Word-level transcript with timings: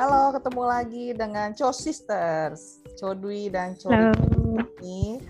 Halo, 0.00 0.32
ketemu 0.32 0.64
lagi 0.64 1.06
dengan 1.12 1.52
Cho 1.52 1.76
Sisters, 1.76 2.80
Cho 2.96 3.12
Dwi 3.12 3.52
dan 3.52 3.76
Cho 3.76 3.92
ini 4.80 5.20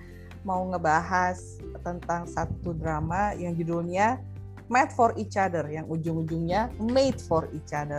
mau 0.46 0.62
ngebahas 0.70 1.58
tentang 1.82 2.22
satu 2.30 2.70
drama 2.78 3.34
yang 3.34 3.58
judulnya 3.58 4.22
Made 4.70 4.94
for 4.94 5.10
Each 5.18 5.34
Other, 5.34 5.66
yang 5.74 5.90
ujung-ujungnya 5.90 6.70
Made 6.78 7.18
for 7.18 7.50
Each 7.50 7.74
Other. 7.74 7.98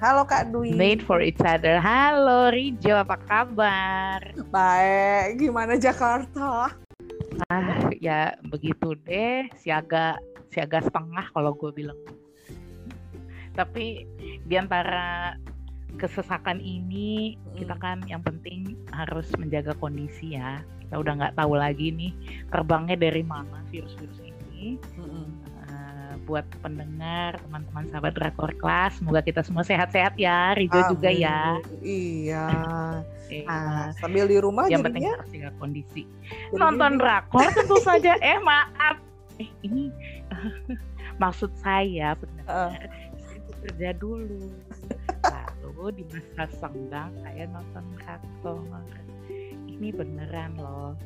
Halo 0.00 0.24
Kak 0.24 0.48
Dwi. 0.48 0.72
Made 0.72 1.04
for 1.04 1.20
each 1.20 1.44
other. 1.44 1.76
Halo 1.76 2.48
Rijo, 2.48 2.96
apa 2.96 3.20
kabar? 3.20 4.32
Baik, 4.48 5.36
gimana 5.36 5.76
Jakarta? 5.76 6.72
Ah, 7.52 7.92
ya 8.00 8.40
begitu 8.48 8.96
deh, 9.04 9.52
siaga 9.60 10.16
siaga 10.48 10.80
setengah 10.80 11.28
kalau 11.36 11.52
gue 11.52 11.68
bilang. 11.76 12.21
Tapi 13.52 14.04
di 14.42 14.54
antara 14.56 15.36
kesesakan 16.00 16.56
ini 16.58 17.36
kita 17.52 17.76
kan 17.76 18.00
yang 18.08 18.24
penting 18.24 18.72
harus 18.96 19.28
menjaga 19.36 19.76
kondisi 19.76 20.34
ya. 20.36 20.64
Kita 20.80 20.96
udah 20.96 21.12
nggak 21.20 21.36
tahu 21.36 21.52
lagi 21.56 21.92
nih 21.92 22.12
terbangnya 22.48 22.96
dari 22.96 23.20
mana 23.20 23.60
virus-virus 23.68 24.18
ini. 24.24 24.76
Mm-mm. 24.96 25.26
Eh, 25.68 26.12
buat 26.24 26.44
pendengar, 26.60 27.36
teman-teman 27.44 27.88
sahabat 27.88 28.12
Drakor 28.16 28.52
Kelas, 28.56 29.00
semoga 29.00 29.20
kita 29.20 29.40
semua 29.44 29.64
sehat-sehat 29.64 30.16
ya. 30.16 30.52
Rijo 30.56 30.80
juga 30.92 31.08
Amin. 31.12 31.24
ya. 31.24 31.40
Iya. 31.82 32.46
Eh, 33.32 33.44
Nah, 33.48 33.88
sambil 33.96 34.28
di 34.28 34.36
rumah 34.36 34.68
yang 34.68 34.84
penting 34.84 35.08
jadinya 35.08 35.16
harus 35.16 35.28
jaga 35.32 35.50
kondisi. 35.56 36.04
jadi 36.52 36.60
nonton 36.60 37.00
drakor 37.00 37.48
tentu 37.56 37.80
saja 37.88 38.12
eh 38.20 38.36
maaf 38.44 39.00
eh 39.40 39.48
ini 39.64 39.88
maksud 41.22 41.48
saya 41.56 42.12
benar 42.20 42.44
saya 42.44 42.88
bekerja 43.62 43.94
dulu 43.94 44.50
lalu 45.22 46.02
di 46.02 46.04
masa 46.34 46.50
senggang 46.58 47.14
saya 47.22 47.46
nonton 47.46 47.84
drakor 47.94 48.82
ini 49.70 49.94
beneran 49.94 50.58
loh 50.58 50.98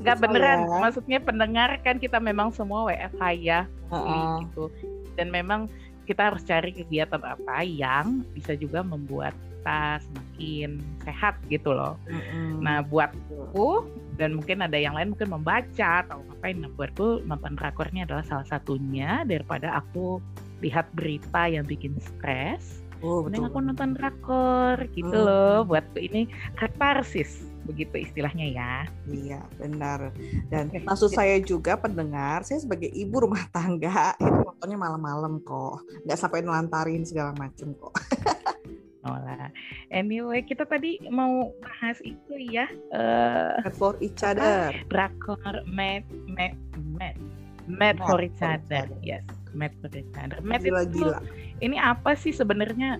nggak 0.00 0.16
beneran 0.22 0.64
saya- 0.64 0.80
maksudnya 0.80 1.18
pendengar 1.18 1.74
kan 1.82 1.98
kita 1.98 2.22
memang 2.22 2.54
semua 2.54 2.86
WFH 2.86 3.22
ya 3.42 3.66
Heeh. 3.90 4.46
gitu 4.46 4.70
dan 5.18 5.28
memang 5.28 5.66
kita 6.06 6.30
harus 6.30 6.42
cari 6.46 6.70
kegiatan 6.70 7.18
apa 7.18 7.66
yang 7.66 8.22
bisa 8.32 8.54
juga 8.54 8.80
membuat 8.86 9.34
kita 9.60 10.00
semakin 10.00 10.80
sehat 11.04 11.34
gitu 11.52 11.76
loh 11.76 12.00
Mm-mm. 12.08 12.64
Nah, 12.64 12.80
buatku 12.80 13.84
dan 14.16 14.36
mungkin 14.36 14.64
ada 14.64 14.76
yang 14.80 14.96
lain 14.96 15.12
mungkin 15.12 15.32
membaca 15.32 16.04
atau 16.04 16.24
ngapain. 16.28 16.56
Nah, 16.60 16.72
buatku 16.72 17.24
nonton 17.28 17.56
drakor 17.56 17.88
ini 17.92 18.08
adalah 18.08 18.24
salah 18.24 18.48
satunya 18.48 19.20
daripada 19.28 19.76
aku 19.76 20.16
lihat 20.60 20.88
berita 20.92 21.46
yang 21.46 21.64
bikin 21.64 21.96
stres. 21.98 22.80
oh, 23.00 23.24
betul. 23.24 23.48
aku 23.48 23.58
nonton 23.58 23.96
drakor 23.96 24.76
gitu 24.92 25.08
Hmm. 25.08 25.24
loh. 25.24 25.56
Buatku 25.64 25.96
ini 25.96 26.28
katarsis 26.54 27.40
begitu 27.60 27.96
istilahnya 27.96 28.46
ya. 28.50 28.74
Iya, 29.06 29.40
benar. 29.56 30.12
Dan 30.48 30.68
Oke. 30.68 30.82
maksud 30.82 31.08
saya 31.08 31.38
juga 31.38 31.76
pendengar, 31.76 32.42
saya 32.42 32.58
sebagai 32.58 32.88
ibu 32.88 33.24
rumah 33.24 33.46
tangga 33.48 34.12
itu 34.20 34.28
nontonnya 34.28 34.76
malam-malam 34.76 35.40
kok, 35.40 35.80
nggak 36.04 36.18
sampai 36.18 36.40
nelantarin 36.40 37.00
segala 37.02 37.32
macem 37.34 37.72
kok. 37.74 37.94
Oh 39.00 39.16
lah. 39.16 39.48
Anyway, 39.88 40.44
kita 40.44 40.68
tadi 40.68 41.00
mau 41.08 41.56
bahas 41.64 41.96
itu 42.04 42.36
ya. 42.36 42.68
eh 42.92 43.56
Made 43.64 43.72
for 43.72 43.96
each 43.96 44.20
other. 44.20 44.76
drakor 44.92 45.40
mad 45.64 46.04
mad 46.28 46.52
mad 46.76 47.16
mad 47.64 47.96
Mad 47.96 47.96
for 47.96 48.20
each 48.20 48.36
for 48.36 48.44
each 48.44 48.44
other. 48.44 48.84
other. 48.92 49.00
Yes, 49.00 49.24
for 49.52 49.90
each 49.92 50.06
other. 50.16 50.38
Mad 50.42 50.62
itu 50.62 50.70
Gila-gila. 50.70 51.18
ini 51.60 51.76
apa 51.76 52.14
sih 52.14 52.30
sebenarnya 52.30 52.98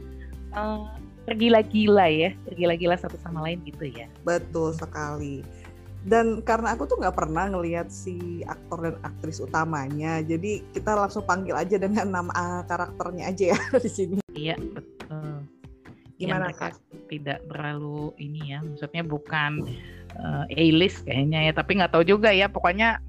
eh, 0.54 0.80
tergila-gila 1.28 2.06
ya 2.10 2.30
tergila-gila 2.48 2.96
satu 2.98 3.14
sama 3.22 3.44
lain 3.46 3.60
gitu 3.68 3.86
ya 3.86 4.10
Betul 4.26 4.74
sekali. 4.74 5.44
Dan 6.00 6.40
karena 6.40 6.72
aku 6.72 6.88
tuh 6.88 6.96
nggak 6.96 7.12
pernah 7.12 7.52
ngelihat 7.52 7.92
si 7.92 8.40
aktor 8.48 8.88
dan 8.88 8.96
aktris 9.04 9.36
utamanya, 9.36 10.24
jadi 10.24 10.64
kita 10.72 10.96
langsung 10.96 11.28
panggil 11.28 11.52
aja 11.52 11.76
dengan 11.76 12.08
nama 12.08 12.32
ah, 12.32 12.62
karakternya 12.64 13.28
aja 13.28 13.52
ya 13.52 13.58
di 13.84 13.90
sini. 13.92 14.16
iya 14.32 14.56
betul 14.56 15.44
Gimana, 16.16 16.48
ya, 16.48 16.56
mereka 16.56 16.66
tidak 17.12 17.38
terlalu 17.48 18.12
ini 18.16 18.52
ya 18.56 18.64
maksudnya 18.64 19.02
bukan 19.04 19.52
eh, 20.16 20.44
A-list 20.56 21.04
kayaknya 21.04 21.48
ya 21.48 21.52
tapi 21.52 21.76
nggak 21.80 21.92
tahu 21.92 22.04
juga 22.08 22.32
ya 22.32 22.48
pokoknya 22.48 23.04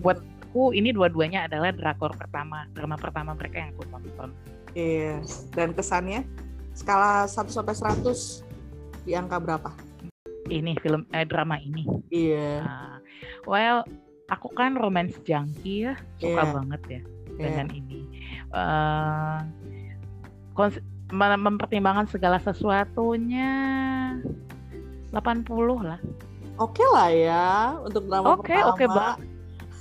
buatku 0.51 0.75
ini 0.75 0.91
dua-duanya 0.91 1.47
adalah 1.47 1.72
drakor 1.72 2.12
pertama 2.19 2.67
drama 2.75 3.00
pertama 3.00 3.31
mereka 3.31 3.63
yang 3.63 3.72
aku 3.72 3.88
tonton 3.88 4.31
Iya. 4.72 5.19
Dan 5.51 5.75
kesannya 5.75 6.23
skala 6.72 7.28
1 7.28 7.51
sampai 7.51 7.75
100 7.75 8.44
di 9.03 9.16
angka 9.16 9.40
berapa? 9.40 9.72
ini 10.51 10.75
film 10.84 11.07
eh, 11.16 11.23
drama 11.23 11.56
ini 11.63 11.88
Iya. 12.11 12.59
Ah, 12.67 12.95
well 13.47 13.88
aku 14.28 14.51
kan 14.51 14.75
romance 14.75 15.16
junkie 15.23 15.88
ya 15.88 15.95
suka 16.19 16.44
Iya. 16.44 16.51
banget 16.51 16.81
ya 16.84 16.91
iya. 17.00 17.44
dengan 17.47 17.67
ini. 17.72 18.00
Mem- 21.11 21.44
mempertimbangkan 21.44 22.07
segala 22.07 22.40
sesuatunya 22.40 23.51
80 25.11 25.84
lah. 25.84 26.00
Oke 26.59 26.84
lah 26.88 27.11
ya 27.11 27.47
untuk 27.84 28.07
drama 28.07 28.40
Oke, 28.40 28.51
pertama. 28.56 28.72
oke 28.75 28.85
banget. 28.88 29.30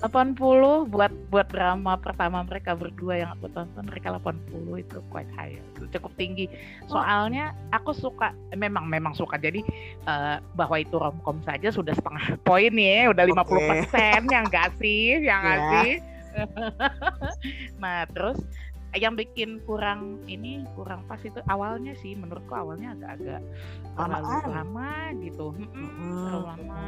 80 0.01 0.89
buat 0.89 1.13
buat 1.29 1.49
drama 1.53 2.01
pertama 2.01 2.41
mereka 2.41 2.73
berdua 2.73 3.21
yang 3.21 3.31
aku 3.37 3.53
tonton. 3.53 3.85
Mereka 3.85 4.17
80 4.17 4.81
itu 4.81 4.99
quite 5.13 5.29
high 5.37 5.61
itu 5.61 5.85
cukup 5.93 6.13
tinggi. 6.17 6.49
Soalnya 6.89 7.53
aku 7.69 7.93
suka 7.93 8.33
memang 8.57 8.89
memang 8.89 9.13
suka. 9.13 9.37
Jadi 9.37 9.61
eh, 10.09 10.37
bahwa 10.57 10.77
itu 10.81 10.97
romcom 10.97 11.45
saja 11.45 11.69
sudah 11.69 11.93
setengah 11.93 12.37
poin 12.49 12.73
ya 12.73 13.13
udah 13.13 13.25
50 13.29 13.71
persen 13.71 14.21
yang 14.33 14.45
enggak 14.49 14.73
sih? 14.81 15.21
Yang 15.21 15.43
Ya. 15.45 15.69
sih? 15.69 15.93
Nah 17.83 18.07
terus 18.07 18.39
yang 18.95 19.15
bikin 19.15 19.63
kurang 19.67 20.19
ini 20.27 20.67
kurang 20.75 21.07
pas 21.07 21.19
itu 21.23 21.39
awalnya 21.47 21.95
sih 21.99 22.19
menurutku 22.19 22.51
awalnya 22.55 22.95
agak-agak 22.99 23.41
terlalu 23.95 24.31
lama 24.51 24.93
gitu. 25.21 25.47
Terlalu 26.27 26.47
lama 26.47 26.83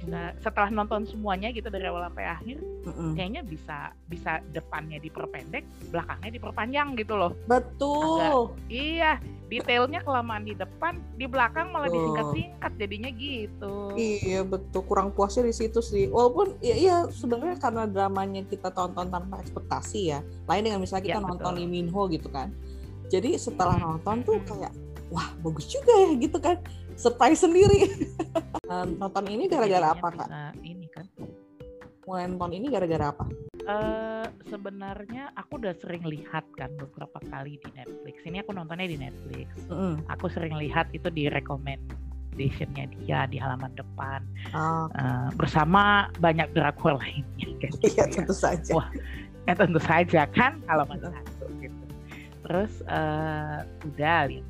bisa 0.00 0.32
setelah 0.40 0.72
nonton 0.72 1.04
semuanya 1.04 1.52
gitu 1.52 1.68
dari 1.68 1.84
awal 1.84 2.08
sampai 2.08 2.24
akhir 2.24 2.56
Mm-mm. 2.88 3.12
kayaknya 3.12 3.44
bisa 3.44 3.92
bisa 4.08 4.40
depannya 4.56 4.96
diperpendek 4.96 5.68
belakangnya 5.92 6.30
diperpanjang 6.32 6.88
gitu 6.96 7.14
loh 7.20 7.36
Betul. 7.44 8.56
iya 8.72 9.20
detailnya 9.52 10.00
kelamaan 10.00 10.46
di 10.46 10.56
depan 10.56 10.96
di 11.20 11.28
belakang 11.28 11.68
malah 11.74 11.90
disingkat-singkat 11.92 12.72
jadinya 12.80 13.10
gitu 13.12 13.92
Iya 13.92 14.46
betul 14.46 14.86
kurang 14.86 15.10
puasnya 15.10 15.42
di 15.42 15.54
situ 15.54 15.82
sih. 15.82 16.06
Walaupun 16.06 16.62
ya 16.62 16.74
iya 16.78 16.96
sebenarnya 17.10 17.58
karena 17.58 17.84
dramanya 17.90 18.46
kita 18.46 18.70
tonton 18.70 19.10
tanpa 19.10 19.42
ekspektasi 19.42 20.14
ya. 20.14 20.22
Lain 20.46 20.62
dengan 20.62 20.78
misalnya 20.78 21.04
kita 21.10 21.18
Ya, 21.18 21.26
nonton. 21.26 21.52
Lee 21.58 21.66
Min 21.66 21.90
Ho 21.90 22.06
gitu 22.06 22.30
kan. 22.30 22.54
Jadi 23.10 23.34
setelah 23.34 23.74
nonton 23.82 24.22
tuh 24.22 24.38
kayak 24.46 24.70
wah 25.10 25.26
bagus 25.42 25.66
juga 25.66 25.90
ya 25.90 26.10
gitu 26.14 26.38
kan. 26.38 26.56
Surprise 27.00 27.40
sendiri. 27.40 27.88
Nonton 29.00 29.24
ini 29.26 29.48
gara-gara 29.48 29.90
apa 29.90 30.08
kak? 30.12 30.28
ini 30.62 30.86
kan 30.92 31.08
Mulai 32.04 32.26
nonton 32.26 32.50
ini 32.52 32.66
gara-gara 32.68 33.08
apa? 33.08 33.24
eh 33.60 34.26
sebenarnya 34.48 35.30
aku 35.36 35.60
udah 35.60 35.76
sering 35.76 36.02
lihat 36.02 36.42
kan 36.56 36.72
beberapa 36.74 37.20
kali 37.28 37.60
di 37.60 37.70
Netflix 37.70 38.16
ini 38.24 38.40
aku 38.40 38.50
nontonnya 38.50 38.88
di 38.88 38.96
Netflix 38.96 39.46
Mm-mm. 39.68 40.00
aku 40.08 40.26
sering 40.26 40.56
lihat 40.56 40.88
itu 40.90 41.06
di 41.06 41.28
recommendationnya 41.28 42.88
dia 42.96 43.28
di 43.28 43.36
halaman 43.36 43.70
depan 43.76 44.24
Ah, 44.50 44.88
eh, 44.90 45.28
bersama 45.36 46.08
banyak 46.18 46.50
drakor 46.50 46.98
lainnya 46.98 47.46
kan 47.62 47.72
iya 47.84 48.04
tentu 48.08 48.32
saja. 48.32 48.72
Wah. 48.74 48.88
ya 49.44 49.54
tentu 49.54 49.78
saja 49.78 50.24
kan 50.32 50.56
halaman 50.66 50.98
satu 50.98 51.46
gitu 51.60 51.84
terus 52.42 52.72
eh, 52.88 53.58
udah 53.86 54.18
lihat 54.26 54.46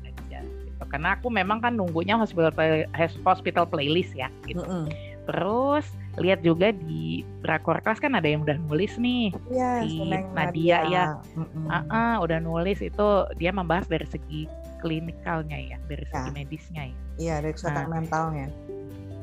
gitu. 0.81 0.89
karena 0.89 1.09
aku 1.13 1.27
memang 1.29 1.59
kan 1.59 1.71
nunggunya 1.71 2.13
hospital 2.13 2.49
play- 2.49 2.89
hospital 3.21 3.63
playlist 3.63 4.11
ya 4.11 4.27
gitu 4.43 4.59
Mm-mm. 4.59 4.89
terus 5.23 5.85
lihat 6.17 6.41
juga 6.41 6.73
di 6.73 7.21
drakor 7.39 7.79
kelas 7.79 7.97
kan 7.97 8.11
ada 8.11 8.25
yang 8.25 8.41
udah 8.41 8.57
nulis 8.61 8.97
nih 8.97 9.31
Iya, 9.47 9.85
Si 9.85 10.01
Neng 10.03 10.27
Nadia 10.33 10.83
ya. 10.85 11.05
Mm-mm. 11.33 11.69
Ah, 11.69 11.85
ah, 11.87 12.13
udah 12.19 12.37
nulis 12.37 12.79
itu 12.79 13.07
dia 13.35 13.49
membahas 13.49 13.85
dari 13.85 14.03
segi 14.05 14.49
klinikalnya 14.79 15.55
ya 15.55 15.77
dari 15.85 16.03
segi 16.03 16.25
Ya. 16.25 16.33
medisnya 16.33 16.83
ya 16.83 16.95
Iya 17.17 17.33
dari 17.39 17.53
kesehatan 17.53 17.85
Nah. 17.85 17.91
mentalnya. 17.93 18.47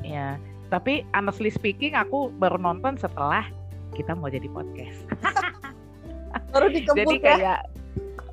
ya 0.01 0.39
tapi 0.69 1.03
honestly 1.11 1.49
speaking 1.49 1.93
aku 1.93 2.31
baru 2.33 2.57
nonton 2.57 2.95
setelah 2.95 3.45
kita 3.93 4.13
mau 4.13 4.29
jadi 4.29 4.47
podcast 4.47 5.01
Baru 6.49 6.69
dikebut 6.69 7.21
jadi 7.21 7.37
ya. 7.37 7.57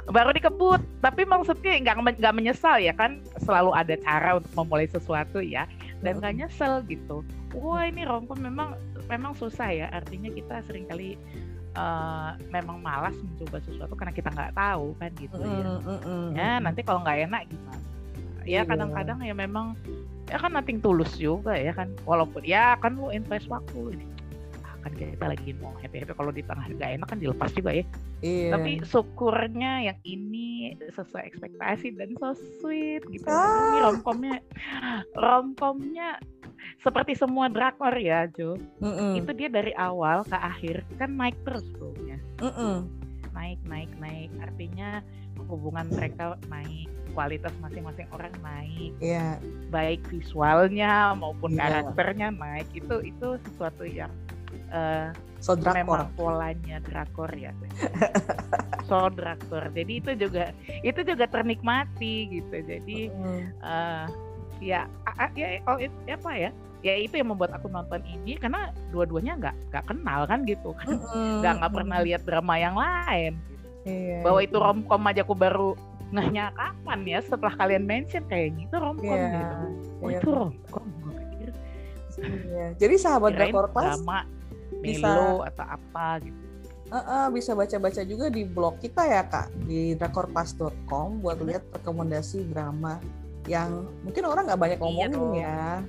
Baru 0.05 0.29
dikebut 0.37 0.81
tapi 1.01 1.25
maksudnya 1.25 1.81
nggak 1.81 2.21
nggak 2.21 2.35
menyesal 2.35 2.77
ya 2.77 2.93
kan 2.93 3.25
selalu 3.41 3.73
ada 3.73 3.97
cara 4.05 4.37
untuk 4.37 4.53
memulai 4.53 4.85
sesuatu 4.85 5.41
ya 5.41 5.65
dan 6.05 6.21
nggak 6.21 6.45
nyesel 6.45 6.85
gitu 6.85 7.25
wah 7.57 7.81
ini 7.81 8.05
romcom 8.05 8.37
memang 8.37 8.77
memang 9.09 9.33
susah 9.33 9.69
ya 9.73 9.87
artinya 9.89 10.29
kita 10.29 10.61
sering 10.69 10.85
kali 10.85 11.17
uh, 11.75 12.31
memang 12.49 12.79
malas 12.81 13.13
mencoba 13.19 13.61
sesuatu 13.61 13.93
karena 13.93 14.13
kita 14.15 14.29
nggak 14.31 14.53
tahu 14.55 14.95
kan 14.97 15.11
gitu 15.19 15.35
ya. 15.43 15.67
Ya 16.33 16.51
nanti 16.63 16.81
kalau 16.81 17.03
nggak 17.03 17.29
enak 17.29 17.41
gimana? 17.51 17.83
Ya 18.45 18.61
Iya. 18.61 18.61
kadang-kadang 18.65 19.19
ya 19.25 19.33
memang 19.33 19.73
ya 20.29 20.37
kan 20.41 20.53
nothing 20.53 20.79
tulus 20.81 21.11
juga 21.19 21.53
ya 21.55 21.75
kan. 21.75 21.91
Walaupun 22.07 22.41
ya 22.47 22.79
kan 22.79 22.97
lu 22.97 23.11
invest 23.11 23.47
waktu 23.51 23.99
ini. 23.99 24.05
Kan 24.85 24.93
kita 24.93 25.25
lagi 25.25 25.49
mau 25.57 25.73
happy 25.81 26.05
happy 26.05 26.13
kalau 26.13 26.29
di 26.29 26.45
tengah 26.45 26.65
nggak 26.69 26.89
enak 27.01 27.07
kan 27.09 27.17
dilepas 27.17 27.51
juga 27.53 27.71
ya. 27.73 27.83
Iya. 28.25 28.57
Tapi 28.57 28.81
syukurnya 28.81 29.71
yang 29.85 29.99
ini 30.01 30.73
sesuai 30.89 31.29
ekspektasi 31.29 31.93
dan 31.93 32.17
so 32.17 32.33
sweet 32.57 33.05
gitu. 33.05 33.29
Ah. 33.29 33.45
Ini 33.45 33.79
romcomnya 33.85 34.35
romcomnya 35.13 36.17
seperti 36.81 37.13
semua 37.13 37.45
drakor 37.47 37.93
ya 37.93 38.25
Jo. 38.29 38.57
Mm-mm, 38.81 39.21
Itu 39.21 39.31
dia 39.31 39.47
dari 39.47 39.71
awal 39.75 40.25
ke 40.25 40.33
akhir 40.33 40.81
kan 40.97 41.13
naik 41.13 41.37
terus 41.45 41.65
bro-nya. 41.71 42.17
mm-mm. 42.41 42.89
naik 43.31 43.59
naik 43.67 43.91
naik 43.99 44.31
artinya 44.39 45.03
hubungan 45.51 45.91
mereka 45.91 46.39
naik 46.47 46.87
kualitas 47.11 47.51
masing-masing 47.59 48.07
orang 48.15 48.31
naik 48.39 48.95
Iya. 49.03 49.43
baik 49.67 50.07
visualnya 50.07 51.11
maupun 51.13 51.51
Iya. 51.53 51.67
karakternya 51.83 52.31
naik 52.31 52.71
itu 52.71 52.95
itu 53.03 53.35
sesuatu 53.43 53.83
yang 53.83 54.07
eh, 54.71 55.11
So 55.45 55.53
drakor. 55.53 55.77
memang 55.77 56.09
polanya 56.17 56.81
drakor 56.81 57.29
ya. 57.37 57.53
So 58.89 59.09
drakor. 59.09 59.69
Jadi 59.73 59.97
itu 59.97 60.11
juga 60.13 60.49
itu 60.81 61.01
juga 61.01 61.25
ternikmati 61.25 62.15
gitu. 62.33 62.55
Jadi 62.65 63.09
Mm. 63.09 63.41
eh, 63.61 64.05
ya 64.59 64.89
ya 65.33 65.47
oh, 65.65 65.77
it- 65.77 65.93
apa 66.07 66.31
ya? 66.33 66.49
Ya 66.81 66.93
itu 66.97 67.17
yang 67.17 67.29
membuat 67.29 67.53
aku 67.53 67.65
nonton 67.65 68.01
ini 68.05 68.37
karena 68.37 68.69
dua-duanya 68.89 69.37
nggak 69.37 69.55
nggak 69.69 69.85
kenal 69.85 70.25
kan 70.25 70.45
gitu. 70.45 70.73
Kan 70.81 71.01
nggak 71.41 71.53
nggak 71.61 71.73
pernah 71.73 71.97
lihat 72.01 72.21
drama 72.25 72.57
yang 72.57 72.73
lain 72.73 73.37
Iya, 73.85 74.25
bahwa 74.25 74.41
iya. 74.41 74.49
itu 74.49 74.57
romcom 74.57 75.01
aja 75.05 75.21
aku 75.21 75.37
baru 75.37 75.77
ngehnya 76.09 76.49
kapan 76.53 76.99
ya 77.05 77.19
setelah 77.21 77.53
kalian 77.53 77.85
mention? 77.85 78.25
Kayaknya 78.25 78.65
itu 78.65 78.77
romcom 78.77 79.13
Iya, 79.13 79.29
gitu. 79.29 79.55
oh 80.01 80.09
iya. 80.09 80.17
itu 80.17 80.29
romcom 80.31 80.85
Iya. 82.15 82.65
Jadi 82.79 82.95
sahabat 82.95 83.33
kirain 83.33 83.51
drakor 83.51 83.65
drama 83.69 84.23
bisa- 84.87 85.05
melo 85.07 85.41
atau 85.41 85.65
apa 85.65 86.07
gitu. 86.21 86.37
Uh-uh, 86.85 87.33
bisa 87.33 87.51
baca-baca 87.51 88.01
juga 88.01 88.29
di 88.29 88.45
blog 88.45 88.77
kita 88.77 89.01
ya 89.03 89.25
kak. 89.25 89.49
Di 89.63 89.97
drakorpass.com 89.97 91.17
buat 91.17 91.39
lihat 91.39 91.65
rekomendasi 91.73 92.45
drama 92.45 93.01
yang 93.45 93.89
mungkin 94.01 94.21
orang 94.23 94.45
nggak 94.45 94.57
banyak 94.59 94.77
Iya 94.77 94.85
ngomongin 94.85 95.11
dong. 95.11 95.33
ya. 95.35 95.81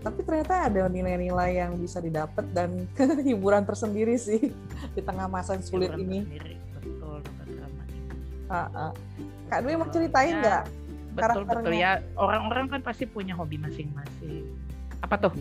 Tapi 0.00 0.20
ternyata 0.20 0.68
ada 0.68 0.84
nilai-nilai 0.86 1.50
yang 1.56 1.72
bisa 1.74 1.96
didapat 1.96 2.44
dan 2.50 2.84
hiburan 3.26 3.64
tersendiri 3.64 4.14
sih 4.14 4.52
di 4.92 5.00
tengah 5.00 5.24
masa 5.26 5.56
yang 5.56 5.64
sulit 5.64 5.88
Hiburan 5.88 6.04
ini. 6.04 6.18
tersendiri. 6.22 6.54
betul 6.76 7.16
drama 7.24 7.82
ini. 7.86 8.00
Uh-uh. 8.44 8.92
kak 9.46 9.58
Dwi 9.60 9.74
mau 9.74 9.88
ceritain 9.88 10.28
Ya, 10.30 10.40
nggak 10.40 10.62
betul 10.66 10.76
betul 11.16 11.44
karakternya? 11.48 11.80
ya. 11.80 11.92
Orang-orang 12.14 12.64
kan 12.68 12.80
pasti 12.82 13.04
punya 13.06 13.32
hobi 13.32 13.56
masing-masing. 13.56 14.44
Apa 15.00 15.16
tuh 15.18 15.32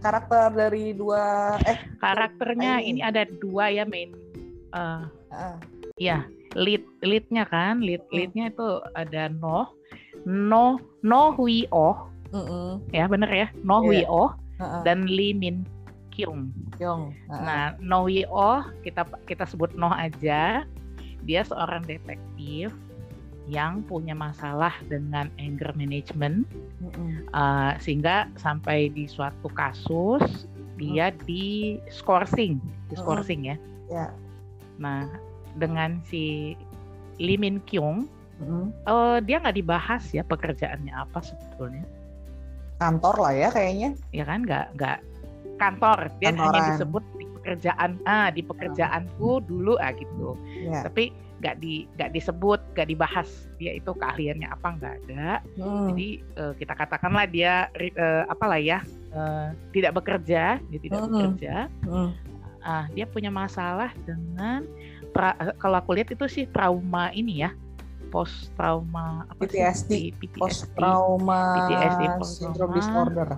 karakter 0.00 0.52
dari 0.54 0.92
dua 0.92 1.56
eh 1.64 1.78
karakternya 1.98 2.80
Ini. 2.80 2.88
ini 2.88 3.00
ada 3.02 3.22
dua 3.40 3.72
ya 3.72 3.84
main 3.88 4.12
eh 4.74 5.04
uh, 5.32 5.56
ya 5.96 6.24
lead 6.56 6.84
leadnya 7.04 7.44
kan 7.48 7.80
lead 7.80 8.02
leadnya 8.12 8.52
itu 8.52 8.80
ada 8.96 9.28
Noh 9.28 9.72
No 10.26 10.80
No 11.04 11.32
Hui 11.36 11.68
Oh 11.70 12.08
mm-mm, 12.32 12.82
ya 12.92 13.04
bener 13.06 13.28
ya 13.28 13.48
No 13.62 13.84
Hui 13.84 14.02
Iya. 14.02 14.08
Oh 14.08 14.30
dan 14.88 15.04
Lee 15.04 15.36
Min 15.36 15.68
Kyung. 16.16 16.48
Yong 16.80 17.12
uh-uh. 17.28 17.44
Nah, 17.44 17.76
No 17.84 18.08
Hui 18.08 18.24
Oh 18.32 18.64
kita 18.80 19.04
kita 19.28 19.44
sebut 19.44 19.76
Noh 19.76 19.92
aja. 19.92 20.64
Dia 21.28 21.42
seorang 21.44 21.84
detektif 21.84 22.72
yang 23.46 23.86
punya 23.86 24.12
masalah 24.12 24.74
dengan 24.90 25.30
anger 25.38 25.70
management 25.78 26.46
Mm-mm. 26.82 27.30
uh, 27.30 27.78
sehingga 27.78 28.26
sampai 28.34 28.90
di 28.90 29.06
suatu 29.06 29.46
kasus 29.54 30.50
dia 30.76 31.08
di 31.24 31.80
scoring, 31.88 32.60
di 32.92 32.94
scoring 33.00 33.42
ya. 33.48 33.56
ya 33.88 34.06
Nah, 34.76 35.08
dengan 35.56 36.04
si 36.04 36.52
Lee 37.16 37.40
Min 37.40 37.64
Kyung, 37.64 38.04
mm-mm. 38.44 38.68
eh, 38.84 39.18
dia 39.24 39.40
nggak 39.40 39.56
dibahas 39.56 40.04
ya 40.12 40.20
pekerjaannya 40.20 40.92
apa 40.92 41.18
sebetulnya. 41.24 41.84
kantor 42.76 43.16
lah 43.24 43.32
ya 43.32 43.48
kayaknya 43.48 43.96
ya 44.12 44.28
kan 44.28 44.44
nggak 44.44 44.76
nggak 44.76 45.00
kantor 45.56 46.12
dia 46.20 46.28
hanya 46.28 46.44
Kantoran. 46.44 46.68
disebut 46.76 47.04
di 47.16 47.24
pekerjaan 47.40 47.90
ah 48.04 48.28
di 48.28 48.42
pekerjaanku 48.44 49.40
dulu 49.48 49.80
ah 49.80 49.96
gitu 49.96 50.36
ya 50.60 50.84
tapi 50.84 51.08
nggak 51.36 51.54
di 51.60 51.84
nggak 51.94 52.16
disebut 52.16 52.60
nggak 52.72 52.88
dibahas 52.88 53.28
dia 53.60 53.76
itu 53.76 53.92
keahliannya 53.92 54.48
apa 54.48 54.68
nggak 54.72 54.94
ada 55.04 55.28
Mm. 55.60 55.86
jadi 55.92 56.08
eh, 56.40 56.52
kita 56.56 56.72
katakanlah 56.72 57.26
dia 57.28 57.68
eh, 57.76 58.24
apalah 58.26 58.56
ya 58.56 58.80
eh, 59.12 59.48
tidak 59.70 60.00
bekerja 60.00 60.56
dia 60.58 60.80
tidak 60.80 61.00
Mm. 61.00 61.08
bekerja 61.12 61.54
Mm. 61.84 62.10
ah 62.64 62.84
dia 62.90 63.04
punya 63.04 63.28
masalah 63.28 63.92
dengan 64.02 64.64
pra- 65.12 65.36
kalau 65.56 65.76
aku 65.78 65.92
lihat 65.92 66.08
itu 66.10 66.24
sih 66.26 66.44
trauma 66.48 67.12
ini 67.12 67.44
ya 67.44 67.52
post 68.06 68.54
trauma 68.54 69.26
apa? 69.26 69.44
PTSD, 69.44 70.14
PTSD 70.14 70.40
post 70.40 70.62
trauma 70.72 71.52
PTSD, 71.58 72.02
post 72.16 72.38
syndrome 72.38 72.70
trauma. 72.70 72.76
disorder. 72.78 73.28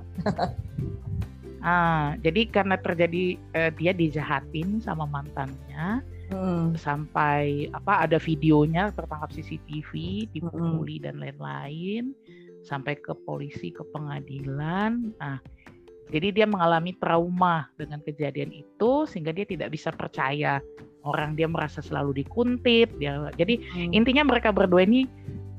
Ah, 1.59 2.15
jadi 2.23 2.47
karena 2.47 2.79
terjadi 2.79 3.25
eh, 3.53 3.71
dia 3.75 3.91
dijahatin 3.91 4.79
sama 4.79 5.05
mantannya 5.05 6.05
Hmm. 6.29 6.77
sampai 6.77 7.73
apa 7.73 8.05
ada 8.05 8.21
videonya 8.21 8.93
tertangkap 8.93 9.33
CCTV, 9.33 9.91
dipukuli 10.37 11.01
dan 11.01 11.17
lain-lain 11.17 12.13
sampai 12.61 13.01
ke 13.01 13.17
polisi 13.25 13.73
ke 13.73 13.81
pengadilan. 13.97 15.17
Nah, 15.17 15.41
jadi 16.13 16.33
dia 16.33 16.47
mengalami 16.49 16.93
trauma 17.01 17.73
dengan 17.81 18.05
kejadian 18.05 18.53
itu 18.53 19.09
sehingga 19.09 19.33
dia 19.33 19.49
tidak 19.49 19.73
bisa 19.73 19.89
percaya 19.89 20.61
orang 21.05 21.33
dia 21.33 21.49
merasa 21.49 21.81
selalu 21.81 22.25
dikuntit 22.25 22.93
dia. 23.01 23.33
Jadi 23.37 23.65
Hmm. 23.65 23.97
intinya 23.97 24.29
mereka 24.29 24.53
berdua 24.53 24.85
ini 24.85 25.09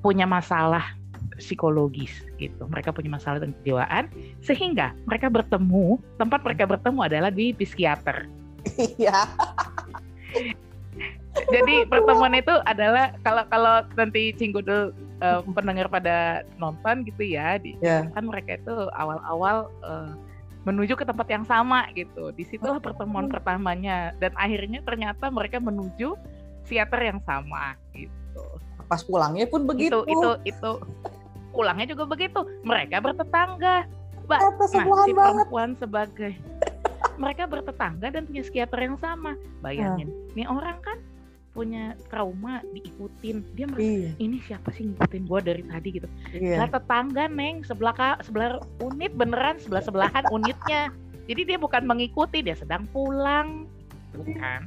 punya 0.06 0.30
masalah 0.30 0.98
psikologis 1.40 2.12
gitu. 2.38 2.68
Mereka 2.68 2.92
punya 2.92 3.10
masalah 3.16 3.40
dengan 3.42 3.56
kejiwaan 3.64 4.12
sehingga 4.44 4.94
mereka 5.08 5.32
bertemu, 5.32 5.98
tempat 6.20 6.44
mereka 6.44 6.64
bertemu 6.68 7.00
adalah 7.02 7.32
di 7.34 7.56
psikiater. 7.56 8.28
Iya. 9.00 9.24
Jadi 11.50 11.88
pertemuan 11.88 12.34
itu 12.36 12.52
adalah 12.66 13.16
kalau 13.24 13.44
kalau 13.48 13.76
nanti 13.96 14.36
Cinggudel 14.36 14.92
eh, 15.24 15.40
pendengar 15.56 15.88
pada 15.88 16.44
nonton 16.60 17.06
gitu 17.08 17.24
ya, 17.24 17.56
di, 17.62 17.78
Ya. 17.80 18.10
kan 18.12 18.28
mereka 18.28 18.60
itu 18.60 18.76
awal-awal 18.98 19.72
eh, 19.86 20.12
menuju 20.68 21.00
ke 21.00 21.06
tempat 21.08 21.28
yang 21.32 21.46
sama 21.48 21.88
gitu. 21.96 22.36
Di 22.36 22.44
situlah 22.44 22.82
pertemuan 22.84 23.32
pertamanya 23.32 24.12
dan 24.20 24.36
akhirnya 24.36 24.84
ternyata 24.84 25.32
mereka 25.32 25.58
menuju 25.62 26.20
psikiater 26.68 27.02
yang 27.16 27.20
sama 27.24 27.80
gitu. 27.96 28.46
Pas 28.90 29.02
pulangnya 29.06 29.48
pun 29.48 29.64
begitu. 29.64 30.04
Itu 30.06 30.36
itu 30.44 30.56
itu 30.58 30.72
pulangnya 31.56 31.88
juga 31.96 32.04
begitu. 32.10 32.40
Mereka 32.66 33.00
bertetangga. 33.00 33.88
Mbak, 34.30 34.40
nah 34.46 34.68
si 34.70 34.78
banget. 34.78 35.16
perempuan 35.18 35.70
sebagai 35.74 36.32
mereka 37.16 37.46
bertetangga 37.46 38.10
dan 38.10 38.26
punya 38.26 38.42
psikiater 38.42 38.80
yang 38.80 38.96
sama. 38.96 39.36
Bayangin, 39.60 40.10
nih 40.34 40.46
orang 40.46 40.80
kan 40.80 40.98
punya 41.50 41.98
trauma 42.08 42.62
diikutin. 42.72 43.42
Dia 43.54 43.66
merasa 43.66 43.90
Iya. 43.90 44.12
ini 44.18 44.38
siapa 44.40 44.70
sih 44.70 44.86
ngikutin 44.86 45.24
gua 45.26 45.42
dari 45.42 45.66
tadi 45.66 45.90
gitu. 45.98 46.08
Iya. 46.32 46.62
Lah 46.62 46.70
tetangga 46.70 47.26
neng 47.26 47.66
sebelah 47.66 47.92
ka- 47.92 48.22
sebelah 48.22 48.58
unit 48.80 49.12
beneran 49.14 49.58
sebelah 49.58 49.82
sebelahan 49.82 50.24
unitnya. 50.36 50.94
Jadi 51.26 51.42
dia 51.46 51.58
bukan 51.58 51.86
mengikuti, 51.86 52.42
dia 52.42 52.58
sedang 52.58 52.90
pulang, 52.90 53.70
bukan. 54.14 54.62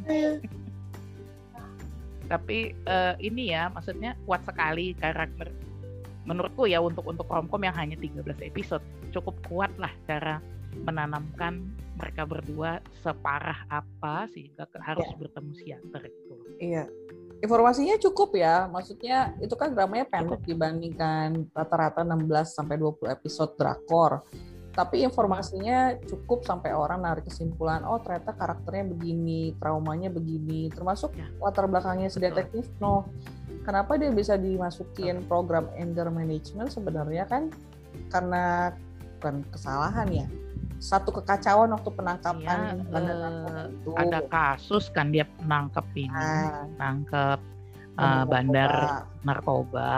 Tapi 2.30 2.72
eh, 2.72 3.14
ini 3.18 3.50
ya, 3.50 3.68
maksudnya 3.68 4.14
kuat 4.24 4.42
sekali 4.42 4.94
karakter. 4.94 5.50
Menurutku 6.22 6.70
ya 6.70 6.78
untuk 6.78 7.02
untuk 7.04 7.26
romcom 7.26 7.58
yang 7.60 7.74
hanya 7.74 7.98
13 7.98 8.22
episode 8.46 8.82
cukup 9.10 9.34
kuat 9.44 9.74
lah 9.74 9.90
cara 10.06 10.38
menanamkan 10.81 11.73
mereka 12.00 12.25
berdua 12.25 12.81
separah 13.05 13.69
apa 13.69 14.26
sehingga 14.33 14.64
harus 14.81 15.07
bertemu 15.21 15.50
psikiater 15.52 16.02
gitu. 16.09 16.35
Iya. 16.59 16.85
Informasinya 17.43 17.99
cukup 17.99 18.38
ya. 18.38 18.71
Maksudnya 18.71 19.35
itu 19.43 19.52
kan 19.59 19.75
dramanya 19.75 20.07
pendek 20.07 20.47
dibandingkan 20.47 21.50
rata-rata 21.50 22.07
16 22.07 22.55
sampai 22.55 22.79
20 22.79 23.11
episode 23.11 23.52
drakor. 23.59 24.23
Tapi 24.73 25.05
informasinya 25.05 26.00
cukup 26.09 26.49
sampai 26.49 26.73
orang 26.73 27.05
narik 27.05 27.29
kesimpulan, 27.29 27.85
oh 27.85 28.00
ternyata 28.00 28.33
karakternya 28.33 28.88
begini, 28.88 29.52
traumanya 29.61 30.09
begini, 30.09 30.73
termasuk 30.73 31.12
Ya. 31.12 31.29
latar 31.45 31.69
belakangnya 31.69 32.09
si 32.09 32.17
detektif 32.25 32.73
no. 32.81 33.05
Kenapa 33.69 34.00
dia 34.00 34.09
bisa 34.09 34.41
dimasukin 34.41 35.29
program 35.29 35.69
anger 35.76 36.09
management 36.09 36.73
sebenarnya 36.73 37.29
kan 37.29 37.52
karena 38.09 38.73
bukan 39.21 39.45
kesalahan 39.52 40.09
ya. 40.09 40.26
Satu 40.82 41.14
kekacauan 41.14 41.70
waktu 41.70 41.90
penangkapan 41.94 42.82
bandar 42.90 43.14
narkoba 43.14 43.70
itu. 43.70 43.90
ada 43.94 44.18
kasus 44.26 44.90
kan 44.90 45.14
dia 45.14 45.22
nangkep 45.40 45.86
ini, 45.94 46.10
Ah. 46.10 46.66
nangkep 46.76 47.38
Bandar 47.92 48.18
eh, 48.18 48.24
bandar 48.26 48.72
narkoba. 49.22 49.92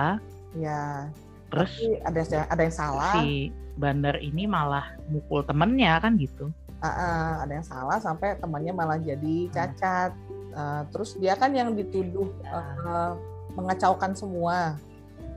Ya, 0.52 1.08
Terus 1.48 1.72
tapi 1.72 1.86
ada 2.02 2.18
yang 2.20 2.46
ada 2.50 2.62
yang 2.62 2.74
salah. 2.76 3.12
si 3.16 3.48
bandar 3.74 4.16
ini 4.18 4.44
malah 4.44 4.92
mukul 5.08 5.40
temennya 5.40 5.98
kan 5.98 6.14
gitu. 6.14 6.52
Ah, 6.78 6.90
ah, 6.90 7.28
ada 7.42 7.52
yang 7.54 7.64
salah 7.64 7.96
sampai 7.96 8.36
temannya 8.36 8.70
malah 8.70 8.98
jadi 8.98 9.48
Hmm. 9.48 9.52
cacat. 9.52 10.10
Eh, 10.52 10.82
terus 10.92 11.16
dia 11.16 11.34
kan 11.34 11.50
yang 11.50 11.72
dituduh 11.72 12.28
Ya. 12.44 12.60
eh, 12.84 13.12
mengacaukan 13.54 14.12
semua 14.12 14.74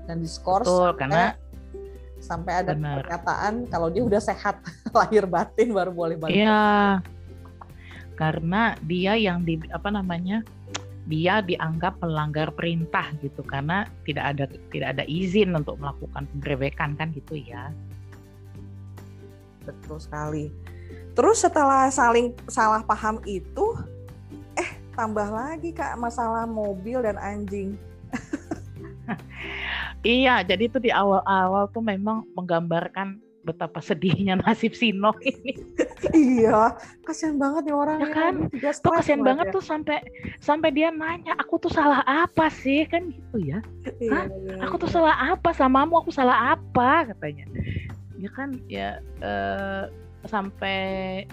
dan 0.06 0.18
diskors 0.20 0.66
Betul, 0.66 0.90
karena 0.98 1.38
sampai 2.20 2.66
ada 2.66 2.74
Benar. 2.74 3.04
pernyataan 3.04 3.54
kalau 3.70 3.88
dia 3.94 4.04
udah 4.04 4.22
sehat 4.22 4.60
lahir 4.98 5.26
batin 5.30 5.74
baru 5.74 5.92
boleh 5.94 6.18
balik. 6.18 6.36
Iya. 6.36 7.02
Karena 8.18 8.74
dia 8.82 9.14
yang 9.14 9.46
di 9.46 9.62
apa 9.70 9.94
namanya? 9.94 10.42
Dia 11.08 11.40
dianggap 11.40 12.04
melanggar 12.04 12.52
perintah 12.52 13.08
gitu 13.24 13.40
karena 13.48 13.88
tidak 14.04 14.36
ada 14.36 14.46
tidak 14.76 14.90
ada 14.98 15.04
izin 15.08 15.56
untuk 15.56 15.80
melakukan 15.80 16.28
penggerebekan 16.36 17.00
kan 17.00 17.16
gitu 17.16 17.40
ya. 17.40 17.72
Betul 19.64 20.04
sekali. 20.04 20.52
Terus 21.16 21.42
setelah 21.42 21.88
saling 21.90 22.36
salah 22.52 22.84
paham 22.84 23.24
itu, 23.24 23.74
eh 24.60 24.70
tambah 24.94 25.32
lagi 25.32 25.72
kak 25.72 25.96
masalah 25.96 26.44
mobil 26.44 27.00
dan 27.02 27.16
anjing. 27.18 27.80
Iya, 30.06 30.46
jadi 30.46 30.70
itu 30.70 30.78
di 30.78 30.92
awal-awal 30.94 31.68
tuh 31.74 31.82
memang 31.82 32.24
menggambarkan 32.38 33.18
betapa 33.42 33.80
sedihnya 33.80 34.36
nasib 34.44 34.76
Sino 34.76 35.16
ini. 35.24 35.56
iya, 36.12 36.76
kasihan 37.08 37.40
banget 37.40 37.72
nih 37.72 37.76
orang 37.76 37.98
Ya 38.04 38.08
kan? 38.12 38.34
Juga 38.52 38.70
Tuh 38.76 38.92
kasihan 38.92 39.24
banget 39.24 39.48
ya. 39.50 39.54
tuh 39.56 39.64
sampai 39.64 39.98
sampai 40.44 40.70
dia 40.76 40.92
nanya, 40.92 41.32
aku 41.40 41.56
tuh 41.56 41.72
salah 41.72 42.04
apa 42.04 42.52
sih 42.52 42.84
kan 42.92 43.08
gitu 43.08 43.38
ya? 43.40 43.64
Iya, 44.04 44.12
Hah? 44.12 44.26
iya, 44.28 44.56
Aku 44.68 44.76
tuh 44.76 44.92
iya. 44.92 44.96
salah 45.00 45.16
apa 45.32 45.50
samamu? 45.56 46.04
Aku 46.04 46.12
salah 46.12 46.60
apa 46.60 47.08
katanya? 47.16 47.48
Ya 48.20 48.30
kan 48.36 48.50
ya 48.68 49.00
eh, 49.24 49.84
sampai 50.28 50.80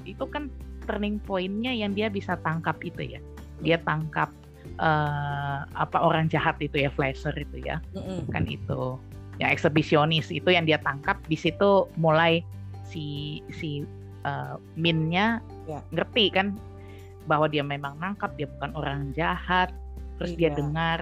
itu 0.07 0.23
kan 0.31 0.47
turning 0.87 1.19
pointnya 1.19 1.75
yang 1.75 1.93
dia 1.99 2.07
bisa 2.07 2.39
tangkap 2.47 2.79
itu 2.87 3.19
ya. 3.19 3.21
Dia 3.65 3.81
tangkap 3.83 4.31
eh, 4.77 5.59
apa 5.65 5.99
orang 5.99 6.27
jahat 6.27 6.59
itu 6.59 6.83
ya, 6.83 6.91
flasher 6.91 7.35
itu 7.35 7.63
ya. 7.63 7.79
Mm-mm. 7.95 8.27
kan 8.31 8.45
itu 8.47 8.99
yang 9.39 9.51
eksibisionis 9.51 10.31
itu 10.31 10.47
yang 10.47 10.63
dia 10.63 10.79
tangkap 10.79 11.19
di 11.27 11.35
situ 11.35 11.91
mulai 11.99 12.43
si 12.87 13.39
si 13.51 13.83
uh, 14.23 14.55
minnya 14.79 15.43
Ya. 15.65 15.81
ngerti 15.91 16.29
kan 16.29 16.55
bahwa 17.25 17.49
dia 17.49 17.65
memang 17.65 17.97
nangkap 17.99 18.37
dia 18.37 18.45
bukan 18.47 18.71
orang 18.77 19.11
jahat 19.17 19.73
terus 20.21 20.37
dia 20.37 20.53
Iya. 20.53 20.61
dengar 20.61 21.01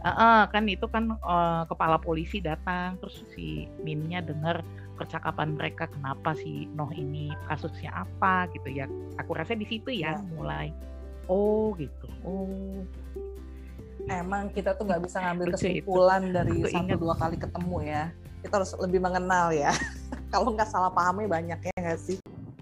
"Eh, 0.00 0.08
eh," 0.08 0.40
kan 0.48 0.64
itu 0.64 0.86
kan 0.88 1.18
uh, 1.20 1.66
kepala 1.66 1.98
polisi 2.00 2.38
datang 2.40 2.96
terus 3.02 3.20
si 3.34 3.66
minnya 3.82 4.22
dengar 4.22 4.62
percakapan 4.94 5.52
mereka 5.52 5.90
kenapa 5.90 6.32
si 6.38 6.70
Noh 6.72 6.88
ini 6.94 7.34
kasusnya 7.50 7.90
apa 8.06 8.46
gitu 8.54 8.70
ya 8.70 8.86
aku 9.18 9.34
rasa 9.34 9.52
di 9.52 9.66
situ 9.66 9.90
ya 9.90 10.14
Ya. 10.14 10.22
mulai 10.32 10.70
oh 11.28 11.72
gitu 11.76 12.06
oh 12.24 12.84
Emang 14.04 14.52
kita 14.52 14.76
tuh 14.76 14.84
nggak 14.84 15.02
bisa 15.08 15.16
ngambil 15.22 15.46
Lucu 15.52 15.64
itu. 15.64 15.80
kesimpulan 15.80 16.22
dari 16.28 16.60
Aku 16.60 16.68
satu 16.68 16.84
ingat. 16.84 16.98
dua 17.00 17.14
kali 17.16 17.36
ketemu 17.40 17.76
ya. 17.88 18.02
Kita 18.44 18.54
harus 18.60 18.72
lebih 18.76 19.00
mengenal 19.00 19.46
ya. 19.48 19.72
Kalau 20.32 20.52
nggak 20.52 20.68
salah 20.68 20.92
pahamnya 20.92 21.28
banyak 21.30 21.60
ya 21.64 21.74
nggak 21.80 22.00
sih? 22.00 22.18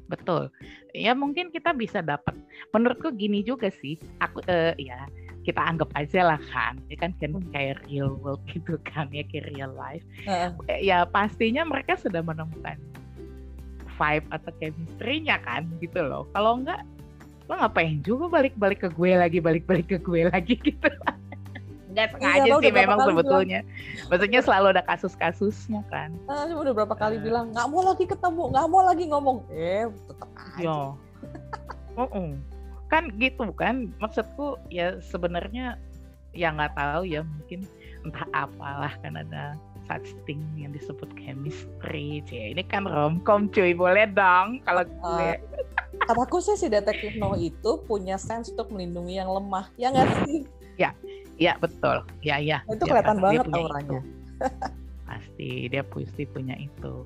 Betul. 0.06 0.52
Ya 0.94 1.16
mungkin 1.18 1.50
kita 1.50 1.74
bisa 1.74 1.98
dapat. 1.98 2.36
Menurutku 2.70 3.10
gini 3.10 3.42
juga 3.42 3.74
sih. 3.74 3.98
Aku 4.22 4.38
eh, 4.46 4.76
ya 4.78 5.02
kita 5.42 5.58
anggap 5.58 5.90
aja 5.98 6.30
lah 6.30 6.40
kan. 6.54 6.78
Ini 6.86 6.94
kan 6.94 7.10
kan 7.18 7.42
kayak 7.50 7.82
real 7.90 8.14
world 8.22 8.42
gitu 8.54 8.78
kan 8.86 9.10
ya 9.10 9.26
kayak 9.26 9.50
real 9.50 9.74
life. 9.74 10.06
Eh, 10.30 10.78
ya 10.78 11.02
pastinya 11.02 11.66
mereka 11.66 11.98
sudah 11.98 12.22
menemukan 12.22 12.78
vibe 13.98 14.26
atau 14.30 14.50
chemistry-nya 14.62 15.42
kan 15.42 15.66
gitu 15.82 16.06
loh. 16.06 16.30
Kalau 16.30 16.62
enggak 16.62 16.86
lo 17.50 17.54
ngapain 17.58 17.98
juga 18.02 18.30
balik-balik 18.30 18.86
ke 18.86 18.88
gue 18.90 19.10
lagi, 19.14 19.38
balik-balik 19.42 19.86
ke 19.90 19.98
gue 19.98 20.30
lagi 20.30 20.54
gitu. 20.66 20.88
Enggak 21.92 22.16
sengaja 22.16 22.50
udah 22.56 22.62
sih 22.64 22.72
memang 22.72 22.98
sebetulnya. 23.04 23.60
Maksudnya 24.08 24.40
selalu 24.40 24.66
ada 24.72 24.82
kasus-kasusnya 24.88 25.84
kan. 25.92 26.16
Ah, 26.24 26.48
cuma 26.48 26.64
udah 26.64 26.72
berapa 26.72 26.94
kali 26.96 27.20
Eh. 27.20 27.22
bilang 27.22 27.52
nggak 27.52 27.66
mau 27.68 27.82
lagi 27.84 28.04
ketemu, 28.08 28.42
nggak 28.48 28.66
mau 28.72 28.80
lagi 28.80 29.04
ngomong. 29.12 29.38
Eh, 29.52 29.84
tetap 30.08 30.30
aja. 30.32 30.56
Yo. 30.62 30.78
Oh, 31.92 32.08
kan 32.88 33.08
gitu 33.16 33.48
kan 33.52 33.88
maksudku 34.00 34.56
ya 34.68 34.96
sebenarnya 35.00 35.76
ya 36.32 36.52
nggak 36.52 36.72
tahu 36.76 37.04
ya 37.04 37.20
mungkin 37.24 37.64
entah 38.04 38.24
apalah 38.32 38.92
kan 39.00 39.16
ada 39.16 39.56
such 39.84 40.12
thing 40.24 40.40
yang 40.56 40.72
disebut 40.72 41.08
chemistry 41.16 42.20
Cie. 42.24 42.52
ini 42.52 42.64
kan 42.64 42.84
romcom 42.84 43.48
cuy 43.48 43.72
boleh 43.72 44.08
dong 44.12 44.60
kalau 44.64 44.84
gue 44.84 45.36
Eh, 45.36 45.36
kataku 46.08 46.38
sih 46.42 46.56
si 46.58 46.66
detektif 46.70 47.14
No 47.18 47.34
itu 47.38 47.82
punya 47.86 48.18
sense 48.18 48.50
untuk 48.52 48.70
melindungi 48.74 49.18
yang 49.18 49.30
lemah, 49.30 49.68
ya 49.78 49.90
nggak 49.92 50.08
sih? 50.26 50.42
ya 51.40 51.58
betul 51.58 52.06
ya 52.22 52.38
ya 52.38 52.62
Itu 52.70 52.86
Dia 52.86 53.02
kelihatan 53.02 53.18
banget 53.18 53.44
auranya. 53.50 54.00
pasti 55.08 55.66
dia 55.66 55.82
pasti 55.82 56.22
punya 56.28 56.54
itu 56.54 57.04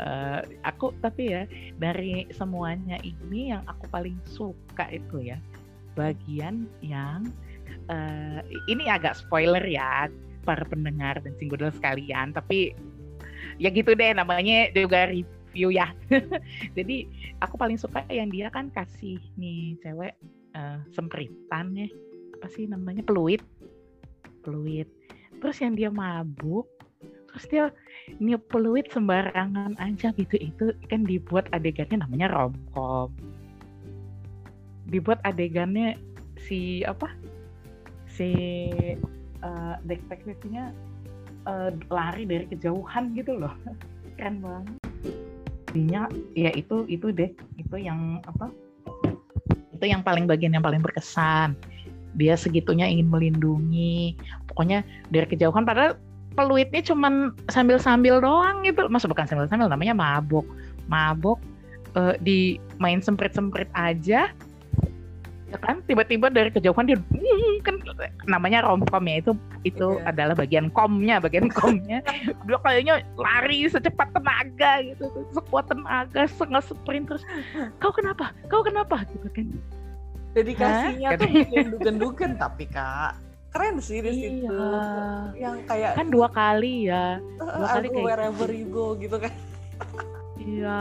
Eh, 0.00 0.40
aku 0.62 0.94
tapi 1.02 1.34
ya 1.34 1.42
dari 1.76 2.24
semuanya 2.30 2.96
ini 3.02 3.50
yang 3.52 3.66
aku 3.66 3.90
paling 3.90 4.16
suka 4.24 4.86
itu 4.88 5.34
ya 5.34 5.36
bagian 5.98 6.70
yang 6.80 7.26
eh, 7.90 8.40
ini 8.70 8.86
agak 8.86 9.18
spoiler 9.18 9.60
ya 9.66 10.06
para 10.46 10.62
pendengar 10.68 11.18
dan 11.20 11.34
singgudel 11.36 11.74
sekalian 11.74 12.30
tapi 12.32 12.72
ya 13.58 13.68
gitu 13.68 13.92
deh 13.92 14.14
namanya 14.14 14.70
juga 14.72 15.10
review 15.10 15.39
ya. 15.54 15.90
Jadi 16.76 17.06
aku 17.42 17.54
paling 17.58 17.78
suka 17.78 18.06
yang 18.08 18.30
dia 18.30 18.48
kan 18.50 18.70
kasih 18.70 19.18
nih 19.34 19.76
cewek 19.82 20.14
eh, 20.54 20.78
sempritan 20.94 21.74
ya. 21.74 21.88
Apa 22.38 22.46
sih 22.48 22.70
namanya? 22.70 23.02
Peluit. 23.04 23.42
Peluit. 24.42 24.88
Terus 25.40 25.56
yang 25.60 25.74
dia 25.74 25.90
mabuk 25.90 26.68
terus 27.30 27.46
dia 27.46 27.64
niup 28.18 28.42
peluit 28.50 28.90
sembarangan 28.90 29.78
aja 29.78 30.10
gitu. 30.18 30.34
Itu 30.34 30.74
kan 30.90 31.06
dibuat 31.06 31.46
adegannya 31.54 32.02
namanya 32.02 32.26
romcom. 32.34 33.14
Dibuat 34.90 35.22
adegannya 35.22 35.94
si 36.34 36.82
apa? 36.82 37.06
Si 38.10 38.34
eh, 39.40 39.74
detektifnya 39.86 40.74
eh, 41.46 41.70
lari 41.86 42.26
dari 42.26 42.50
kejauhan 42.50 43.14
gitu 43.14 43.38
loh. 43.38 43.54
Keren 44.18 44.42
banget 44.42 44.79
Intinya 45.70 46.10
ya 46.34 46.50
itu 46.52 46.84
itu 46.90 47.14
deh. 47.14 47.30
Itu 47.54 47.78
yang 47.78 48.18
apa 48.26 48.50
itu 49.70 49.84
yang 49.86 50.02
paling 50.02 50.26
bagian 50.26 50.52
yang 50.52 50.66
paling 50.66 50.82
berkesan. 50.82 51.54
Dia 52.18 52.34
segitunya 52.34 52.90
ingin 52.90 53.06
melindungi. 53.06 54.18
Pokoknya 54.50 54.82
dari 55.14 55.30
kejauhan 55.30 55.62
padahal 55.62 55.94
peluitnya 56.34 56.82
cuman 56.82 57.32
sambil-sambil 57.48 58.18
doang 58.18 58.66
gitu. 58.66 58.90
Masa 58.90 59.06
bukan 59.06 59.30
sambil-sambil 59.30 59.70
namanya 59.70 59.94
mabok. 59.94 60.44
Mabok 60.90 61.38
eh, 61.94 62.18
di 62.18 62.38
main 62.82 62.98
semprit-semprit 62.98 63.70
aja 63.78 64.34
ya 65.50 65.58
kan 65.58 65.82
tiba-tiba 65.82 66.30
dari 66.30 66.48
kejauhan 66.48 66.86
dia 66.86 66.98
"Hmm," 67.10 67.54
kan 67.66 67.74
namanya 68.24 68.62
romcom 68.62 69.02
ya 69.02 69.18
itu 69.18 69.32
itu 69.66 69.98
Iya. 69.98 70.06
adalah 70.06 70.34
bagian 70.38 70.70
komnya 70.70 71.18
bagian 71.18 71.50
komnya 71.58 71.98
dia 72.46 72.58
kayaknya 72.62 72.94
lari 73.18 73.66
secepat 73.66 74.14
tenaga 74.14 74.78
gitu 74.86 75.10
sekuat 75.34 75.66
tenaga 75.66 76.22
setengah 76.30 76.62
sprint 76.62 77.10
terus 77.10 77.26
kau 77.82 77.90
kenapa 77.90 78.30
kau 78.46 78.62
kenapa 78.62 79.02
gitu 79.10 79.28
kan 79.34 79.46
Dedikasinya 80.30 81.10
Hah? 81.10 81.18
tuh 81.18 81.26
bikin 81.26 81.66
dugen-dugen 81.74 82.38
tapi 82.38 82.70
kak 82.70 83.18
keren 83.50 83.82
sih 83.82 83.98
di 83.98 84.14
situ. 84.14 84.46
iya 84.46 84.62
Yang 85.34 85.56
kayak 85.66 85.92
kan 85.98 86.06
dua 86.06 86.30
kali 86.30 86.86
ya 86.86 87.18
"Eh, 87.18 87.50
dua 87.50 87.66
kali 87.66 87.86
I'll 87.90 87.94
kayak 87.98 88.06
wherever 88.06 88.46
gitu. 88.46 88.60
you 88.62 88.66
go 88.70 88.94
gitu 88.94 89.18
kan. 89.18 89.34
Iya, 90.40 90.80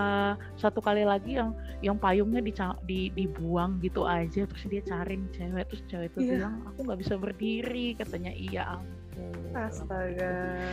satu 0.56 0.80
kali 0.80 1.04
lagi 1.04 1.36
yang 1.36 1.52
yang 1.80 1.96
payungnya 1.96 2.40
dica- 2.40 2.80
di, 2.82 3.12
dibuang 3.12 3.76
gitu 3.80 4.04
aja 4.04 4.44
terus 4.44 4.64
dia 4.66 4.80
cari 4.82 5.16
nih 5.16 5.30
cewek 5.34 5.64
terus 5.68 5.84
cewek 5.86 6.08
itu 6.10 6.20
Iya. 6.22 6.32
bilang 6.34 6.54
aku 6.66 6.80
nggak 6.82 7.00
bisa 7.00 7.14
berdiri 7.16 7.88
katanya 7.94 8.32
iya 8.32 8.64
ampun 8.72 9.52
Astaga. 9.52 10.64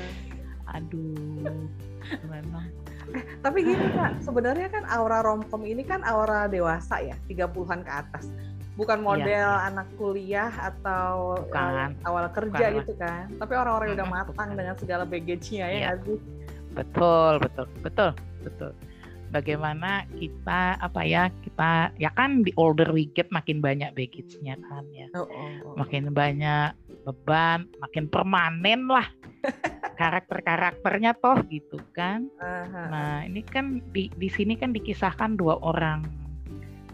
aduh 0.69 1.67
memang 2.25 2.67
Tapi 3.39 3.63
gini 3.63 3.87
kak, 3.93 4.19
sebenarnya 4.19 4.67
kan 4.67 4.83
aura 4.89 5.23
romcom 5.23 5.63
ini 5.63 5.83
kan 5.83 6.03
aura 6.03 6.47
dewasa 6.47 6.99
ya, 6.99 7.15
30-an 7.25 7.79
ke 7.81 7.93
atas. 7.93 8.27
Bukan 8.75 8.99
model 8.99 9.47
anak 9.63 9.87
kuliah 9.95 10.51
atau 10.51 11.39
Iya, 11.39 11.43
Bukan. 11.47 11.71
eh, 11.95 12.03
awal 12.03 12.27
kerja 12.29 12.51
Bukan. 12.67 12.79
gitu 12.83 12.93
kan. 12.99 13.25
Tapi 13.33 13.53
orang-orang 13.55 13.87
yang 13.89 13.99
udah 14.03 14.11
matang 14.11 14.27
bukan. 14.51 14.59
dengan 14.59 14.75
segala 14.75 15.05
baggage-nya 15.05 15.67
ya 15.67 15.79
Iya. 15.79 15.91
betul 16.75 17.33
betul 17.41 17.67
betul 17.81 18.11
betul. 18.47 18.73
Bagaimana 19.35 20.07
kita 20.15 20.79
apa 20.79 21.03
ya 21.03 21.27
kita 21.43 21.91
ya 21.99 22.15
kan 22.15 22.47
di 22.47 22.55
older 22.55 22.87
we 22.95 23.11
get 23.11 23.27
makin 23.35 23.59
banyak 23.59 23.91
baggage-nya 23.99 24.55
kan 24.71 24.87
ya. 24.95 25.11
Oh, 25.19 25.27
oh, 25.27 25.51
oh. 25.67 25.75
makin 25.75 26.15
banyak 26.15 26.71
beban 27.03 27.67
makin 27.83 28.07
permanen 28.07 28.87
lah 28.87 29.07
karakter-karakternya 30.01 31.19
toh 31.19 31.43
gitu 31.51 31.83
kan. 31.91 32.31
Aha. 32.39 32.83
nah 32.87 33.17
ini 33.27 33.43
kan 33.43 33.83
di 33.91 34.07
di 34.15 34.31
sini 34.31 34.55
kan 34.55 34.71
dikisahkan 34.71 35.35
dua 35.35 35.59
orang 35.59 36.07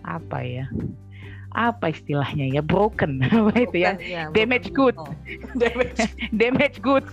apa 0.02 0.40
ya 0.40 0.66
apa 1.52 1.92
istilahnya 1.92 2.48
ya 2.48 2.62
broken 2.64 3.20
apa 3.28 3.52
itu 3.60 3.76
ya? 3.84 3.92
Iya, 4.00 4.32
damage 4.32 4.72
good. 4.72 4.96
Oh, 4.96 5.12
damage 5.60 6.00
damage 6.32 6.80
goods. 6.80 7.12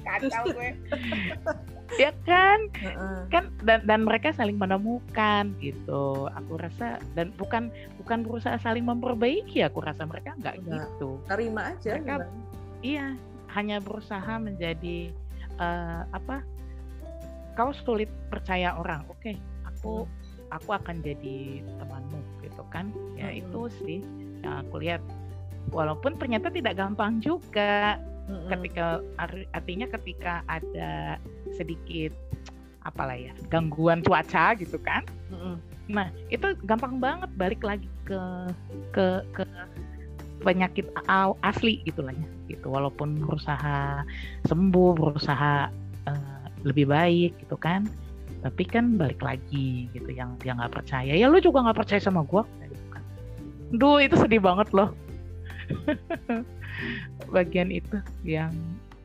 Kacau 0.00 0.44
gue 0.50 0.74
ya 1.98 2.12
kan? 2.22 2.58
Heeh. 2.76 3.18
kan 3.28 3.44
dan 3.62 3.80
dan 3.82 4.00
mereka 4.04 4.30
saling 4.30 4.54
menemukan 4.54 5.50
gitu. 5.58 6.28
Aku 6.30 6.54
rasa 6.54 7.00
dan 7.14 7.34
bukan 7.34 7.70
bukan 7.96 8.22
berusaha 8.22 8.58
saling 8.58 8.84
memperbaiki 8.84 9.62
aku 9.62 9.82
rasa 9.82 10.04
mereka 10.04 10.36
nggak 10.38 10.60
gitu. 10.60 11.18
Terima 11.26 11.74
aja 11.74 11.96
Mereka- 11.96 12.18
gimana? 12.22 12.26
iya 12.80 13.06
hanya 13.50 13.82
berusaha 13.82 14.38
menjadi 14.38 15.10
eh, 15.58 16.02
apa 16.10 16.42
kau 17.54 17.74
sulit 17.74 18.08
percaya 18.28 18.76
orang. 18.76 19.02
Oke 19.08 19.34
aku 19.66 20.06
aku 20.50 20.70
akan 20.70 20.98
jadi 21.00 21.62
temanmu 21.78 22.20
gitu 22.42 22.62
kan? 22.68 22.90
Ya 23.14 23.30
Mm-mm. 23.30 23.40
itu 23.42 23.60
sih 23.82 23.98
yang 24.42 24.66
aku 24.66 24.78
lihat. 24.78 25.02
Walaupun 25.70 26.16
ternyata 26.16 26.50
tidak 26.50 26.74
gampang 26.74 27.20
juga 27.20 28.00
ketika 28.48 29.02
ar- 29.18 29.46
artinya 29.50 29.90
ketika 29.90 30.46
ada 30.46 31.18
sedikit 31.54 32.12
apalah 32.84 33.16
ya 33.16 33.32
gangguan 33.52 34.00
cuaca 34.00 34.56
gitu 34.56 34.80
kan. 34.80 35.04
Mm-mm. 35.28 35.56
nah 35.90 36.06
itu 36.30 36.54
gampang 36.64 37.02
banget 37.02 37.30
balik 37.34 37.60
lagi 37.66 37.90
ke 38.06 38.20
ke 38.94 39.26
ke 39.34 39.42
penyakit 40.40 40.86
asli 41.42 41.82
gitu 41.84 42.00
lah 42.06 42.14
ya 42.14 42.28
gitu. 42.48 42.66
Walaupun 42.70 43.26
berusaha 43.26 44.06
sembuh 44.46 44.92
berusaha 44.96 45.68
eh, 46.08 46.44
lebih 46.64 46.88
baik 46.88 47.36
gitu 47.44 47.58
kan. 47.58 47.84
Tapi 48.40 48.64
kan 48.64 48.96
balik 48.96 49.20
lagi 49.20 49.92
gitu 49.92 50.08
yang 50.14 50.32
dia 50.40 50.56
nggak 50.56 50.72
percaya. 50.72 51.12
Ya 51.12 51.28
lu 51.28 51.42
juga 51.42 51.60
nggak 51.66 51.84
percaya 51.84 52.00
sama 52.00 52.24
gua. 52.24 52.48
Gitu 52.64 52.86
kan 52.88 53.04
duh 53.70 54.02
itu 54.02 54.18
sedih 54.18 54.42
banget 54.42 54.68
loh. 54.74 54.90
Bagian 57.34 57.70
itu 57.70 58.02
yang 58.26 58.50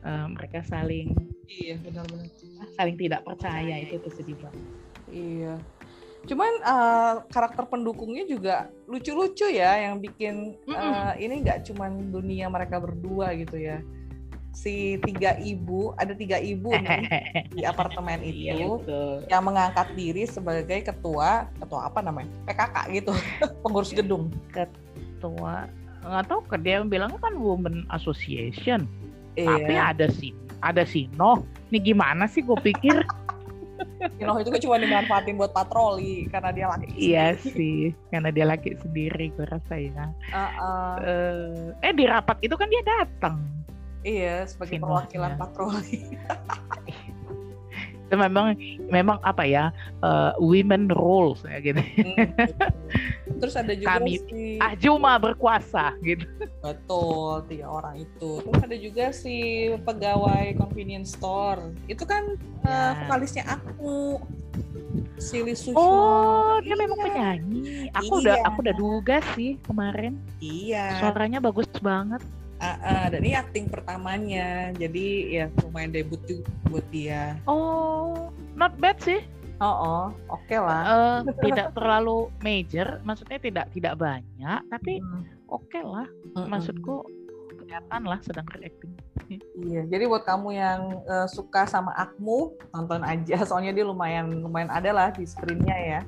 eh, 0.06 0.26
mereka 0.30 0.62
saling 0.62 1.10
iya 1.46 1.74
benar-benar 1.82 2.30
saling 2.72 2.94
tidak 2.94 3.26
percaya 3.26 3.82
itu 3.82 3.98
tuh 3.98 4.12
sedih 4.14 4.38
banget 4.38 4.62
Iya. 5.06 5.54
Cuman 6.26 6.52
eh, 6.58 7.14
karakter 7.30 7.70
pendukungnya 7.70 8.26
juga 8.26 8.66
lucu-lucu 8.90 9.46
ya 9.46 9.86
yang 9.86 10.02
bikin 10.02 10.58
eh, 10.66 10.74
Mm-mm. 10.74 11.14
ini 11.22 11.34
nggak 11.46 11.70
cuman 11.70 12.10
dunia 12.10 12.50
mereka 12.50 12.82
berdua 12.82 13.30
gitu 13.38 13.54
ya. 13.54 13.78
Si 14.50 14.98
tiga 15.06 15.38
ibu, 15.38 15.94
ada 15.94 16.10
tiga 16.10 16.42
ibu 16.42 16.74
nih 16.82 17.06
di 17.54 17.62
apartemen 17.62 18.18
Iya, 18.18 18.58
itu 18.58 18.82
betul. 18.82 19.30
yang 19.30 19.46
mengangkat 19.46 19.94
diri 19.94 20.26
sebagai 20.26 20.82
ketua, 20.82 21.46
ketua 21.54 21.86
apa 21.86 22.02
namanya? 22.02 22.34
PKK 22.50 22.76
gitu, 22.90 23.12
pengurus 23.62 23.94
gedung. 23.94 24.34
ketua 24.50 25.70
nggak 26.06 26.26
tahu 26.30 26.40
dia 26.62 26.86
bilangnya 26.86 27.18
kan 27.18 27.34
women 27.34 27.82
association 27.90 28.86
tapi 29.36 29.72
Iya. 29.72 29.92
ada 29.92 30.06
si 30.08 30.32
ada 30.64 30.82
Sino 30.82 31.44
ini 31.68 31.78
gimana 31.82 32.24
sih 32.24 32.40
gue 32.40 32.56
pikir 32.56 33.04
Noh 34.24 34.40
itu 34.40 34.48
kan 34.48 34.60
cuma 34.60 34.76
dimanfaatin 34.80 35.36
buat 35.36 35.52
patroli 35.52 36.24
karena 36.32 36.48
dia 36.48 36.66
laki. 36.72 36.88
iya 36.96 37.36
sih 37.36 37.92
karena 38.08 38.32
dia 38.32 38.48
laki 38.48 38.72
sendiri 38.80 39.28
gue 39.36 39.44
rasa 39.44 39.76
ya 39.76 40.08
Uh-uh. 40.32 40.94
Eh, 41.04 41.84
eh 41.84 41.92
di 41.92 42.08
rapat 42.08 42.40
itu 42.40 42.56
kan 42.56 42.68
dia 42.72 42.82
datang 42.82 43.36
Iya, 44.06 44.46
sebagai 44.46 44.78
Sino, 44.78 44.86
perwakilan 44.86 45.34
iya. 45.34 45.38
patroli. 45.42 45.98
itu 48.06 48.14
memang 48.16 48.54
memang 48.86 49.18
apa 49.20 49.42
ya 49.42 49.74
eh, 49.98 50.32
women 50.38 50.86
roles 50.88 51.42
ya 51.42 51.58
gitu 51.60 51.82
Hmm, 53.26 53.36
Terus 53.36 53.52
ada 53.52 53.74
juga 53.74 53.98
Kami- 53.98 54.22
si 54.22 54.56
ah 54.56 54.72
Juma 54.74 55.18
berkuasa 55.18 55.92
gitu 56.00 56.24
betul 56.62 57.44
tiga 57.46 57.66
orang 57.68 58.00
itu. 58.00 58.40
Terus 58.40 58.62
ada 58.62 58.76
juga 58.76 59.04
si 59.10 59.36
pegawai 59.76 60.56
convenience 60.56 61.12
store. 61.12 61.74
Itu 61.84 62.02
kan 62.02 62.22
eh, 62.62 62.70
Ya. 62.72 62.94
vokalisnya 63.04 63.44
aku. 63.44 64.22
Si 65.18 65.36
Lee 65.38 65.52
Sushma. 65.52 65.76
oh 65.76 66.56
dia 66.60 66.72
Iya. 66.72 66.76
memang 66.78 66.98
penyanyi 66.98 67.60
aku 67.90 68.20
udah 68.20 68.36
Iya. 68.36 68.46
aku 68.46 68.58
udah 68.64 68.74
duga 68.74 69.16
sih 69.32 69.60
kemarin 69.60 70.16
Iya. 70.38 70.96
suaranya 70.96 71.38
bagus 71.38 71.68
banget 71.76 72.20
Ah, 72.56 72.76
ah, 72.80 73.04
dan 73.12 73.20
ini 73.20 73.36
akting 73.36 73.68
pertamanya. 73.68 74.72
Jadi 74.72 75.36
ya 75.36 75.46
lumayan 75.60 75.92
debut 75.92 76.20
juga 76.24 76.48
buat 76.72 76.86
dia. 76.88 77.36
oh 77.44 78.32
not 78.56 78.72
bad 78.80 78.96
sih 79.00 79.20
Oh, 79.56 79.72
oh 79.72 80.04
oke 80.28 80.52
lah. 80.52 80.82
Eh, 80.84 81.32
tidak 81.48 81.72
terlalu 81.72 82.28
major, 82.44 83.00
maksudnya 83.08 83.40
tidak 83.40 83.66
tidak 83.72 83.96
banyak, 83.96 84.60
tapi 84.68 85.00
Hmm, 85.00 85.24
oke 85.48 85.80
lah. 85.80 86.04
mm-mm. 86.36 86.48
Maksudku 86.52 87.00
kelihatan 87.56 88.02
lah 88.04 88.20
sedang 88.20 88.44
reacting. 88.52 88.92
Iya, 89.58 89.82
jadi 89.90 90.06
buat 90.06 90.22
kamu 90.22 90.54
yang 90.54 91.02
eh, 91.02 91.26
suka 91.26 91.66
sama 91.66 91.90
Akmu, 91.98 92.54
tonton 92.70 93.02
aja. 93.02 93.42
Soalnya 93.48 93.72
dia 93.74 93.82
lumayan 93.82 94.44
lumayan 94.44 94.70
ada 94.70 94.92
lah 94.94 95.08
di 95.10 95.24
screennya 95.26 95.74
ya. 95.74 96.00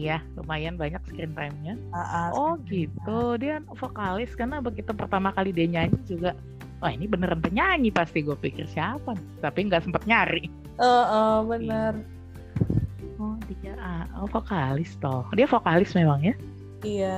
Iya, 0.00 0.16
lumayan 0.32 0.80
banyak 0.80 1.02
screen 1.04 1.36
time-nya. 1.36 1.76
Ah, 1.92 2.00
ah, 2.00 2.26
Oh 2.32 2.56
gitu, 2.64 3.36
dia 3.36 3.60
vokalis 3.68 4.32
karena 4.32 4.64
begitu 4.64 4.96
pertama 4.96 5.28
kali 5.28 5.52
dia 5.52 5.68
nyanyi 5.68 6.00
juga, 6.08 6.32
wah 6.80 6.88
ini 6.88 7.04
beneran 7.04 7.44
penyanyi 7.44 7.92
pasti 7.92 8.24
gue 8.24 8.32
pikir 8.32 8.64
siapa, 8.64 9.12
tapi 9.44 9.68
nggak 9.68 9.84
sempet 9.84 10.00
nyari. 10.08 10.48
Eh, 10.80 10.84
eh, 11.04 11.38
bener. 11.44 11.92
Oh 13.20 13.36
dia, 13.44 13.76
ah, 13.76 14.08
oh 14.16 14.24
vokalis 14.24 14.96
toh, 14.96 15.28
dia 15.36 15.44
vokalis 15.44 15.92
memang 15.92 16.24
ya. 16.24 16.34
Iya. 16.80 17.16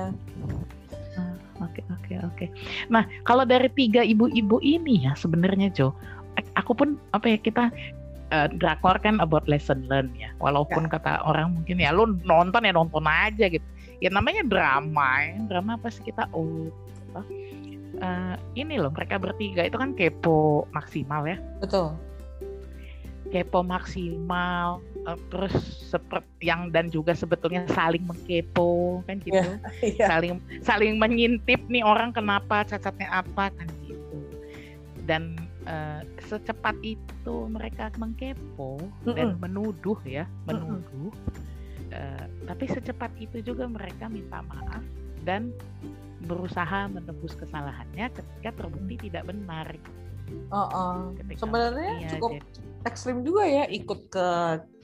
Ah, 1.15 1.35
Oke 1.63 1.87
oke 1.87 2.15
oke. 2.27 2.47
Nah 2.91 3.07
kalau 3.23 3.47
dari 3.47 3.71
tiga 3.71 4.03
ibu-ibu 4.03 4.59
ini 4.59 5.07
ya 5.07 5.15
sebenarnya 5.15 5.71
Jo, 5.71 5.95
ak- 6.35 6.51
aku 6.59 6.73
pun 6.75 6.89
apa 7.15 7.31
ya 7.31 7.39
kita 7.39 7.71
eh, 8.33 8.49
drakor 8.57 8.97
kan 8.99 9.21
about 9.21 9.45
lesson 9.45 9.85
learn 9.93 10.09
ya. 10.17 10.33
Walaupun 10.41 10.89
kata 10.89 11.21
orang 11.29 11.53
mungkin 11.53 11.77
ya 11.77 11.93
lu 11.93 12.17
nonton 12.25 12.65
ya 12.65 12.73
nonton 12.73 13.05
aja 13.05 13.47
gitu. 13.53 13.65
Ya 14.01 14.09
namanya 14.09 14.43
drama, 14.43 15.23
ya. 15.23 15.37
drama 15.47 15.77
pasti 15.79 16.09
kita 16.11 16.27
oh 16.33 16.73
apa, 17.13 17.23
eh, 18.01 18.35
ini 18.57 18.81
loh 18.81 18.91
mereka 18.91 19.21
bertiga 19.21 19.69
itu 19.69 19.77
kan 19.77 19.93
kepo 19.93 20.65
maksimal 20.73 21.23
ya, 21.29 21.37
Betul. 21.61 21.95
kepo 23.31 23.61
maksimal. 23.63 24.81
eh, 25.03 25.19
terus 25.35 25.51
seperti 25.91 26.47
yang 26.47 26.71
dan 26.71 26.87
juga 26.87 27.11
sebetulnya 27.11 27.67
saling 27.75 28.07
mengkepo 28.07 29.03
kan 29.03 29.19
gitu 29.19 29.59
Iya. 29.83 30.07
saling 30.07 30.39
saling 30.63 30.95
menyintip 30.95 31.59
nih 31.67 31.83
orang 31.83 32.15
kenapa 32.15 32.63
cacatnya 32.63 33.11
apa 33.11 33.51
kan 33.51 33.67
gitu 33.83 34.19
dan 35.03 35.35
eh, 35.67 36.01
secepat 36.27 36.77
itu 36.83 37.35
mereka 37.49 37.91
mengkepo 37.99 38.79
dan 39.07 39.39
menuduh 39.39 39.99
ya 40.07 40.27
menuduh. 40.47 41.13
Eh, 41.93 42.25
tapi 42.49 42.65
secepat 42.73 43.13
itu 43.21 43.45
juga 43.45 43.69
mereka 43.69 44.09
minta 44.09 44.41
maaf 44.49 44.81
dan 45.29 45.53
berusaha 46.25 46.89
menebus 46.89 47.35
kesalahannya 47.37 48.09
ketika 48.11 48.51
terbukti 48.65 49.11
tidak 49.11 49.29
benar. 49.29 49.67
Oh, 50.49 50.69
oh. 50.73 50.97
ketika 51.19 51.45
Sebenarnya 51.45 51.93
iya, 52.01 52.11
cukup 52.17 52.41
jadi- 52.41 52.71
ekstrim 52.83 53.23
juga 53.23 53.45
ya 53.47 53.65
ikut 53.71 54.01
ke 54.11 54.29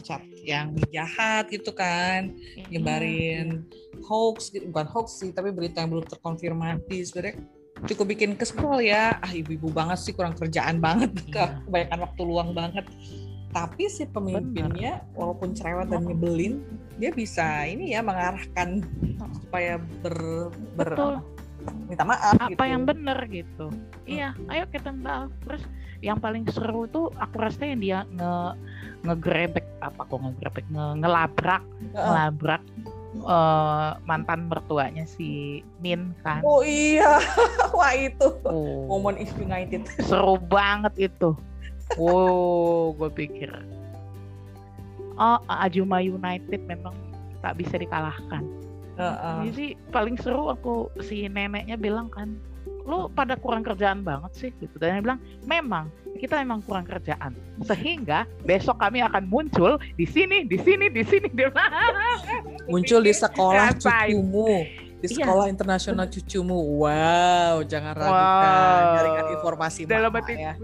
chat 0.06 0.22
yang 0.46 0.70
jahat 0.94 1.50
gitu 1.50 1.74
kan, 1.74 2.30
nyebarin 2.70 3.66
hoax, 4.06 4.54
bukan 4.54 4.86
hoax 4.86 5.18
sih, 5.18 5.34
tapi 5.34 5.50
berita 5.50 5.82
yang 5.82 5.90
belum 5.90 6.06
terkonfirmasi. 6.06 6.96
Sebenarnya 7.08 7.34
cukup 7.86 8.16
bikin 8.16 8.34
kesel 8.34 8.80
ya. 8.80 9.20
Ah 9.20 9.30
ibu-ibu 9.30 9.70
banget 9.70 9.98
sih, 10.00 10.12
kurang 10.16 10.34
kerjaan 10.34 10.82
banget, 10.82 11.12
Iya. 11.28 11.62
kebanyakan 11.68 11.98
waktu 12.08 12.22
luang 12.24 12.50
banget. 12.56 12.86
Tapi 13.48 13.88
si 13.88 14.04
pemimpinnya, 14.04 15.06
walaupun 15.16 15.56
cerewet 15.56 15.88
dan 15.88 16.04
nyebelin, 16.04 16.60
dia 16.98 17.14
bisa 17.14 17.64
ini 17.64 17.94
ya 17.94 18.04
mengarahkan 18.04 18.82
supaya 19.40 19.78
ber, 20.02 20.16
ber 20.76 20.90
Betul. 20.92 21.14
minta 21.88 22.04
maaf 22.04 22.36
apa 22.38 22.48
gitu. 22.48 22.64
yang 22.64 22.82
benar 22.88 23.18
gitu 23.28 23.66
iya 24.08 24.32
ayo 24.48 24.64
kita 24.72 24.88
maaf 24.88 25.28
terus 25.44 25.60
yang 26.00 26.16
paling 26.16 26.46
seru 26.48 26.88
tuh 26.88 27.12
aku 27.18 27.36
rasa 27.36 27.66
yang 27.66 27.80
dia 27.82 27.98
nge 28.14 28.34
ngegrebek 29.04 29.66
apa 29.84 30.00
kok 30.06 30.16
ngegrebek 30.22 30.64
nge, 30.70 30.86
ngelabrak 31.02 31.60
Heeh. 31.60 31.92
ngelabrak 31.92 32.62
eh, 33.16 33.90
mantan 34.04 34.50
mertuanya 34.52 35.08
si 35.08 35.60
Min 35.80 36.12
kan 36.20 36.44
Oh 36.44 36.60
iya, 36.60 37.20
wah 37.76 37.94
itu 37.96 38.28
oh, 38.44 38.88
momen 38.90 39.20
United. 39.20 39.88
seru 40.08 40.36
banget 40.36 41.12
itu 41.12 41.32
wow 41.96 42.92
gue 42.92 43.10
pikir 43.12 43.50
oh 45.18 45.38
Ajuma 45.48 46.04
United 46.04 46.62
memang 46.68 46.94
tak 47.42 47.58
bisa 47.58 47.78
dikalahkan. 47.78 48.42
Uh-uh. 48.98 49.46
Jadi 49.46 49.78
paling 49.94 50.18
seru 50.18 50.50
aku 50.50 50.90
si 51.06 51.26
neneknya 51.30 51.78
bilang 51.78 52.10
kan, 52.10 52.34
lo 52.82 53.06
pada 53.06 53.38
kurang 53.38 53.62
kerjaan 53.62 54.02
banget 54.02 54.32
sih 54.34 54.50
gitu. 54.58 54.74
Dan 54.82 54.98
dia 54.98 55.02
bilang 55.02 55.20
memang 55.46 55.86
kita 56.18 56.42
memang 56.42 56.66
kurang 56.66 56.82
kerjaan. 56.82 57.38
Sehingga 57.62 58.26
besok 58.42 58.82
kami 58.82 58.98
akan 59.06 59.30
muncul 59.30 59.78
di 59.94 60.02
sini, 60.02 60.42
di 60.50 60.58
sini, 60.58 60.90
di 60.90 61.06
sini. 61.06 61.30
Dia 61.30 61.46
bilang, 61.54 61.70
Muncul 62.68 63.00
di 63.00 63.10
sekolah 63.10 63.74
cucumu, 63.74 64.62
di 65.00 65.06
Iya. 65.06 65.16
sekolah 65.16 65.46
internasional 65.48 66.06
cucumu. 66.06 66.58
Wow, 66.78 67.64
jangan 67.64 67.92
ragukan 67.96 68.78
Wow. 68.78 68.94
jaringan 68.94 69.26
informasi 69.34 69.80
dalam 69.84 70.08
mama 70.08 70.20
hati 70.20 70.34
ya. 70.36 70.54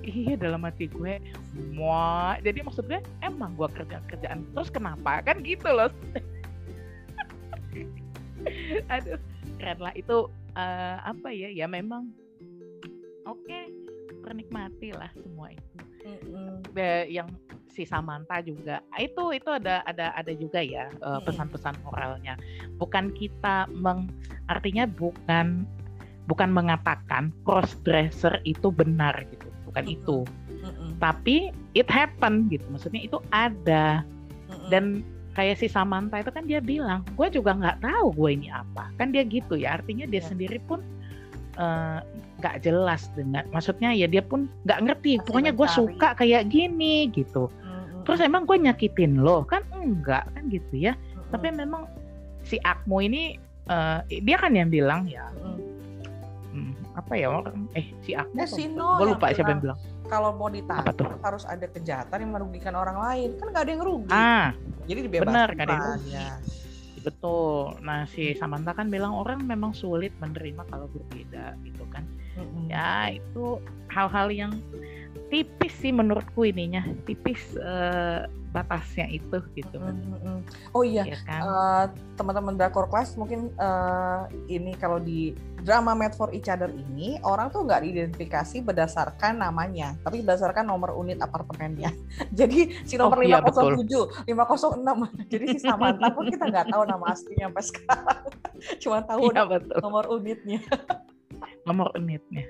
iya 0.00 0.34
dalam 0.40 0.64
hati 0.64 0.88
gue 0.88 1.20
wah 1.76 2.32
jadi 2.40 2.64
maksud 2.64 2.88
gue 2.88 2.96
emang 3.20 3.52
gue 3.52 3.68
kerja 3.68 4.00
kerjaan 4.08 4.40
terus 4.56 4.72
kenapa 4.72 5.20
kan 5.20 5.44
gitu 5.44 5.68
loh 5.68 5.92
aduh 8.88 9.20
keren 9.60 9.78
lah 9.78 9.92
itu 9.92 10.16
eh, 10.54 10.96
apa 11.04 11.28
ya 11.28 11.48
ya 11.52 11.66
memang 11.68 12.08
oke 13.28 13.58
pernikmati 14.24 14.96
lah 14.96 15.12
semua 15.12 15.52
itu 15.52 15.76
Mm-mm. 16.08 16.64
Be- 16.72 17.08
yang 17.12 17.28
si 17.78 17.86
Samantha 17.86 18.42
juga 18.42 18.82
itu 18.98 19.30
itu 19.30 19.46
ada 19.46 19.86
ada 19.86 20.10
ada 20.18 20.32
juga 20.34 20.58
ya 20.58 20.90
Mm-mm. 20.98 21.22
pesan-pesan 21.22 21.78
moralnya 21.86 22.34
bukan 22.82 23.14
kita 23.14 23.70
meng 23.70 24.10
artinya 24.50 24.90
bukan 24.90 25.62
bukan 26.26 26.50
mengatakan 26.50 27.30
cross 27.46 27.78
dresser 27.86 28.42
itu 28.42 28.74
benar 28.74 29.14
gitu 29.30 29.46
bukan 29.62 29.86
Mm-mm. 29.86 29.94
itu 29.94 30.18
Mm-mm. 30.66 30.98
tapi 30.98 31.54
it 31.78 31.86
happen 31.86 32.50
gitu 32.50 32.66
maksudnya 32.66 33.06
itu 33.06 33.22
ada 33.30 34.02
Mm-mm. 34.50 34.68
dan 34.74 35.06
kayak 35.38 35.62
si 35.62 35.70
Samantha 35.70 36.18
itu 36.18 36.34
kan 36.34 36.50
dia 36.50 36.58
bilang 36.58 37.06
gue 37.14 37.30
juga 37.30 37.54
nggak 37.54 37.78
tahu 37.86 38.10
gue 38.10 38.30
ini 38.42 38.50
apa 38.50 38.90
kan 38.98 39.14
dia 39.14 39.22
gitu 39.22 39.54
ya 39.54 39.78
artinya 39.78 40.02
dia 40.10 40.18
Ya. 40.18 40.34
sendiri 40.34 40.58
pun 40.66 40.82
eh, 41.54 42.02
nggak 42.42 42.66
jelas 42.66 43.06
dengan 43.14 43.46
maksudnya 43.54 43.94
ya 43.94 44.10
dia 44.10 44.22
pun 44.22 44.50
nggak 44.66 44.80
ngerti 44.82 45.12
Masih 45.18 45.24
pokoknya 45.26 45.52
gue 45.54 45.68
suka 45.70 46.08
kayak 46.18 46.50
gini 46.50 47.06
gitu 47.14 47.46
Mm-mm. 47.50 47.67
Terus 48.08 48.24
emang 48.24 48.48
gue 48.48 48.56
nyakitin 48.56 49.20
lo? 49.20 49.44
Kan 49.44 49.68
enggak 49.76 50.24
kan 50.32 50.48
gitu 50.48 50.72
ya. 50.88 50.96
Mm-mm. 50.96 51.28
tapi 51.28 51.52
memang 51.52 51.84
si 52.40 52.56
Akmo 52.64 53.04
ini 53.04 53.36
eh, 53.68 54.00
dia 54.24 54.36
kan 54.40 54.56
yang 54.56 54.72
bilang 54.72 55.04
ya 55.04 55.28
hmm, 55.36 56.96
apa 56.96 57.12
ya 57.12 57.28
eh 57.76 57.92
si 58.00 58.16
Akmo 58.16 58.40
Eh, 58.40 58.48
si 58.48 58.64
No 58.72 58.96
gue 58.96 59.12
lupa 59.12 59.36
siapa 59.36 59.52
yang 59.52 59.60
bilang, 59.60 59.78
kalau 60.08 60.32
mau 60.32 60.48
ditangkap 60.48 61.20
harus 61.20 61.44
ada 61.44 61.68
kejahatan 61.68 62.18
yang 62.24 62.32
merugikan 62.32 62.72
orang 62.72 62.96
lain. 62.96 63.28
Kan 63.36 63.52
nggak 63.52 63.62
ada 63.68 63.72
yang 63.76 63.84
rugi. 63.84 64.10
Ah 64.10 64.56
jadi 64.88 65.04
dibebaskan 65.04 65.28
benar, 65.28 65.48
nggak 65.52 65.66
ada 65.68 65.74
yang 65.76 65.84
rugi. 65.92 66.08
dia. 66.08 66.28
betul. 67.04 67.76
Nah 67.84 68.08
si 68.08 68.32
Samantha 68.34 68.72
kan 68.72 68.88
bilang 68.88 69.12
orang 69.14 69.44
memang 69.44 69.76
sulit 69.76 70.10
menerima 70.18 70.64
kalau 70.72 70.88
berbeda 70.90 71.60
gitu 71.62 71.84
kan. 71.92 72.08
Mm-mm. 72.40 72.70
ya 72.72 73.12
itu 73.12 73.58
hal-hal 73.92 74.30
yang 74.32 74.52
tipis 75.28 75.72
sih 75.76 75.92
menurutku 75.92 76.42
ininya 76.42 76.82
tipis 77.04 77.54
eh, 77.54 78.24
batasnya 78.48 79.04
itu 79.12 79.44
gitu. 79.52 79.76
Mm-mm. 79.76 80.40
oh 80.72 80.80
iya 80.80 81.04
ya 81.04 81.20
kan? 81.22 81.40
Eh, 81.44 81.84
teman-teman 82.16 82.56
drakor 82.56 82.88
class 82.88 83.12
mungkin 83.14 83.52
eh, 83.52 84.20
ini 84.48 84.72
kalau 84.74 84.96
di 84.96 85.36
drama 85.60 85.92
Made 85.92 86.16
for 86.16 86.32
Each 86.32 86.48
Other 86.48 86.72
ini 86.72 87.20
orang 87.20 87.52
tuh 87.52 87.68
nggak 87.68 87.84
diidentifikasi 87.84 88.64
berdasarkan 88.64 89.36
namanya 89.36 89.92
tapi 90.00 90.24
berdasarkan 90.24 90.64
nomor 90.64 90.96
unit 90.96 91.20
apartemennya. 91.20 91.92
Jadi 92.38 92.72
si 92.88 92.96
nomor 92.96 93.20
Oh, 93.20 93.26
iya, 93.26 93.44
507 93.44 94.24
506 94.24 94.80
jadi 95.32 95.44
si 95.52 95.58
Samantha 95.60 96.08
pun 96.08 96.30
kita 96.30 96.44
nggak 96.48 96.66
tahu 96.72 96.82
nama 96.86 97.04
aslinya 97.12 97.52
sampai 97.52 97.64
sekarang. 97.68 98.20
Cuma 98.80 98.98
tahu 99.04 99.28
iya 99.28 99.42
betul. 99.44 99.78
nomor 99.84 100.04
unitnya. 100.08 100.60
Nomor 101.68 101.92
unitnya. 101.94 102.48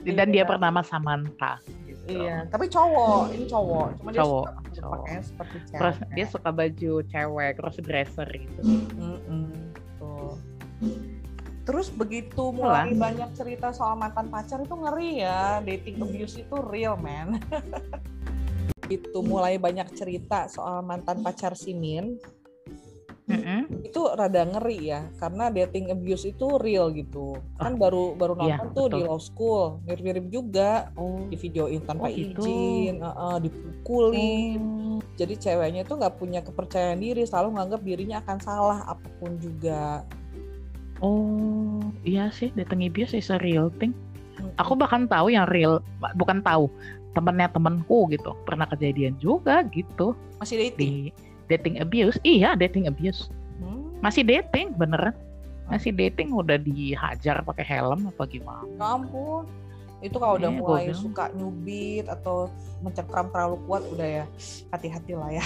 Dan 0.00 0.32
dia 0.32 0.42
Iya. 0.42 0.48
bernama 0.48 0.80
Samantha. 0.80 1.60
gitu. 1.84 1.93
Iya 2.08 2.36
tapi 2.48 2.68
cowok 2.68 3.32
ini 3.32 3.44
cowok 3.48 3.86
cuma 4.00 4.08
dia 4.12 4.20
Cowok, 4.20 4.44
suka 4.44 4.80
cowok. 4.80 5.06
seperti 5.24 5.56
cewek 5.68 5.80
terus 5.80 5.96
dia 6.12 6.26
suka 6.28 6.48
baju 6.52 6.92
cewek 7.08 7.50
cross 7.56 7.78
dresser 7.80 8.28
gitu 8.32 8.60
Mm-mm, 8.64 9.48
tuh. 10.00 10.36
Terus 11.64 11.88
begitu 11.88 12.52
mulai 12.52 12.92
banyak 12.92 13.32
cerita 13.32 13.72
soal 13.72 13.96
mantan 13.96 14.28
pacar 14.28 14.60
itu 14.60 14.76
ngeri 14.76 15.24
ya, 15.24 15.64
dating 15.64 15.96
abuse 15.96 16.36
itu 16.44 16.56
real 16.60 16.92
man. 17.00 17.40
itu 18.92 19.18
mulai 19.24 19.56
banyak 19.56 19.88
cerita 19.96 20.44
soal 20.44 20.84
mantan 20.84 21.24
pacar 21.24 21.56
si 21.56 21.72
Min, 23.24 23.40
Mm-mm. 23.40 23.62
itu 23.88 24.00
rada 24.12 24.44
ngeri 24.44 24.92
ya, 24.92 25.00
karena 25.16 25.48
dating 25.48 25.88
abuse 25.88 26.28
itu 26.28 26.60
real 26.60 26.92
gitu. 26.92 27.40
Kan 27.56 27.80
baru 27.80 28.12
baru 28.12 28.36
iya, 28.44 28.60
nonton 28.60 28.68
tuh 28.76 28.86
di 28.92 29.00
betul. 29.00 29.08
law 29.08 29.20
school, 29.20 29.64
mirip-mirip 29.88 30.28
juga, 30.28 30.92
oh 30.92 31.24
di 31.32 31.36
videoin 31.40 31.80
tanpa 31.88 32.08
Oh, 32.08 32.12
gitu. 32.12 32.44
izin, 32.44 33.00
uh-uh, 33.00 33.40
dipukulin. 33.40 34.60
Jadi 35.16 35.34
ceweknya 35.40 35.88
tuh 35.88 35.96
nggak 35.96 36.20
punya 36.20 36.44
kepercayaan 36.44 37.00
diri, 37.00 37.24
selalu 37.24 37.56
nganggap 37.56 37.80
dirinya 37.80 38.20
akan 38.20 38.38
salah 38.44 38.78
apa 38.84 39.08
pun 39.16 39.40
juga. 39.40 40.04
oh 41.02 41.82
iya 42.06 42.30
sih 42.30 42.48
dating 42.54 42.86
abuse 42.86 43.12
is 43.12 43.28
a 43.28 43.36
real 43.42 43.68
thing 43.76 43.92
aku 44.56 44.72
bahkan 44.78 45.04
tahu 45.04 45.28
yang 45.28 45.44
real 45.50 45.82
bukan 46.16 46.40
tahu 46.40 46.70
temennya 47.12 47.50
temenku 47.50 48.08
gitu 48.10 48.34
pernah 48.48 48.66
kejadian 48.66 49.14
juga 49.22 49.62
gitu 49.70 50.16
masih 50.38 50.70
dating. 50.70 50.78
di 50.78 50.92
dating 51.48 51.80
abuse? 51.80 52.16
Iya 52.24 52.56
dating 52.56 52.88
abuse. 52.88 53.28
Hmm, 53.60 54.00
masih 54.00 54.24
dating 54.24 54.74
beneran. 54.76 55.14
Masih 55.64 55.96
dating 55.96 56.36
udah 56.36 56.60
dihajar 56.60 57.40
pakai 57.40 57.64
helm 57.64 58.12
apa 58.12 58.28
gimana? 58.28 58.68
Ya 58.76 59.00
ampun. 59.00 59.48
Itu 60.04 60.20
kalau 60.20 60.36
udah 60.36 60.50
gua 60.52 60.60
mulai 60.76 60.92
bilang. 60.92 61.00
suka 61.00 61.24
nyubit 61.32 62.04
atau 62.12 62.52
mencekram 62.84 63.32
terlalu 63.32 63.56
kuat 63.64 63.82
udah 63.88 64.08
ya 64.20 64.24
hati-hati 64.68 65.16
lah 65.16 65.32
ya. 65.32 65.44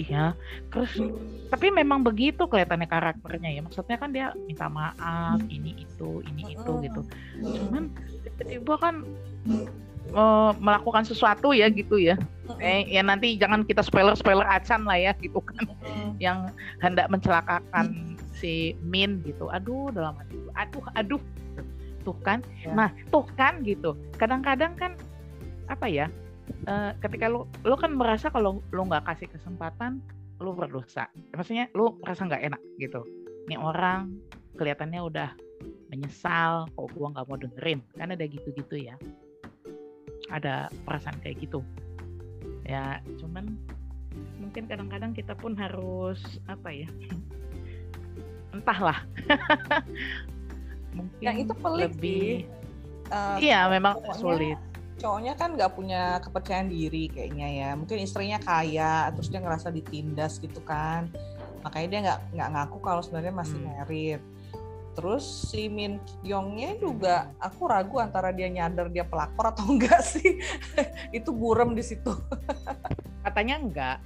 iya 0.00 0.32
terus 0.72 0.96
tapi 1.52 1.68
memang 1.72 2.04
begitu 2.04 2.44
kelihatannya 2.44 2.88
karakternya 2.88 3.50
ya. 3.56 3.60
Maksudnya 3.64 3.96
kan 3.96 4.12
dia 4.12 4.36
minta 4.44 4.68
maaf 4.68 5.40
ini 5.48 5.80
itu 5.80 6.20
ini 6.28 6.52
itu 6.52 6.72
gitu. 6.84 7.00
Cuman 7.40 7.88
tiba-tiba 8.28 8.76
kan 8.76 9.08
eh, 10.10 10.52
melakukan 10.58 11.06
sesuatu 11.06 11.54
ya 11.54 11.70
gitu 11.70 11.96
ya. 11.96 12.18
Eh 12.58 12.86
ya 12.90 13.02
nanti 13.06 13.38
jangan 13.38 13.62
kita 13.62 13.80
spoiler 13.80 14.18
spoiler 14.18 14.46
acan 14.46 14.84
lah 14.84 14.98
ya 14.98 15.12
gitu 15.22 15.38
kan. 15.42 15.66
Yang 16.18 16.50
hendak 16.82 17.06
mencelakakan 17.08 18.18
si 18.34 18.74
Min 18.82 19.22
gitu. 19.22 19.48
Aduh 19.50 19.94
dalam 19.94 20.18
hati 20.18 20.36
aduh 20.58 20.84
aduh. 20.98 21.22
Tuh 22.00 22.16
kan. 22.24 22.40
Ya. 22.64 22.72
nah 22.74 22.88
tuh 23.12 23.26
kan 23.36 23.62
gitu. 23.62 23.94
Kadang-kadang 24.16 24.74
kan 24.74 24.96
apa 25.70 25.86
ya 25.86 26.10
eh, 26.66 26.90
ketika 26.98 27.30
lu 27.30 27.46
lu 27.62 27.74
kan 27.78 27.94
merasa 27.94 28.32
kalau 28.32 28.58
lu 28.74 28.82
nggak 28.88 29.06
kasih 29.06 29.30
kesempatan 29.30 30.02
lu 30.40 30.56
berdosa. 30.56 31.06
Maksudnya 31.36 31.68
lu 31.76 31.94
merasa 32.00 32.26
nggak 32.26 32.42
enak 32.50 32.62
gitu. 32.80 33.04
Ini 33.46 33.60
orang 33.60 34.10
kelihatannya 34.56 35.00
udah 35.00 35.30
menyesal 35.92 36.70
kok 36.72 36.88
gua 36.96 37.12
nggak 37.12 37.26
mau 37.28 37.38
dengerin. 37.38 37.80
Kan 37.94 38.16
ada 38.16 38.24
gitu-gitu 38.24 38.76
ya 38.80 38.96
ada 40.28 40.68
perasaan 40.84 41.16
kayak 41.24 41.40
gitu 41.48 41.64
ya 42.68 43.00
cuman 43.16 43.56
mungkin 44.36 44.66
kadang-kadang 44.68 45.16
kita 45.16 45.32
pun 45.32 45.56
harus 45.56 46.20
apa 46.50 46.68
ya 46.68 46.88
entahlah 48.54 49.00
mungkin 50.96 51.22
Yang 51.22 51.36
itu 51.46 51.52
pelik 51.54 51.82
lebih. 51.94 52.30
Eh, 53.10 53.36
iya 53.42 53.66
memang 53.70 53.98
pokoknya 53.98 54.18
sulit 54.18 54.58
cowoknya 55.00 55.32
kan 55.32 55.56
nggak 55.56 55.72
punya 55.72 56.20
kepercayaan 56.20 56.68
diri 56.68 57.08
kayaknya 57.08 57.48
ya. 57.48 57.70
Mungkin 57.72 58.04
istrinya 58.04 58.36
kaya, 58.36 59.08
terus 59.16 59.32
dia 59.32 59.40
ngerasa 59.40 59.72
ditindas 59.72 60.36
gitu 60.36 60.60
kan. 60.60 61.08
Makanya 61.64 61.88
dia 61.88 62.00
nggak 62.04 62.20
nggak 62.36 62.48
ngaku 62.52 62.78
kalau 62.84 63.00
sebenarnya 63.00 63.32
masih 63.32 63.56
Hmm. 63.56 63.66
married. 63.72 64.20
Terus 64.94 65.22
si 65.22 65.70
Min 65.70 66.02
Kyongnya 66.20 66.76
juga 66.76 67.30
aku 67.38 67.70
ragu 67.70 68.02
antara 68.02 68.34
dia 68.34 68.50
nyadar 68.50 68.90
dia 68.90 69.06
pelakor 69.06 69.54
atau 69.54 69.64
enggak 69.72 70.02
sih. 70.02 70.38
Itu 71.14 71.30
burem 71.30 71.74
di 71.74 71.82
situ. 71.84 72.10
katanya 73.20 73.60
enggak 73.60 73.98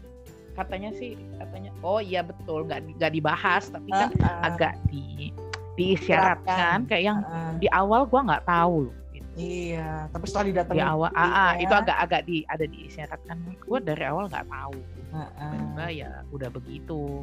katanya 0.55 0.91
sih 0.95 1.19
katanya 1.39 1.71
oh 1.83 1.99
iya 1.99 2.23
betul 2.23 2.67
nggak 2.67 2.99
nggak 2.99 3.13
dibahas 3.15 3.71
tapi 3.71 3.91
kan 3.91 4.11
Ah, 4.23 4.51
agak 4.55 4.75
di 4.87 5.31
diisyaratkan 5.75 6.87
kayak 6.87 7.05
yang 7.11 7.19
ah, 7.27 7.55
di 7.59 7.67
awal 7.71 8.07
gua 8.07 8.23
nggak 8.23 8.47
tahu 8.47 8.91
loh. 8.91 8.95
Iya, 9.35 10.07
tapi 10.11 10.25
setelah 10.31 10.47
didatengin 10.51 10.79
di 10.79 10.87
awal 10.87 11.11
gitu 11.11 11.19
ah, 11.19 11.27
ah, 11.27 11.53
ya. 11.55 11.63
itu 11.63 11.75
agak-agak 11.75 12.21
di 12.27 12.37
ada 12.47 12.65
diisyaratkan 12.65 13.37
gua 13.67 13.79
dari 13.83 14.05
awal 14.07 14.31
nggak 14.31 14.47
tahu 14.47 14.79
Ah, 15.15 15.31
ah. 15.39 15.55
tiba 15.55 15.87
ya 15.95 16.11
udah 16.35 16.51
begitu. 16.51 17.23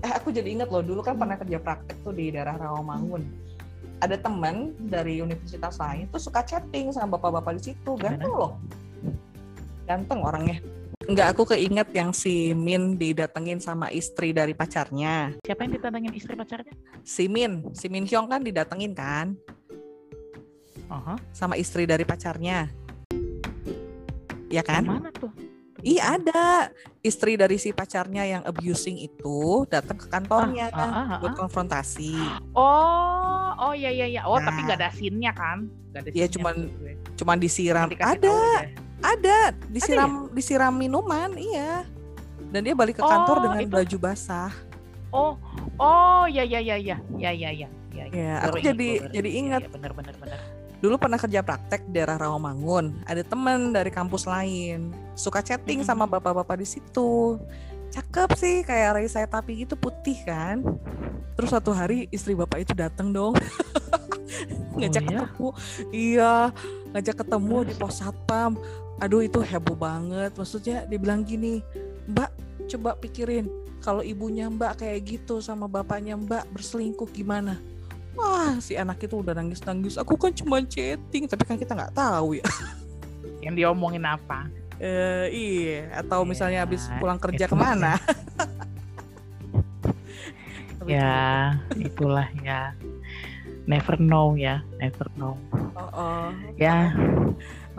Eh 0.00 0.12
aku 0.16 0.32
jadi 0.32 0.48
inget 0.56 0.72
loh 0.72 0.80
dulu 0.80 1.04
kan 1.04 1.20
pernah 1.20 1.36
kerja 1.36 1.60
praktek 1.60 2.00
tuh 2.00 2.16
di 2.16 2.32
daerah 2.32 2.56
Rawamangun. 2.56 3.28
Ada 4.00 4.16
teman 4.16 4.72
dari 4.88 5.20
universitas 5.20 5.76
lain 5.76 6.08
tuh 6.08 6.16
suka 6.16 6.40
chatting 6.40 6.88
sama 6.96 7.20
bapak-bapak 7.20 7.60
di 7.60 7.62
situ, 7.72 7.92
ganteng 8.00 8.32
loh. 8.32 8.56
Ganteng 9.84 10.24
orangnya. 10.24 10.64
Enggak, 11.04 11.36
aku 11.36 11.52
keinget 11.52 11.92
yang 11.92 12.16
si 12.16 12.56
Min 12.56 12.96
didatengin 12.96 13.60
sama 13.60 13.92
istri 13.92 14.32
dari 14.32 14.56
pacarnya. 14.56 15.36
Siapa 15.44 15.68
yang 15.68 15.76
didatengin 15.76 16.12
istri 16.16 16.32
pacarnya? 16.32 16.72
Si 17.04 17.28
Min, 17.28 17.68
si 17.76 17.92
Min 17.92 18.08
Hyung 18.08 18.32
kan 18.32 18.40
didatengin 18.40 18.96
kan 18.96 19.36
Aha. 20.90 21.14
sama 21.30 21.54
istri 21.54 21.86
dari 21.86 22.02
pacarnya. 22.02 22.66
Ya 24.50 24.60
kan? 24.60 24.82
Mana 24.82 25.14
tuh? 25.14 25.30
Iya 25.80 26.20
ada 26.20 26.68
istri 27.00 27.40
dari 27.40 27.56
si 27.56 27.72
pacarnya 27.72 28.20
yang 28.28 28.42
abusing 28.44 29.00
itu 29.00 29.64
datang 29.64 29.96
ke 29.96 30.06
kantornya 30.06 30.68
Ah, 30.68 30.82
ah, 30.82 30.92
ah, 30.92 31.18
buat 31.18 31.32
ah. 31.32 31.38
konfrontasi. 31.38 32.12
Oh, 32.52 33.48
oh 33.56 33.72
iya 33.72 33.88
iya 33.88 34.06
iya. 34.06 34.22
Oh, 34.22 34.36
tapi 34.36 34.60
Nah. 34.60 34.64
nggak 34.66 34.78
ada 34.78 34.90
scene-nya 34.92 35.32
kan? 35.32 35.72
Ada 35.90 36.12
Iya, 36.12 36.26
cuman 36.28 36.54
gue. 36.68 36.92
Cuman 37.16 37.36
disiram. 37.38 37.88
Ada, 37.88 38.12
tahu 38.20 38.28
aja. 38.28 38.68
ada 39.00 39.36
disiram 39.66 40.12
disiram 40.30 40.74
minuman, 40.74 41.32
iya. 41.34 41.88
Dan 42.50 42.60
dia 42.60 42.74
balik 42.74 42.98
ke 42.98 43.02
kantor 43.02 43.36
Oh, 43.38 43.42
dengan 43.48 43.60
itu- 43.62 43.72
baju 43.72 43.96
basah. 44.02 44.52
Oh, 45.10 45.32
oh 45.76 46.22
iya 46.28 46.44
iya 46.44 46.60
iya 46.60 46.76
iya 46.76 46.96
iya 47.16 47.30
iya 47.32 47.50
iya. 47.56 47.68
iya. 47.90 48.04
Ya, 48.12 48.34
Baru 48.44 48.52
aku 48.52 48.68
jadi 48.68 48.88
jadi 49.08 49.30
ingat. 49.32 49.40
ingat 49.40 49.62
Iya, 49.64 49.70
benar 49.72 49.92
benar 49.96 50.14
benar. 50.20 50.40
Dulu 50.80 50.96
pernah 50.96 51.20
kerja 51.20 51.44
praktek 51.44 51.88
di 51.88 52.00
daerah 52.00 52.16
Rawamangun. 52.16 53.04
Ada 53.04 53.22
temen 53.24 53.76
dari 53.76 53.92
kampus 53.92 54.24
lain 54.24 54.92
suka 55.12 55.44
chatting 55.44 55.84
sama 55.84 56.08
bapak-bapak 56.08 56.56
di 56.60 56.66
situ. 56.68 57.36
Cakep 57.92 58.30
sih 58.38 58.56
kayak 58.64 58.96
Raisa 58.96 59.22
tapi 59.28 59.62
gitu 59.62 59.76
putih 59.76 60.16
kan. 60.24 60.64
Terus 61.36 61.48
suatu 61.52 61.76
hari 61.76 62.08
istri 62.08 62.32
bapak 62.32 62.64
itu 62.64 62.72
datang 62.72 63.12
dong. 63.12 63.36
ngajak 64.80 65.04
iya? 65.04 65.20
ketemu. 65.26 65.48
Iya, 65.92 66.34
ngajak 66.96 67.16
ketemu 67.20 67.56
di 67.68 67.74
pos 67.76 68.00
satpam. 68.00 68.56
Aduh 69.00 69.20
itu 69.20 69.40
heboh 69.44 69.76
banget. 69.76 70.32
Maksudnya 70.36 70.88
dia 70.88 70.98
bilang 71.00 71.26
gini, 71.26 71.60
"Mbak, 72.08 72.30
coba 72.76 72.96
pikirin 72.96 73.48
kalau 73.80 74.04
ibunya 74.04 74.48
Mbak 74.48 74.84
kayak 74.84 75.00
gitu 75.04 75.40
sama 75.44 75.68
bapaknya 75.68 76.16
Mbak 76.16 76.52
berselingkuh 76.56 77.08
gimana?" 77.12 77.60
Wah, 78.20 78.60
si 78.60 78.76
anak 78.76 79.00
itu 79.00 79.16
udah 79.16 79.32
nangis-nangis. 79.32 79.96
Aku 79.96 80.20
kan 80.20 80.28
cuma 80.36 80.60
chatting, 80.60 81.24
tapi 81.24 81.42
kan 81.48 81.56
kita 81.56 81.72
nggak 81.72 81.96
tahu 81.96 82.36
ya. 82.36 82.44
Yang 83.40 83.64
diomongin 83.64 84.04
apa? 84.04 84.52
Eh, 84.76 85.26
iya, 85.32 86.04
atau 86.04 86.28
misalnya 86.28 86.60
habis 86.68 86.84
Ya, 86.84 87.00
pulang 87.00 87.16
kerja 87.16 87.44
itu 87.48 87.52
ke 87.52 87.56
mana? 87.56 87.96
Ya, 90.88 91.56
itulah 91.76 92.28
ya. 92.44 92.76
Never 93.68 93.96
know 94.00 94.36
ya, 94.36 94.64
never 94.80 95.08
know. 95.16 95.36
Oh, 95.76 95.88
oh. 95.92 96.28
Ya, 96.56 96.96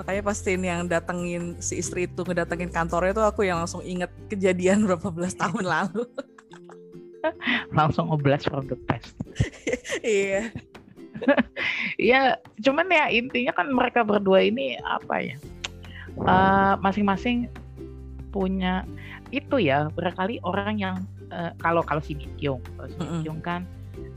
Makanya 0.02 0.22
pastiin 0.26 0.64
yang 0.66 0.82
datengin 0.90 1.62
si 1.62 1.78
istri 1.78 2.10
itu 2.10 2.26
ngedatengin 2.26 2.74
kantornya 2.74 3.14
tuh 3.14 3.26
aku 3.28 3.46
yang 3.46 3.62
langsung 3.62 3.86
inget 3.86 4.10
kejadian 4.32 4.82
berapa 4.90 5.14
belas 5.14 5.38
tahun 5.38 5.62
lalu. 5.62 6.10
langsung 7.78 8.10
oblas 8.10 8.46
from 8.46 8.68
the 8.68 8.78
past. 8.90 9.14
iya. 10.06 10.50
Iya, 12.02 12.42
cuman 12.66 12.90
ya 12.90 13.06
intinya 13.14 13.54
kan 13.54 13.70
mereka 13.70 14.02
berdua 14.02 14.42
ini 14.42 14.78
apa 14.82 15.22
ya? 15.22 15.38
eh, 16.12 16.74
masing-masing 16.84 17.48
punya 18.36 18.84
itu 19.32 19.60
ya 19.60 19.88
barangkali 19.96 20.44
orang 20.44 20.76
yang 20.80 20.96
eh, 21.32 21.52
kalau 21.64 21.84
kalau 21.86 22.04
si 22.04 22.18
Min 22.18 22.32
Kyung, 22.36 22.62
kalau 22.76 22.88
si 22.90 22.96
Min 23.00 23.08
Mm-mm. 23.08 23.22
Kyung 23.24 23.42
kan, 23.44 23.62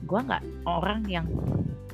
gua 0.08 0.20
nggak 0.26 0.42
orang 0.66 1.06
yang 1.06 1.26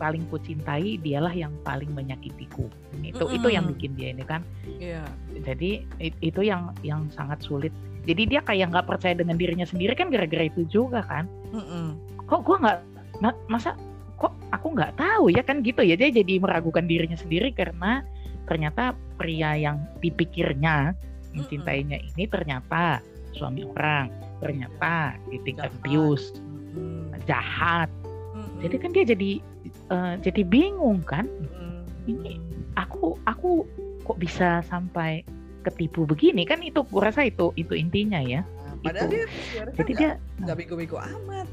paling 0.00 0.24
ku 0.32 0.40
cintai 0.40 0.96
dialah 0.96 1.32
yang 1.36 1.52
paling 1.60 1.92
menyakitiku. 1.92 2.64
Itu 3.04 3.28
itu 3.28 3.48
yang 3.52 3.68
bikin 3.68 3.92
dia 4.00 4.16
ini 4.16 4.24
kan. 4.24 4.40
Iya. 4.64 5.04
Jadi 5.44 5.84
it- 6.00 6.16
itu 6.24 6.40
yang 6.40 6.72
yang 6.80 7.04
sangat 7.12 7.44
sulit. 7.44 7.74
Jadi 8.04 8.22
dia 8.36 8.40
kayak 8.40 8.72
nggak 8.72 8.86
percaya 8.88 9.14
dengan 9.16 9.36
dirinya 9.36 9.68
sendiri 9.68 9.92
kan 9.92 10.08
gara-gara 10.08 10.48
itu 10.48 10.64
juga 10.68 11.04
kan. 11.04 11.28
Mm-mm. 11.52 11.96
Kok 12.24 12.40
gua 12.46 12.56
nggak 12.60 12.78
ma- 13.20 13.40
masa 13.46 13.76
kok 14.20 14.36
aku 14.52 14.76
nggak 14.76 15.00
tahu 15.00 15.32
ya 15.32 15.40
kan 15.40 15.64
gitu 15.64 15.80
ya 15.80 15.96
dia 15.96 16.12
jadi 16.12 16.40
meragukan 16.40 16.84
dirinya 16.84 17.16
sendiri 17.16 17.56
karena 17.56 18.04
ternyata 18.44 18.92
pria 19.16 19.56
yang 19.56 19.80
dipikirnya 20.04 20.92
mencintainya 21.32 21.96
ini 21.96 22.28
ternyata 22.28 23.00
suami 23.32 23.64
orang 23.64 24.12
ternyata 24.42 25.16
abuse 25.62 26.36
Mm-mm. 26.36 27.16
jahat 27.24 27.88
Mm-mm. 28.36 28.60
jadi 28.60 28.76
kan 28.76 28.90
dia 28.92 29.04
jadi 29.08 29.30
eh, 29.88 30.14
jadi 30.20 30.42
bingung 30.44 31.00
kan 31.06 31.24
Mm-mm. 31.24 31.88
ini 32.04 32.36
aku 32.76 33.16
aku 33.24 33.64
kok 34.04 34.18
bisa 34.20 34.60
sampai 34.66 35.24
ketipu 35.62 36.08
begini 36.08 36.48
kan 36.48 36.60
itu 36.64 36.82
rasa 36.94 37.28
itu 37.28 37.52
itu 37.56 37.76
intinya 37.76 38.20
ya 38.20 38.40
Nah, 38.70 38.74
padahal 38.86 39.08
Itu. 39.10 39.12
dia 39.12 39.24
jadi 39.76 39.92
dia 39.92 40.10
nggak 40.40 40.56
bego-bego 40.56 40.96
amat. 41.02 41.48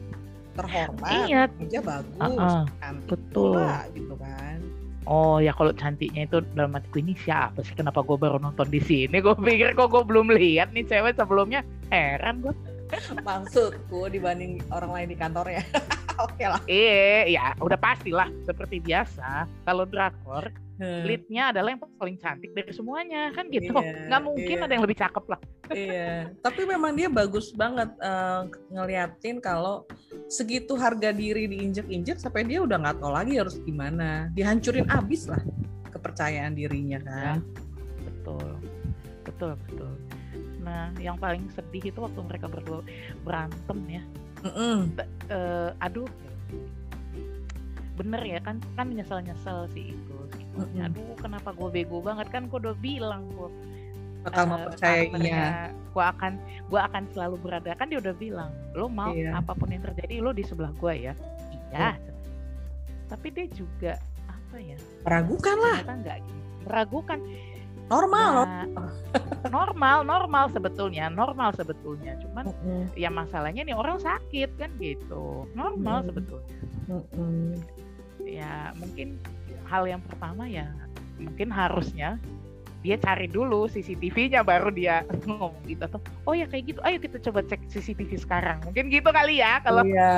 Terhormat, 0.58 1.30
iya 1.30 1.46
kerja 1.54 1.80
bagus, 1.86 2.17
Uh-uh. 2.17 2.65
cantik 2.82 3.10
Betul. 3.13 3.62
pula, 3.62 3.86
gitu 3.93 4.15
kan. 4.17 4.58
Oh 5.06 5.38
ya 5.38 5.54
kalau 5.54 5.70
cantiknya 5.70 6.26
itu 6.26 6.41
dalam 6.58 6.74
hatiku 6.74 6.98
ini 6.98 7.13
siapa 7.13 7.62
sih? 7.62 7.78
Kenapa 7.78 8.02
gue 8.02 8.17
baru 8.17 8.41
nonton 8.41 8.65
di 8.67 8.82
sini? 8.82 9.22
Gue 9.22 9.38
pikir 9.38 9.78
kok 9.78 9.93
gue 9.93 10.02
belum 10.02 10.34
lihat 10.34 10.74
nih 10.74 10.84
cewek 10.89 11.13
sebelumnya. 11.13 11.62
Heran 11.93 12.41
gue. 12.41 12.52
Maksudku 13.28 14.10
dibanding 14.10 14.60
orang 14.74 14.91
lain 14.91 15.08
di 15.13 15.17
kantornya. 15.22 15.62
Oke 16.26 16.43
lah. 16.50 16.60
Eh 16.65 17.30
ya 17.32 17.54
udah 17.62 17.78
pastilah 17.78 18.28
seperti 18.43 18.82
biasa. 18.82 19.46
Kalau 19.63 19.86
drakor 19.86 20.50
Hmm. 20.78 21.10
leadnya 21.10 21.50
adalah 21.50 21.74
yang 21.74 21.82
paling 21.98 22.18
cantik 22.22 22.54
dari 22.54 22.70
semuanya 22.70 23.34
kan 23.34 23.50
gitu. 23.50 23.74
Iya, 23.74 24.13
Nggak 24.13 24.22
mungkin 24.22 24.58
iya. 24.62 24.66
ada 24.70 24.74
yang 24.78 24.84
lebih 24.86 24.98
cakep 25.02 25.26
lah. 25.26 25.40
Iya, 25.74 26.12
tapi 26.46 26.62
memang 26.70 26.94
dia 26.94 27.10
bagus 27.10 27.50
banget 27.50 27.90
eh, 27.98 28.42
ngeliatin 28.70 29.42
kalau 29.42 29.90
segitu 30.30 30.78
harga 30.78 31.10
diri 31.10 31.50
diinjek-injek 31.50 32.22
sampai 32.22 32.46
dia 32.46 32.62
udah 32.62 32.78
nggak 32.78 32.98
tahu 33.02 33.10
lagi 33.10 33.42
harus 33.42 33.58
gimana. 33.66 34.30
Dihancurin 34.38 34.86
abis 34.86 35.26
lah 35.26 35.42
kepercayaan 35.90 36.54
dirinya 36.54 37.02
kan. 37.02 37.42
Betul, 38.06 38.62
betul, 39.26 39.52
betul. 39.66 39.94
Nah 40.62 40.94
yang 41.02 41.18
paling 41.18 41.50
sedih 41.58 41.90
itu 41.90 41.98
waktu 41.98 42.22
mereka 42.22 42.46
berdua 42.46 42.86
berantem 43.26 43.80
ya. 43.90 44.04
Mm-mm. 44.46 44.94
eh, 45.34 45.74
aduh 45.82 46.06
bener 47.98 48.22
ya 48.22 48.40
kan 48.46 48.62
kan 48.78 48.94
nyesel 48.94 49.26
nyesel 49.26 49.66
sih 49.74 49.98
itu 49.98 50.18
Mm-mm. 50.58 50.84
aduh 50.84 51.15
kenapa 51.15 51.50
gue 51.52 51.70
bego 51.72 51.98
banget 52.00 52.28
kan 52.28 52.46
gue 52.46 52.58
udah 52.58 52.76
bilang 52.76 53.30
gue 53.32 53.50
Bakal 54.20 54.43
mempercayainya. 54.46 55.72
gue 55.88 56.04
akan 56.04 56.34
gue 56.67 56.80
akan 56.82 57.04
selalu 57.08 57.36
berada 57.39 57.72
kan 57.74 57.88
dia 57.88 57.98
udah 57.98 58.12
bilang 58.13 58.52
lo 58.74 58.86
mau 58.88 59.10
Iya. 59.10 59.34
apa 59.34 59.54
pun 59.54 59.70
yang 59.70 59.82
terjadi 59.84 60.20
lo 60.20 60.30
di 60.30 60.41
sebelah 60.41 60.74
gue 60.74 60.93
ya 61.02 61.13
iya 61.72 61.96
tapi 63.08 63.30
dia 63.30 63.48
juga 63.48 63.96
apa 64.26 64.58
ya 64.58 64.76
Meragukan 65.02 65.56
lah, 65.56 65.78
ternyata 65.80 65.93
nggak 65.98 66.17
gitu. 66.20 66.41
meragukan 66.63 67.20
normal. 67.88 68.34
Nah, 68.43 68.67
normal 69.50 69.98
normal 70.04 70.46
sebetulnya 70.50 71.08
normal 71.08 71.56
sebetulnya 71.56 72.20
cuman 72.20 72.52
Mm-mm. 72.52 72.82
ya 72.93 73.08
masalahnya 73.08 73.63
nih 73.63 73.72
orang 73.72 73.96
sakit 73.98 74.50
kan 74.56 74.67
gitu 74.76 75.48
normal 75.54 76.04
Hmm. 76.04 76.08
sebetulnya 76.12 76.56
Mm-mm. 76.88 77.56
ya 78.20 78.76
mungkin 78.76 79.15
hal 79.68 79.84
yang 79.86 80.02
pertama 80.02 80.48
ya 80.48 80.72
mungkin 81.20 81.50
harusnya 81.52 82.16
dia 82.86 82.94
cari 82.96 83.26
dulu 83.28 83.66
CCTV-nya 83.68 84.46
baru 84.46 84.70
dia 84.72 85.02
ngomong 85.28 85.60
gitu 85.68 85.82
atau 85.84 86.00
oh 86.24 86.32
ya 86.38 86.46
kayak 86.48 86.72
gitu 86.72 86.80
ayo 86.86 86.98
kita 87.02 87.18
coba 87.20 87.44
cek 87.44 87.68
CCTV 87.74 88.12
sekarang 88.22 88.64
mungkin 88.64 88.88
gitu 88.88 89.10
kali 89.12 89.42
ya 89.44 89.60
kalau 89.66 89.82
Iya, 89.84 90.14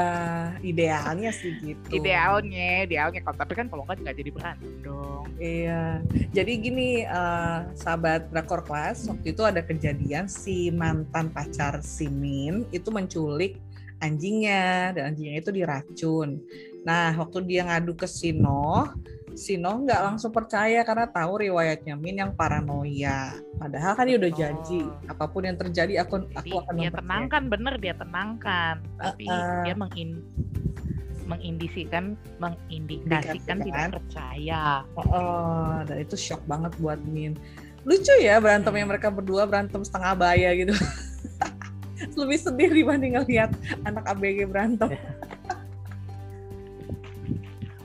idealnya 0.61 1.31
sih 1.33 1.55
gitu. 1.57 1.87
idealnya 1.89 2.83
idealnya 2.85 3.23
kalau 3.25 3.37
tapi 3.41 3.53
kan 3.57 3.71
kalau 3.71 3.87
nggak 3.87 4.03
nggak 4.05 4.17
jadi 4.21 4.31
berantem 4.31 4.71
dong 4.85 5.25
Iya, 5.39 6.03
jadi 6.35 6.51
gini 6.59 7.07
eh, 7.07 7.59
sahabat 7.79 8.27
drakor 8.27 8.59
kelas 8.67 9.07
waktu 9.07 9.31
itu 9.31 9.41
ada 9.47 9.63
kejadian 9.63 10.27
si 10.27 10.67
mantan 10.67 11.31
pacar 11.31 11.79
si 11.79 12.11
Min 12.11 12.67
itu 12.75 12.91
menculik 12.91 13.55
anjingnya 14.03 14.91
dan 14.95 15.15
anjingnya 15.15 15.39
itu 15.39 15.51
diracun. 15.55 16.43
Nah 16.83 17.15
waktu 17.15 17.39
dia 17.47 17.63
ngadu 17.67 17.95
ke 17.95 18.03
Sino, 18.03 18.91
Sino 19.33 19.81
nggak 19.81 20.01
langsung 20.01 20.29
percaya 20.29 20.81
karena 20.81 21.05
tahu 21.05 21.41
riwayatnya 21.41 21.93
Min 21.93 22.17
yang 22.17 22.31
paranoia. 22.31 23.33
Padahal 23.55 23.93
kan 23.93 24.05
dia 24.05 24.17
udah 24.17 24.31
Oh. 24.31 24.37
janji 24.37 24.79
apa 25.05 25.25
pun 25.25 25.41
yang 25.43 25.55
terjadi 25.55 26.01
aku 26.01 26.23
jadi 26.25 26.49
aku 26.49 26.57
akan 26.61 26.73
dia 26.75 26.91
tenangkan 26.91 27.43
bener 27.45 27.73
dia 27.75 27.93
tenangkan 27.93 28.75
tapi 28.95 29.25
Uh-uh. 29.25 29.63
dia 29.63 29.75
mengin 29.75 30.09
mengindisikan 31.25 32.17
mengindikasikan 32.37 33.57
Indikasikan. 33.57 33.57
tidak 33.61 34.01
percaya 34.01 34.63
Oh, 34.95 35.77
dan 35.83 35.97
itu 35.99 36.15
shock 36.15 36.41
banget 36.43 36.73
buat 36.77 36.97
Min. 37.03 37.37
Lucu 37.83 38.11
ya 38.17 38.37
berantemnya 38.37 38.81
Hmm. 38.81 38.91
mereka 38.91 39.07
berdua 39.09 39.45
berantem 39.45 39.81
setengah 39.81 40.13
baya 40.15 40.49
gitu. 40.53 40.73
Lebih 42.19 42.39
sedih 42.39 42.71
dibanding 42.71 43.13
ngeliat 43.13 43.51
anak 43.83 44.07
ABG 44.07 44.47
berantem. 44.47 44.95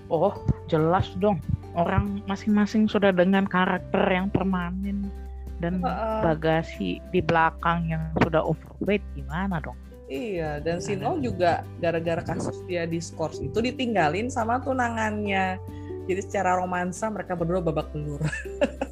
Oh, 0.07 0.33
jelas 0.69 1.11
dong. 1.21 1.41
Orang 1.75 2.23
masing-masing 2.31 2.87
sudah 2.87 3.11
dengan 3.11 3.51
karakter 3.51 4.07
yang 4.07 4.31
permanen 4.31 5.11
dan 5.59 5.83
Heeh. 5.83 6.21
bagasi 6.23 7.03
di 7.11 7.21
belakang 7.23 7.91
yang 7.91 8.03
sudah 8.23 8.43
overweight 8.43 9.03
gimana 9.19 9.59
dong? 9.59 9.75
Iya, 10.05 10.61
dan 10.61 10.85
Sino 10.85 11.17
juga 11.19 11.65
gara-gara 11.81 12.21
kasus 12.21 12.61
dia 12.69 12.85
diskors 12.85 13.41
itu 13.41 13.59
ditinggalin 13.59 14.29
sama 14.29 14.61
tunangannya. 14.61 15.57
Jadi 16.05 16.21
secara 16.21 16.61
romansa 16.61 17.09
mereka 17.09 17.33
berdua 17.33 17.65
babak 17.65 17.89
belur. 17.97 18.21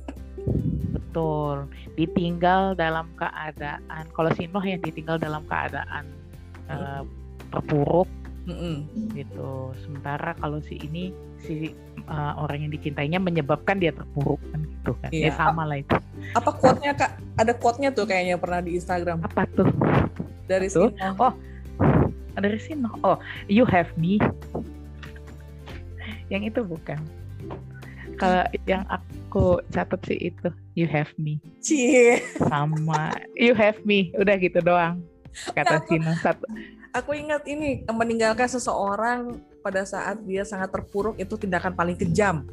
Betul, 0.96 1.68
ditinggal 2.00 2.72
dalam 2.72 3.12
keadaan 3.20 4.08
kalau 4.16 4.32
si 4.32 4.48
Noh 4.48 4.64
yang 4.64 4.80
ditinggal 4.80 5.20
dalam 5.20 5.44
keadaan 5.44 6.08
eh, 6.72 7.04
terpuruk 7.52 8.08
Mm-mm. 8.48 8.88
gitu. 9.12 9.76
Sementara 9.84 10.32
kalau 10.40 10.64
si 10.64 10.80
ini 10.80 11.12
si 11.42 11.74
eh, 12.02 12.32
orang 12.38 12.66
yang 12.66 12.72
dicintainya 12.72 13.18
menyebabkan 13.18 13.78
dia 13.78 13.90
terpuruk 13.94 14.38
kan 14.50 14.60
gitu 14.62 14.92
kan. 14.98 15.10
Ya 15.10 15.30
Iya. 15.30 15.32
sama 15.34 15.62
lah 15.66 15.78
itu. 15.82 15.94
Apa 16.34 16.50
quote-nya 16.54 16.92
Kak? 16.94 17.18
Ada 17.38 17.52
quote-nya 17.58 17.90
tuh 17.90 18.06
kayaknya 18.06 18.38
pernah 18.38 18.62
di 18.62 18.78
Instagram 18.78 19.22
Apa 19.26 19.46
tuh? 19.52 19.68
dari. 20.46 20.66
Sino. 20.68 20.90
Oh, 21.18 21.32
dari 22.36 22.58
sini. 22.58 22.86
Oh, 23.02 23.16
you 23.46 23.62
have 23.66 23.90
me. 23.96 24.18
Yang 26.28 26.54
itu 26.54 26.60
bukan. 26.64 26.98
Kalau 28.16 28.44
yang 28.68 28.84
aku 28.86 29.58
catat 29.72 29.98
sih 30.06 30.30
itu, 30.30 30.48
you 30.76 30.86
have 30.86 31.10
me. 31.18 31.40
Cie. 31.64 32.20
Sama 32.38 33.10
you 33.34 33.56
have 33.56 33.80
me. 33.82 34.12
Udah 34.20 34.36
gitu 34.38 34.60
doang. 34.62 35.00
Kata 35.56 35.80
Sino 35.88 36.12
satu. 36.20 36.44
Aku 36.92 37.16
ingat 37.16 37.48
ini 37.48 37.88
meninggalkan 37.88 38.44
seseorang 38.44 39.40
pada 39.64 39.80
saat 39.88 40.20
dia 40.28 40.44
sangat 40.44 40.68
terpuruk 40.68 41.16
itu 41.16 41.40
tindakan 41.40 41.72
paling 41.72 41.96
kejam. 41.96 42.44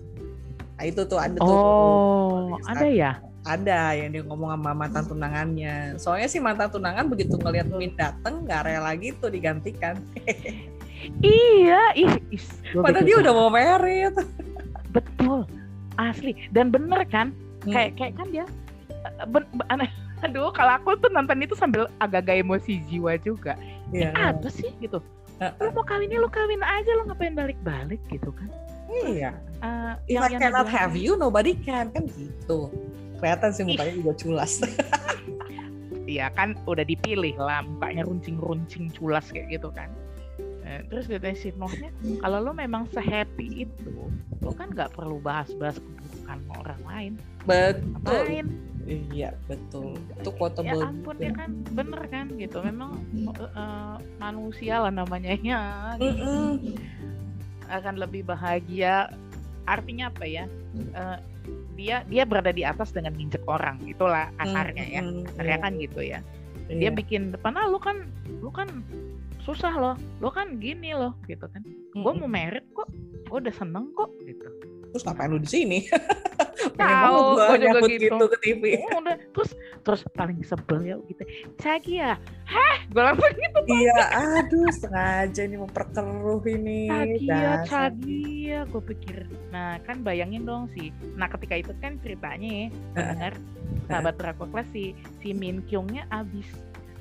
Nah, 0.79 0.83
itu 0.87 1.03
tuh 1.03 1.19
ada 1.19 1.35
tuh. 1.35 1.43
Oh, 1.43 2.55
ada 2.63 2.87
ya? 2.87 3.19
ada 3.43 3.95
yang 3.95 4.11
dia 4.11 4.23
ngomong 4.23 4.51
sama 4.55 4.71
mantan 4.75 5.03
tunangannya. 5.07 5.95
Soalnya 5.99 6.27
si 6.31 6.39
mantan 6.39 6.71
tunangan 6.71 7.07
begitu 7.07 7.35
ngelihat 7.39 7.67
Min 7.71 7.95
dateng 7.95 8.47
nggak 8.47 8.61
rela 8.67 8.91
gitu 8.95 9.27
digantikan. 9.27 9.99
Iya, 11.23 11.95
ih, 11.95 12.11
Padahal 12.75 13.07
dia 13.07 13.15
tuh. 13.15 13.23
udah 13.23 13.31
mau 13.31 13.47
merit. 13.47 14.11
betul, 14.91 15.47
asli 15.95 16.35
dan 16.51 16.75
bener 16.75 17.07
kan? 17.07 17.31
Hmm. 17.63 17.71
Kayak 17.71 17.91
kayak 17.95 18.13
kan 18.19 18.27
dia, 18.35 18.45
eh, 19.07 19.25
ben, 19.31 19.47
ben- 19.55 19.69
aneh. 19.71 19.87
Aduh 20.19 20.51
kalau 20.51 20.75
aku 20.75 20.99
tuh 20.99 21.09
nonton 21.09 21.39
itu 21.39 21.55
sambil 21.55 21.87
agak-agak 21.97 22.43
emosi 22.43 22.83
jiwa 22.87 23.15
juga. 23.19 23.55
Iya. 23.89 24.11
Apa 24.13 24.47
sih 24.47 24.69
gitu? 24.77 24.99
Lu 25.39 25.69
mau 25.71 25.83
kawinnya 25.83 26.19
lu 26.19 26.27
kawin 26.27 26.59
aja, 26.59 26.91
lu 26.99 27.07
ngapain 27.07 27.31
balik-balik 27.31 28.01
gitu 28.11 28.35
kan? 28.35 28.51
Iya. 28.89 29.31
Eh, 29.61 29.93
If 30.11 30.19
I 30.19 30.35
cannot 30.35 30.67
dibilang- 30.67 30.71
have 30.71 30.93
you, 30.93 31.15
nobody 31.15 31.55
can 31.55 31.87
kan 31.89 32.03
gitu. 32.11 32.67
Kelihatan 33.19 33.49
sih 33.51 33.63
mukanya 33.63 33.93
juga 33.95 34.13
culas. 34.15 34.53
Iya 36.09 36.33
kan 36.33 36.57
udah 36.65 36.81
dipilih 36.81 37.37
lah 37.37 37.61
mukanya 37.61 38.01
runcing-runcing 38.01 38.89
culas 38.97 39.29
kayak 39.29 39.53
gitu 39.53 39.69
kan. 39.69 39.93
Eh, 40.65 40.81
terus 40.89 41.05
dari 41.05 41.37
si 41.37 41.53
Nohnya, 41.53 41.93
kalau 42.17 42.41
lo 42.41 42.49
memang 42.49 42.89
sehappy 42.89 43.69
itu, 43.69 43.93
lo 44.41 44.49
kan 44.57 44.73
nggak 44.73 44.97
perlu 44.97 45.21
bahas-bahas 45.21 45.77
keburukan 45.77 46.39
orang 46.57 46.81
lain. 46.89 47.13
Betul. 47.45 47.85
Ngapain? 48.01 48.47
Iya 48.89 49.29
betul. 49.45 49.93
Itu 50.17 50.29
Ya 50.29 50.35
quotable. 50.35 50.81
ampun 50.81 51.15
juga. 51.15 51.25
ya 51.25 51.31
kan 51.37 51.49
bener 51.71 52.01
kan 52.09 52.25
gitu. 52.33 52.57
Memang 52.59 52.91
eh, 53.29 53.95
manusia 54.17 54.81
lah 54.81 54.89
namanya 54.89 55.37
ya. 55.45 55.93
gitu. 55.95 56.57
Akan 57.69 57.95
lebih 57.95 58.25
bahagia. 58.25 59.13
Artinya 59.63 60.09
apa 60.09 60.25
ya? 60.25 60.49
Eh, 60.73 61.17
dia 61.77 62.01
dia 62.03 62.25
berada 62.25 62.49
di 62.49 62.65
atas 62.65 62.89
dengan 62.89 63.13
nginjek 63.13 63.45
orang. 63.45 63.77
Itulah 63.85 64.33
kasarnya 64.35 64.85
ya. 64.89 65.01
Mm-mm. 65.01 65.29
Kasarnya 65.29 65.57
kan 65.59 65.73
gitu 65.77 66.01
ya. 66.01 66.19
dia 66.69 66.85
Iya. 66.85 66.93
bikin 66.93 67.33
depan 67.33 67.57
ah 67.57 67.65
lu 67.65 67.81
kan 67.81 68.05
lu 68.45 68.53
kan 68.53 68.69
susah 69.41 69.73
loh 69.73 69.95
lu 70.21 70.29
kan 70.29 70.61
gini 70.61 70.93
loh 70.93 71.17
gitu 71.25 71.49
kan 71.49 71.65
gue 71.65 72.13
mau 72.13 72.29
merit 72.29 72.61
kok 72.77 72.85
gue 73.25 73.37
udah 73.41 73.49
seneng 73.49 73.89
kok 73.97 74.13
gitu 74.21 74.45
Terus 74.93 75.03
ngapain 75.05 75.29
lu 75.29 75.39
di 75.41 75.49
sini? 75.49 75.79
Tahu, 76.79 77.39
gua 77.39 77.55
juga 77.55 77.79
gitu. 77.87 78.15
gitu 78.15 78.25
ke 78.27 78.37
TV. 78.39 78.63
Udah 78.95 79.15
terus 79.31 79.51
terus 79.83 80.01
paling 80.11 80.39
sebel 80.43 80.79
ya 80.83 80.95
gitu 81.07 81.23
Cagi 81.57 82.03
ya 82.03 82.13
heh 82.49 82.77
gue 82.91 83.03
langsung 83.03 83.31
gitu 83.31 83.59
Iya, 83.69 84.01
aduh 84.11 84.69
sengaja 84.73 85.41
ini 85.45 85.57
memperkeruh 85.61 86.43
ini. 86.49 86.89
Cagi 86.89 87.25
ya. 87.27 87.51
Cagi 87.63 88.23
ya 88.51 88.61
gue 88.67 88.81
pikir 88.83 89.17
nah 89.49 89.77
kan 89.85 90.01
bayangin 90.01 90.45
dong 90.45 90.69
sih 90.77 90.93
nah 91.17 91.29
ketika 91.29 91.57
itu 91.57 91.73
kan 91.81 91.97
ceritanya 92.01 92.49
ya 92.49 92.67
benar 92.93 93.33
sahabat 93.89 94.15
Drakor 94.17 94.49
si 94.73 94.93
si 95.21 95.33
Min 95.33 95.61
Kyungnya 95.65 96.05
abis 96.09 96.45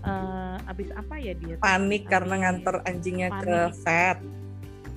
eh, 0.05 0.57
abis 0.70 0.88
apa 0.94 1.18
ya 1.18 1.33
dia 1.37 1.57
tuh? 1.59 1.64
Panik 1.64 2.07
karena 2.07 2.35
nganter 2.46 2.85
anjingnya 2.87 3.29
ke 3.40 3.57
Panik. 3.72 3.83
vet. 3.85 4.18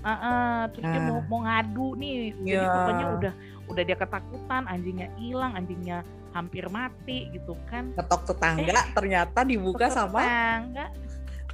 Ah, 0.03 0.65
terus 0.69 0.81
dia 0.83 1.01
mau 1.03 1.17
Ah. 1.17 1.25
mau 1.25 1.39
ngadu 1.41 1.87
nih 1.95 2.13
jadi 2.41 2.57
Iya. 2.57 2.67
pokoknya 2.67 3.05
udah 3.13 3.33
udah 3.69 3.83
dia 3.83 3.95
ketakutan 3.95 4.63
anjingnya 4.65 5.07
hilang 5.15 5.53
anjingnya 5.53 6.01
hampir 6.31 6.65
mati 6.67 7.29
gitu 7.29 7.53
kan 7.65 7.91
Ketok 7.93 8.21
tetangga 8.25 8.87
ternyata 8.91 9.43
dibuka 9.43 9.87
sama 9.87 10.19
tetangga 10.19 10.85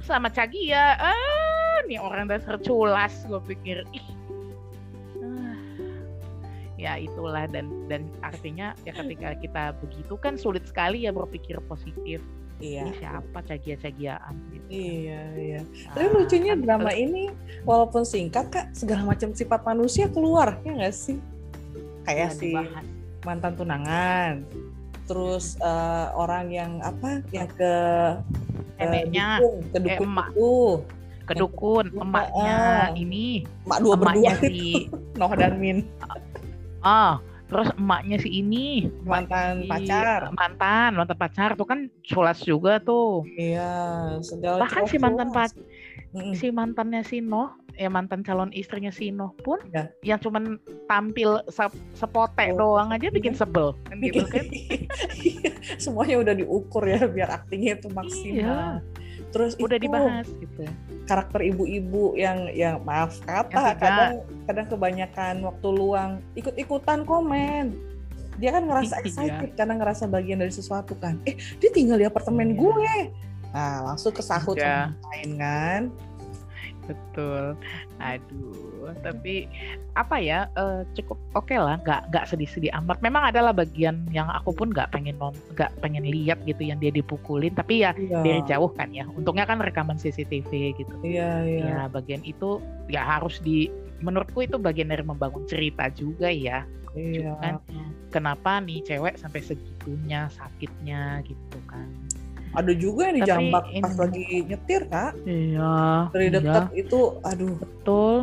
sama 0.00 0.28
Cagi 0.28 0.70
ya 0.70 0.96
ah 0.96 1.78
nih 1.84 1.98
orang 1.98 2.24
dasar 2.26 2.56
culas 2.56 3.12
gue 3.22 3.40
pikir 3.46 3.84
ih 3.90 4.06
Ah. 5.18 5.58
ya 6.74 6.92
itulah 6.96 7.44
dan 7.46 7.68
dan 7.86 8.06
artinya 8.20 8.72
ya 8.82 8.94
ketika 8.94 9.34
kita 9.36 9.62
begitu 9.78 10.14
kan 10.16 10.34
sulit 10.34 10.64
sekali 10.64 11.04
ya 11.04 11.12
berpikir 11.12 11.58
positif 11.64 12.22
Iya. 12.58 12.82
ini 12.82 12.92
siapa 12.96 13.38
cagia-cagiaan 13.40 14.34
gitu. 14.50 14.66
Iya, 14.68 15.20
iya. 15.34 15.60
Tapi 15.88 16.04
Ah, 16.04 16.12
lucunya 16.12 16.52
kan 16.52 16.60
drama 16.60 16.90
ini 16.90 17.30
walaupun 17.62 18.02
singkat 18.02 18.50
Kak, 18.50 18.66
segala 18.72 19.06
macam 19.06 19.30
sifat 19.30 19.62
manusia 19.62 20.06
keluar, 20.06 20.58
ya 20.60 20.74
nggak 20.74 20.90
sih? 20.90 21.18
Kayak 22.02 22.18
yang 22.20 22.34
si 22.34 22.50
dibahas. 22.50 22.84
mantan 23.20 23.52
tunangan. 23.54 24.32
Terus 25.04 25.54
eh, 25.56 26.06
orang 26.12 26.46
yang 26.48 26.72
apa? 26.80 27.22
Yang 27.30 27.50
ke 27.56 27.74
ke 28.74 28.84
Neneknya, 28.84 29.28
dukun, 29.38 29.54
ke 29.64 29.78
dukun 29.80 30.08
emak. 30.08 30.28
itu. 30.28 30.54
kedukun 31.28 31.86
Ah. 31.90 32.02
emaknya 32.02 32.56
ini 32.96 33.44
Mak 33.62 33.78
dua 33.82 33.94
berdua 33.94 34.16
emaknya 34.16 34.32
si 34.40 34.88
Noh 35.20 35.32
dan 35.34 35.60
Min, 35.60 35.84
ah 36.80 37.20
terus 37.48 37.68
emaknya 37.74 38.16
si 38.16 38.28
ini 38.36 38.92
mantan 39.02 39.64
si 39.64 39.68
pacar. 39.68 40.28
mantan 40.32 40.90
mantan 40.94 41.16
pacar 41.16 41.50
tuh 41.52 41.64
kan 41.64 41.88
culas 42.04 42.38
juga 42.40 42.76
tuh 42.78 43.24
Iya, 43.34 43.72
segala 44.20 44.60
bahkan 44.60 44.84
si 44.84 44.96
mantan 44.96 45.28
pac 45.28 45.50
Mm-mm. 46.08 46.32
si 46.32 46.48
mantannya 46.48 47.00
si 47.02 47.20
Noh 47.20 47.52
ya 47.72 47.86
mantan 47.86 48.20
calon 48.20 48.52
istrinya 48.52 48.88
si 48.88 49.08
Noh 49.08 49.32
pun 49.38 49.60
Iya. 49.66 49.88
yang 50.02 50.18
cuman 50.18 50.56
tampil 50.84 51.40
se- 51.46 51.68
sepote 51.92 52.36
Oh. 52.52 52.76
doang 52.76 52.92
aja 52.92 53.08
bikin 53.08 53.32
sebel 53.32 53.72
kan 53.84 53.96
gitu 53.98 54.24
kan 54.24 54.44
Semuanya 55.78 56.16
udah 56.18 56.34
diukur 56.34 56.80
ya 56.82 57.04
biar 57.04 57.28
aktingnya 57.30 57.76
itu 57.76 57.88
maksimal. 57.88 58.80
Terus 59.28 59.52
Iya. 59.52 59.62
udah 59.62 59.76
itu, 59.76 59.84
dibahas 59.84 60.26
gitu 60.34 60.62
karakter 61.08 61.40
ibu-ibu 61.42 62.12
yang 62.14 62.52
yang 62.52 62.78
maaf 62.82 63.16
kata 63.20 63.48
Yang 63.48 63.64
tidak. 63.64 63.78
kadang 63.80 64.12
kadang 64.44 64.66
kebanyakan 64.68 65.34
waktu 65.42 65.68
luang 65.68 66.10
ikut-ikutan 66.34 67.02
komen 67.02 67.72
dia 68.36 68.52
kan 68.52 68.62
ngerasa 68.62 68.94
Iya. 68.94 69.02
excited 69.02 69.50
karena 69.56 69.74
ngerasa 69.74 70.04
bagian 70.06 70.38
dari 70.38 70.52
sesuatu 70.52 70.92
kan 70.94 71.16
eh 71.24 71.34
dia 71.56 71.70
tinggal 71.70 71.96
di 71.96 72.04
apartemen 72.04 72.52
Iya. 72.52 72.60
gue 72.60 72.94
nah 73.48 73.74
langsung 73.82 74.12
kesahut 74.12 74.54
Iya. 74.54 74.92
sama 74.92 74.92
yang 74.92 75.08
lain 75.08 75.30
kan 75.34 75.80
betul. 76.88 77.54
Aduh 78.00 78.90
tapi 79.04 79.44
apa 79.92 80.16
ya 80.16 80.48
eh, 80.56 80.82
cukup 80.96 81.18
oke 81.36 81.52
lah 81.52 81.76
nggak 81.84 82.08
nggak 82.08 82.24
sedih-sedih 82.26 82.72
amat. 82.82 82.98
Memang 83.04 83.28
adalah 83.28 83.52
bagian 83.52 84.08
yang 84.08 84.26
aku 84.32 84.56
pun 84.56 84.72
nggak 84.72 84.90
pengen 84.90 85.20
nggak 85.54 85.70
pengen 85.84 86.08
lihat 86.08 86.40
gitu 86.48 86.64
yang 86.64 86.80
dia 86.80 86.88
dipukulin 86.88 87.52
tapi 87.52 87.84
ya 87.84 87.92
iya. 87.94 88.24
dari 88.24 88.42
jauh 88.48 88.72
kan 88.72 88.88
ya. 88.90 89.04
Untungnya 89.12 89.44
kan 89.44 89.60
rekaman 89.60 90.00
CCTV 90.00 90.80
gitu. 90.80 90.94
Iya 91.04 91.44
iya. 91.44 91.62
Ya 91.68 91.80
bagian 91.92 92.24
itu 92.24 92.58
ya 92.88 93.04
harus 93.04 93.38
di 93.44 93.68
menurutku 94.00 94.46
itu 94.46 94.56
bagian 94.56 94.88
dari 94.88 95.04
membangun 95.04 95.44
cerita 95.44 95.92
juga 95.92 96.32
ya. 96.32 96.64
Iya. 96.96 97.36
Kan. 97.38 97.60
kenapa 98.08 98.64
nih 98.64 98.80
cewek 98.80 99.20
sampai 99.20 99.44
segitunya 99.44 100.32
sakitnya 100.32 101.20
gitu 101.28 101.60
kan 101.68 102.07
ada 102.50 102.72
juga 102.72 103.08
yang 103.08 103.16
Tapi 103.16 103.22
dijambak 103.22 103.64
pas 103.78 103.92
ini- 103.92 103.98
lagi 103.98 104.24
nyetir 104.44 104.82
kak. 104.86 105.12
Iya 105.22 105.74
dari 106.10 106.26
dekat 106.30 106.64
itu 106.72 107.00
aduh. 107.22 107.54
Betul. 107.56 108.16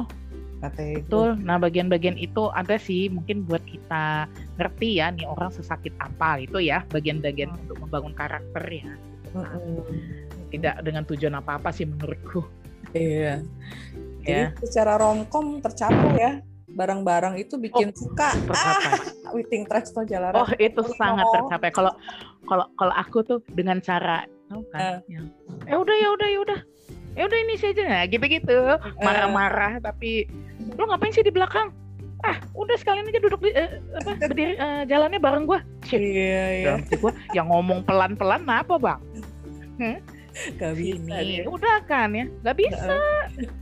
Kata 0.55 0.81
betul. 0.97 1.29
Nah 1.39 1.57
bagian-bagian 1.57 2.15
itu 2.15 2.49
ada 2.49 2.75
sih 2.75 3.05
mungkin 3.07 3.43
buat 3.43 3.61
kita 3.61 4.25
ngerti 4.55 4.97
ya 4.97 5.11
nih 5.11 5.27
orang 5.27 5.51
sesakit 5.51 5.93
apa 5.99 6.41
gitu 6.41 6.57
ya 6.57 6.81
bagian-bagian 6.89 7.51
Hmm. 7.51 7.59
untuk 7.61 7.77
membangun 7.79 8.13
karakter 8.13 8.63
ya. 8.65 8.89
Tidak 10.47 10.75
dengan 10.81 11.03
tujuan 11.03 11.35
apa-apa 11.35 11.69
sih 11.69 11.83
menurutku. 11.83 12.41
Iya. 12.95 13.43
Ya. 14.23 14.49
Jadi 14.49 14.65
secara 14.65 14.97
romcom 14.97 15.59
tercapai 15.59 16.11
ya 16.15 16.31
barang-barang 16.75 17.39
itu 17.39 17.55
bikin 17.55 17.95
suka 17.95 18.35
tercapai. 18.45 18.91
ah 18.91 18.91
Witing 19.35 19.63
Tresno 19.65 20.03
Jalaran 20.03 20.35
Oh 20.37 20.49
itu 20.55 20.79
Oh. 20.79 20.91
sangat 20.93 21.25
tercapai. 21.31 21.71
Kalau 21.71 21.91
kalau 22.45 22.65
kalau 22.75 22.93
aku 22.93 23.23
tuh 23.23 23.39
dengan 23.49 23.79
cara 23.79 24.27
kan, 24.69 25.01
yang, 25.09 25.25
ya 25.65 25.75
udah 25.75 25.95
ya 25.97 26.09
udah 26.13 26.27
ya 26.29 26.39
udah, 26.39 26.59
ya 27.15 27.23
udah 27.25 27.37
ini 27.41 27.55
saja 27.57 27.81
nah, 27.81 28.03
gitu-gitu, 28.05 28.53
marah-marah 29.01 29.81
tapi 29.81 30.29
lu 30.75 30.85
ngapain 30.85 31.09
sih 31.09 31.23
di 31.23 31.33
belakang? 31.33 31.73
Ah 32.21 32.37
udah 32.53 32.75
sekalian 32.75 33.07
aja 33.07 33.19
duduk 33.19 33.41
di 33.41 33.51
eh, 33.51 33.81
apa 33.97 34.11
berdiri 34.29 34.53
eh, 34.53 34.81
jalannya 34.85 35.17
bareng 35.17 35.49
gua. 35.49 35.63
Shit. 35.81 35.97
iya 35.97 36.45
iya 36.53 36.97
gua 36.99 37.09
yang 37.31 37.49
ngomong 37.49 37.81
pelan-pelan 37.83 38.45
apa 38.45 38.75
bang? 38.77 38.99
gak 40.55 40.73
bisa 40.75 41.15
Ini 41.15 41.41
dia. 41.41 41.43
udah 41.47 41.77
kan 41.87 42.11
ya, 42.11 42.27
nggak 42.43 42.57
bisa. 42.59 42.95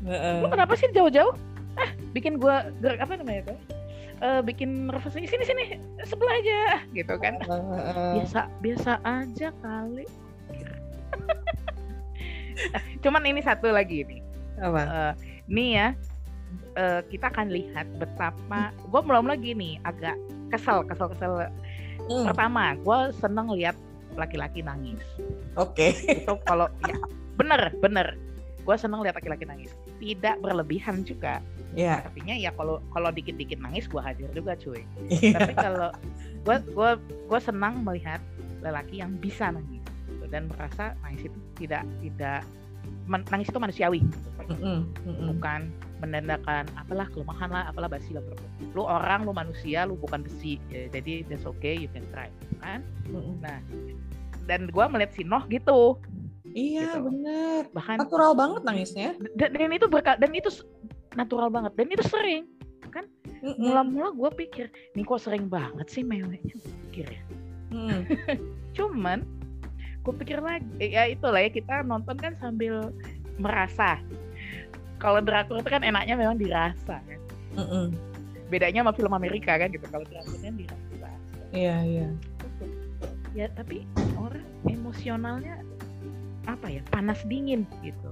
Heeh. 0.04 0.36
Lu 0.42 0.50
kenapa 0.50 0.74
sih 0.74 0.90
jauh-jauh? 0.90 1.34
Ah 1.80 1.90
bikin 2.14 2.38
gua 2.38 2.70
gerak 2.80 3.02
apa 3.02 3.18
namanya 3.18 3.54
tuh? 3.54 3.60
Eh, 4.24 4.42
bikin 4.46 4.88
refleksi 4.88 5.28
sini 5.28 5.44
sini 5.44 5.66
sebelah 6.08 6.40
aja 6.40 6.62
gitu 6.96 7.14
kan. 7.20 7.36
Heeh. 7.44 8.24
biasa 8.24 8.48
biasa 8.64 8.92
aja 9.04 9.50
kali. 9.60 10.08
Cuman 13.04 13.24
ini 13.28 13.44
satu 13.44 13.68
lagi 13.74 14.06
nih. 14.08 14.22
Apa? 14.64 14.82
Eh, 14.86 15.14
nih 15.52 15.70
ya 15.76 15.88
eh, 16.80 17.02
kita 17.12 17.34
akan 17.34 17.52
lihat 17.52 17.90
betapa 18.00 18.72
gue 18.72 19.02
belum 19.04 19.28
lagi 19.28 19.52
nih 19.58 19.82
agak 19.84 20.16
kesel 20.54 20.88
kesel 20.88 21.12
kesel. 21.12 21.52
Hmm, 22.08 22.24
pertama 22.30 22.80
gue 22.80 23.00
seneng 23.20 23.52
lihat 23.52 23.76
laki-laki 24.16 24.64
nangis. 24.64 25.04
Oke. 25.60 25.92
Itu 26.06 26.40
kalau 26.48 26.72
ya 26.86 26.96
bener 27.36 27.76
bener. 27.82 28.16
Gue 28.64 28.80
seneng 28.80 29.04
lihat 29.04 29.20
laki-laki 29.20 29.44
nangis 29.44 29.76
tidak 30.04 30.36
berlebihan 30.44 31.08
juga 31.08 31.40
ya 31.74 32.04
artinya 32.04 32.36
ya 32.36 32.52
kalau 32.54 32.84
kalau 32.92 33.10
dikit-dikit 33.10 33.58
nangis 33.58 33.88
gue 33.88 33.98
hadir 34.04 34.28
juga 34.36 34.54
cuy 34.60 34.84
Iya. 35.10 35.40
tapi 35.40 35.54
kalau 35.56 35.90
gue 36.44 36.56
gue 36.76 36.92
gue 37.32 37.40
senang 37.40 37.82
melihat 37.82 38.20
lelaki 38.62 39.00
yang 39.00 39.16
bisa 39.18 39.50
nangis 39.50 39.82
gitu, 40.08 40.26
dan 40.28 40.52
merasa 40.52 40.94
nangis 41.02 41.26
itu 41.32 41.40
tidak 41.58 41.84
tidak 42.04 42.44
nangis 43.08 43.48
itu 43.48 43.60
manusiawi 43.60 44.00
gitu. 44.04 44.30
Mm-mm, 44.44 44.92
mm-mm. 45.08 45.28
bukan 45.40 45.72
menandakan 46.04 46.68
apalah 46.76 47.08
kelemahan 47.08 47.48
lah 47.48 47.64
apalah 47.72 47.88
basi 47.88 48.12
lah 48.12 48.20
bro. 48.20 48.36
lu 48.76 48.84
orang 48.84 49.24
lu 49.24 49.32
manusia 49.32 49.88
lu 49.88 49.96
bukan 49.96 50.20
besi 50.20 50.60
Ya, 50.68 50.92
jadi 50.92 51.24
that's 51.32 51.48
okay 51.48 51.80
you 51.80 51.88
can 51.96 52.04
try 52.12 52.28
kan 52.60 52.84
Mm-mm. 53.08 53.40
dan 54.44 54.68
gue 54.68 54.86
melihat 54.92 55.16
si 55.16 55.24
Noh 55.24 55.48
gitu 55.48 55.96
iya 56.54 56.96
Gitu. 56.98 57.06
bener. 57.10 57.62
Bahkan 57.74 57.96
natural 58.00 58.32
banget 58.34 58.62
nangisnya 58.64 59.10
dan, 59.36 59.50
dan 59.54 59.70
itu 59.74 59.86
berkat 59.90 60.18
dan 60.22 60.32
itu 60.34 60.50
natural 61.14 61.50
banget. 61.50 61.74
Dan 61.78 61.88
itu 61.92 62.06
sering 62.08 62.46
Mm-mm. 63.44 63.60
mula-mula 63.60 64.16
gue 64.16 64.30
pikir 64.48 64.66
nih 64.96 65.04
kok 65.04 65.20
sering 65.20 65.52
banget 65.52 65.84
sih 65.92 66.00
meweknya? 66.00 66.56
Pikir 66.88 67.12
ya. 67.12 67.22
Mm. 67.76 68.02
cuman 68.80 69.28
gue 70.00 70.14
pikir 70.24 70.40
lagi 70.40 70.64
ya 70.80 71.12
itulah 71.12 71.44
ya 71.44 71.52
kita 71.52 71.84
nonton 71.84 72.16
kan 72.16 72.40
sambil 72.40 72.96
merasa. 73.36 74.00
Kalau 74.96 75.20
drakor 75.20 75.60
itu 75.60 75.68
kan 75.68 75.84
enaknya 75.84 76.16
memang 76.16 76.40
dirasa 76.40 77.04
kan? 77.04 77.20
Mm-mm. 77.60 77.92
bedanya 78.48 78.86
sama 78.86 78.96
film 78.96 79.12
Amerika 79.12 79.60
kan 79.60 79.68
gitu. 79.76 79.84
Kalau 79.92 80.08
drakor 80.08 80.40
kan 80.40 80.56
dirasa. 80.56 81.10
Iya 81.52 81.76
iya. 81.84 82.08
Ya 83.36 83.52
tapi 83.52 83.84
orang 84.16 84.48
emosionalnya 84.72 85.60
apa 86.46 86.68
ya 86.70 86.82
panas 86.92 87.20
dingin 87.28 87.64
gitu. 87.86 88.12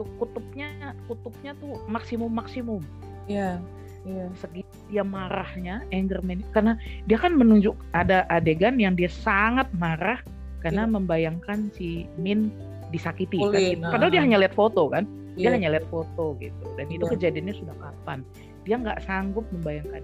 Tuh 0.00 0.08
kutubnya 0.16 0.96
kutubnya 1.06 1.52
tuh 1.60 1.76
maksimum 1.84 2.32
maksimum 2.32 2.80
iya 3.28 3.60
iya. 4.08 4.26
Segi 4.34 4.64
dia 4.88 5.04
marahnya 5.06 5.84
anger 5.94 6.18
management 6.24 6.50
karena 6.56 6.72
dia 7.06 7.18
kan 7.20 7.36
menunjuk 7.36 7.76
ada 7.94 8.24
adegan 8.32 8.80
yang 8.80 8.96
dia 8.96 9.12
sangat 9.12 9.68
marah 9.76 10.18
karena 10.64 10.84
Iya. 10.84 10.92
membayangkan 10.92 11.58
si 11.72 12.04
Min 12.20 12.52
disakiti 12.90 13.38
kan 13.38 13.54
Ulin, 13.54 13.80
gitu. 13.80 13.86
padahal 13.86 14.10
dia 14.12 14.22
hanya 14.24 14.38
lihat 14.42 14.54
foto 14.56 14.90
kan? 14.90 15.06
Dia 15.38 15.46
Iya. 15.46 15.56
hanya 15.56 15.68
lihat 15.78 15.86
foto 15.88 16.34
gitu. 16.42 16.64
Dan 16.74 16.86
itu 16.90 17.04
Iya. 17.06 17.12
kejadiannya 17.16 17.54
sudah 17.54 17.76
kapan? 17.78 18.18
Dia 18.66 18.76
nggak 18.82 18.98
sanggup 19.06 19.46
membayangkan. 19.54 20.02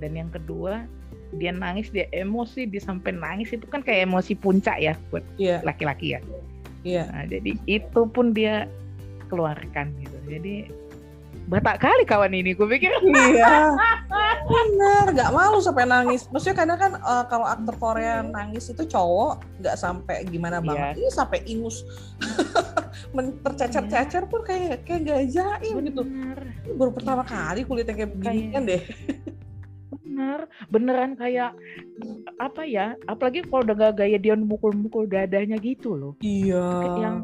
Dan 0.00 0.10
yang 0.16 0.30
kedua 0.32 0.88
dia 1.38 1.50
nangis 1.50 1.90
dia 1.90 2.06
emosi 2.10 2.66
dia 2.66 2.82
sampai 2.82 3.14
nangis. 3.14 3.52
Itu 3.52 3.68
kan 3.68 3.84
kayak 3.84 4.08
emosi 4.10 4.32
puncak 4.38 4.80
ya 4.80 4.96
buat 5.12 5.22
iya. 5.38 5.60
laki-laki 5.62 6.16
ya 6.16 6.20
iya. 6.84 7.04
Nah, 7.10 7.24
jadi 7.26 7.56
itu 7.66 8.00
pun 8.08 8.30
dia 8.30 8.68
keluarkan 9.32 9.96
gitu. 9.98 10.16
Jadi 10.28 10.54
batak 11.44 11.82
kali 11.82 12.04
kawan 12.06 12.32
ini 12.32 12.54
gue 12.54 12.68
pikir. 12.68 12.92
Iya. 13.02 13.74
Bener 14.44 15.08
nggak 15.12 15.32
malu 15.32 15.58
sampai 15.64 15.88
nangis. 15.88 16.28
Maksudnya 16.28 16.56
kadang 16.64 16.78
kan 16.78 16.92
eh, 17.00 17.24
kalau 17.32 17.48
aktor 17.48 17.74
Korea 17.80 18.20
nangis 18.20 18.68
itu 18.68 18.84
cowok 18.84 19.40
nggak 19.64 19.76
sampai 19.80 20.28
gimana 20.28 20.60
banget. 20.60 21.00
Ini 21.00 21.08
sampai 21.10 21.40
ingus. 21.48 21.82
Tercecer-cecer 23.44 24.28
pun 24.28 24.44
kayak 24.44 24.84
kayak 24.84 25.00
gak 25.08 25.22
jaim 25.32 25.76
gitu. 25.82 26.02
Ini 26.04 26.74
baru 26.76 26.92
pertama 26.92 27.24
kali 27.24 27.64
kulit 27.64 27.88
yang 27.88 27.98
kayak 27.98 28.12
begini 28.14 28.44
kan 28.52 28.62
deh 28.68 28.82
bener 30.14 30.40
beneran 30.70 31.12
kayak 31.18 31.50
apa 32.38 32.62
ya 32.62 32.94
apalagi 33.10 33.42
kalau 33.50 33.66
udah 33.66 33.74
gak 33.74 33.98
gaya 33.98 34.14
dia 34.14 34.38
mukul-mukul 34.38 35.10
dadanya 35.10 35.58
gitu 35.58 35.98
loh. 35.98 36.12
Iya. 36.22 36.62
Kayak 36.70 36.98
yang 37.02 37.18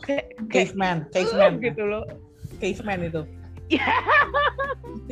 kayak 0.00 0.24
kayak 0.48 0.68
caveman 0.72 0.98
caveman. 1.12 1.52
gitu 1.60 1.82
loh. 1.84 2.04
Caveman 2.56 3.00
itu. 3.04 3.22
Iya. 3.68 3.94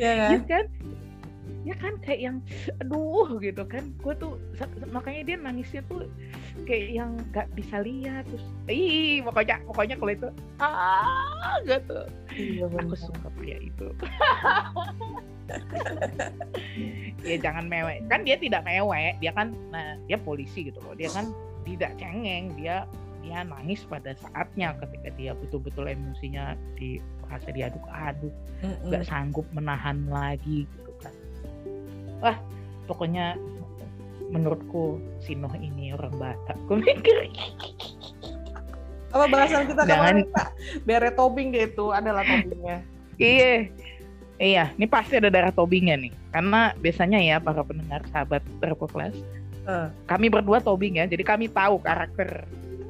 Kan? 0.01 0.33
Ya 0.33 0.39
kan? 0.49 0.65
Ya 1.67 1.75
kan? 1.77 1.93
Kayak 2.01 2.19
yang 2.25 2.37
aduh 2.81 3.29
gitu 3.37 3.63
kan. 3.69 3.93
Gue 4.01 4.17
tuh 4.17 4.41
makanya 4.89 5.21
dia 5.29 5.37
nangisnya 5.37 5.85
tuh 5.85 6.09
kayak 6.65 6.97
yang 6.97 7.11
nggak 7.29 7.47
bisa 7.53 7.85
lihat 7.85 8.25
terus 8.25 8.45
ih 8.67 9.21
pokoknya 9.21 9.61
pokoknya 9.69 9.95
kalau 10.01 10.11
itu 10.17 10.27
ah 10.57 11.61
gitu. 11.63 11.99
Iya, 12.33 12.65
aku 12.67 12.95
suka 12.97 13.27
pria 13.37 13.57
itu 13.61 13.87
ya 17.25 17.37
jangan 17.41 17.65
mewek. 17.67 18.05
Kan 18.07 18.23
dia 18.23 18.35
tidak 18.39 18.63
mewek 18.63 19.17
dia 19.19 19.31
kan 19.33 19.53
nah 19.73 19.97
dia 20.07 20.17
polisi 20.21 20.69
gitu 20.69 20.79
loh. 20.85 20.93
Dia 20.95 21.09
kan 21.11 21.31
tidak 21.67 21.95
cengeng 21.99 22.55
dia 22.55 22.87
dia 23.19 23.43
nangis 23.43 23.83
pada 23.85 24.15
saatnya 24.15 24.73
ketika 24.79 25.09
dia 25.19 25.31
betul-betul 25.35 25.85
emosinya 25.85 26.55
di 26.79 26.97
merasa 27.25 27.49
diaduk-aduk. 27.51 28.33
Nggak 28.87 29.03
sanggup 29.05 29.45
menahan 29.51 30.07
lagi 30.07 30.65
gitu 30.65 30.91
kan. 31.03 31.13
Wah 32.23 32.37
pokoknya 32.89 33.37
menurutku 34.29 35.01
si 35.21 35.33
Noh 35.33 35.53
ini 35.57 35.93
orang 35.93 36.13
Batak. 36.17 36.57
Gue 36.69 36.77
mikir 36.81 37.29
apa 39.09 39.25
bahasan 39.25 39.65
kita 39.65 39.89
Jangan- 39.89 40.21
kemarin 40.21 40.25
Pak? 40.29 40.47
beret 40.85 41.13
tobing 41.17 41.49
gitu 41.49 41.89
adalah 41.89 42.21
tobingnya. 42.21 42.85
Iya 43.17 43.67
iya 44.39 44.71
ini 44.73 44.87
pasti 44.87 45.19
ada 45.19 45.27
darah 45.27 45.51
tobingnya 45.51 45.99
nih 45.99 46.11
karena 46.31 46.71
biasanya 46.75 47.19
ya 47.19 47.37
para 47.37 47.61
pendengar 47.61 48.01
sahabat 48.09 48.41
Repo 48.59 48.87
Class 48.87 49.13
Eh. 49.69 49.87
kami 50.09 50.33
berdua 50.33 50.57
tobing 50.57 50.97
ya 50.97 51.05
jadi 51.05 51.21
kami 51.21 51.45
tahu 51.45 51.77
karakter 51.77 52.41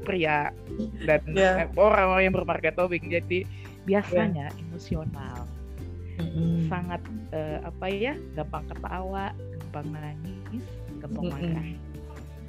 pria 0.08 0.56
dan 1.04 1.20
Iya. 1.28 1.66
eh, 1.66 1.70
orang-orang 1.76 2.24
yang 2.24 2.36
bermarga 2.40 2.72
tobing 2.72 3.12
jadi 3.12 3.44
biasanya 3.84 4.48
emosional 4.56 5.44
Mm-mm. 6.16 6.72
sangat 6.72 7.04
eh, 7.36 7.60
apa 7.60 7.86
ya 7.92 8.14
gampang 8.32 8.64
ketawa 8.72 9.36
gampang 9.36 9.88
nangis 9.92 10.64
gampang 11.04 11.28
Mm-mm. 11.28 11.52
marah 11.52 11.68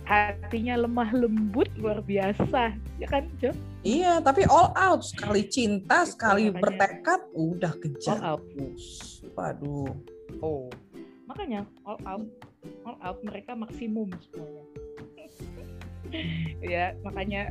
hatinya 0.07 0.75
lemah 0.79 1.11
lembut 1.11 1.67
luar 1.75 1.99
biasa 1.99 2.71
ya 3.03 3.07
kan 3.11 3.27
Jo 3.43 3.51
Iya, 3.81 4.21
tapi 4.21 4.45
all 4.45 4.77
out 4.77 5.01
sekali 5.01 5.49
cinta, 5.49 6.05
sekali 6.05 6.53
makanya. 6.53 6.61
bertekad, 6.61 7.21
udah 7.33 7.73
all 7.73 7.81
kejar. 7.81 8.19
out 8.21 8.43
Waduh. 9.33 9.89
oh 10.45 10.69
makanya 11.31 11.63
all 11.87 11.97
out 12.05 12.27
all 12.83 12.99
out 13.01 13.19
mereka 13.23 13.55
maksimum 13.55 14.11
semuanya 14.29 14.65
ya 16.59 16.91
makanya 17.07 17.47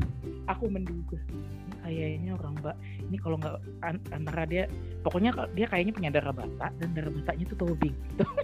aku 0.52 0.68
menduga 0.68 1.16
kayaknya 1.80 2.36
orang 2.36 2.60
mbak 2.60 2.76
ini 3.08 3.18
kalau 3.18 3.40
nggak 3.40 3.56
an- 3.88 4.04
antara 4.12 4.44
dia 4.44 4.68
pokoknya 5.00 5.32
dia 5.56 5.66
kayaknya 5.72 5.96
punya 5.96 6.12
darah 6.12 6.36
batak 6.36 6.76
dan 6.76 6.92
darah 6.92 7.08
bataknya 7.08 7.48
itu 7.48 7.56
tobing 7.56 7.96
gitu. 7.96 8.24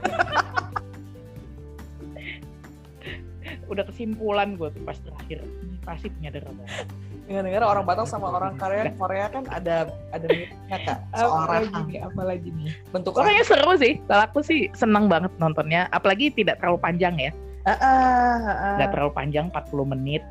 udah 3.75 3.83
kesimpulan 3.91 4.55
gue 4.55 4.71
tuh 4.71 4.83
pas 4.87 4.95
terakhir 4.97 5.43
ini 5.67 5.75
pasti 5.83 6.07
punya 6.15 6.31
darah 6.31 6.55
batak 6.55 6.87
Dengar-dengar 7.25 7.63
orang 7.65 7.85
Batak 7.89 8.05
sama 8.05 8.29
orang 8.29 8.53
Korea, 8.53 8.93
Korea 8.93 9.25
kan 9.33 9.49
ada 9.49 9.89
ada 10.13 10.25
miripnya 10.29 10.77
kak. 10.85 10.99
Soal 11.17 11.49
rahang. 11.49 11.89
nih 11.89 11.99
apalagi 12.05 12.49
nih 12.53 12.69
Bentuk 12.93 13.17
pokoknya 13.17 13.41
seru 13.41 13.73
sih 13.81 13.97
kalau 14.05 14.23
aku 14.29 14.39
sih 14.45 14.69
senang 14.77 15.09
banget 15.09 15.33
nontonnya 15.41 15.89
apalagi 15.89 16.29
tidak 16.29 16.61
terlalu 16.61 16.77
panjang 16.77 17.17
ya 17.17 17.31
ah, 17.65 17.73
ah. 17.81 18.77
nggak 18.77 18.89
terlalu 18.93 19.11
panjang 19.17 19.49
40 19.49 19.93
menit 19.97 20.23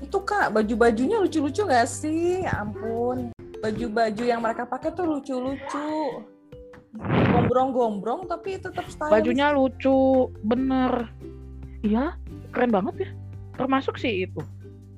Itu 0.00 0.24
kak, 0.24 0.56
baju-bajunya 0.56 1.20
lucu-lucu 1.20 1.60
gak 1.68 1.84
sih? 1.84 2.40
Ya 2.40 2.64
ampun. 2.64 3.36
Baju-baju 3.60 4.24
yang 4.24 4.40
mereka 4.40 4.64
pakai 4.64 4.96
tuh 4.96 5.04
lucu-lucu. 5.04 6.24
gombrong-gombrong 7.30 8.26
tapi 8.26 8.58
tetap 8.58 8.82
stylish. 8.90 9.14
bajunya 9.14 9.54
lucu 9.54 10.26
bener 10.42 11.06
iya 11.86 12.18
keren 12.50 12.74
banget 12.74 12.94
ya 13.06 13.10
termasuk 13.60 14.00
sih 14.00 14.24
itu. 14.24 14.40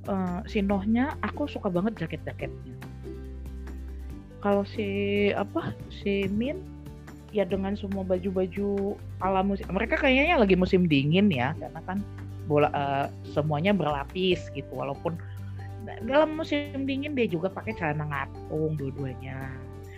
Uh, 0.06 0.42
si 0.46 0.62
Nohnya 0.62 1.18
aku 1.22 1.50
suka 1.50 1.66
banget 1.66 1.98
jaket-jaketnya. 1.98 2.74
Kalau 4.42 4.62
si 4.66 5.30
apa 5.34 5.74
si 5.90 6.26
Min 6.30 6.58
ya 7.34 7.42
dengan 7.46 7.74
semua 7.74 8.06
baju-baju 8.06 8.98
ala 9.22 9.40
musim 9.42 9.66
mereka 9.70 9.98
kayaknya 9.98 10.36
lagi 10.36 10.54
musim 10.54 10.84
dingin 10.84 11.32
ya 11.32 11.56
karena 11.56 11.80
kan 11.88 11.98
bola 12.44 12.68
uh, 12.74 13.06
semuanya 13.32 13.72
berlapis 13.72 14.50
gitu 14.52 14.68
walaupun 14.74 15.16
dalam 16.06 16.38
musim 16.38 16.86
dingin 16.86 17.14
dia 17.14 17.26
juga 17.26 17.50
pakai 17.50 17.74
celana 17.74 18.06
ngatung 18.06 18.78
dua-duanya. 18.78 19.50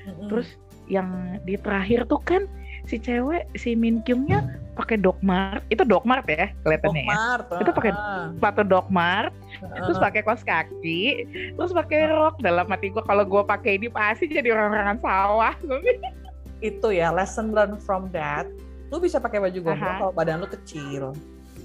Mm-hmm. 0.05 0.29
terus 0.29 0.61
yang 0.89 1.41
di 1.49 1.57
terakhir 1.57 2.05
tuh 2.09 2.21
kan 2.23 2.45
si 2.85 3.01
cewek 3.01 3.49
si 3.57 3.73
Min 3.73 4.05
Kyungnya 4.05 4.45
pakai 4.77 5.01
dogmart 5.01 5.65
itu 5.73 5.81
dogmart 5.87 6.27
ya 6.29 6.53
kelihatannya 6.67 7.03
ya. 7.09 7.17
Itu 7.63 7.71
pakai 7.73 7.93
sepatu 8.37 8.63
dogmart 8.67 9.33
uh. 9.65 9.87
terus 9.89 9.97
pakai 9.97 10.21
kaos 10.21 10.45
kaki 10.45 11.25
terus 11.57 11.73
pakai 11.73 12.13
rok. 12.13 12.41
Dalam 12.45 12.69
hati 12.69 12.93
gue 12.93 13.01
kalau 13.07 13.25
gue 13.25 13.43
pakai 13.47 13.81
ini 13.81 13.89
pasti 13.89 14.29
jadi 14.29 14.53
orang-orangan 14.53 14.99
sawah. 15.01 15.55
Itu 16.65 16.93
ya 16.93 17.13
lesson 17.13 17.53
learn 17.53 17.77
from 17.81 18.09
that. 18.13 18.49
Lu 18.93 19.01
bisa 19.01 19.21
pakai 19.21 19.41
baju 19.41 19.59
gombrong 19.61 19.97
kalau 20.01 20.13
badan 20.13 20.45
lu 20.45 20.49
kecil. 20.49 21.17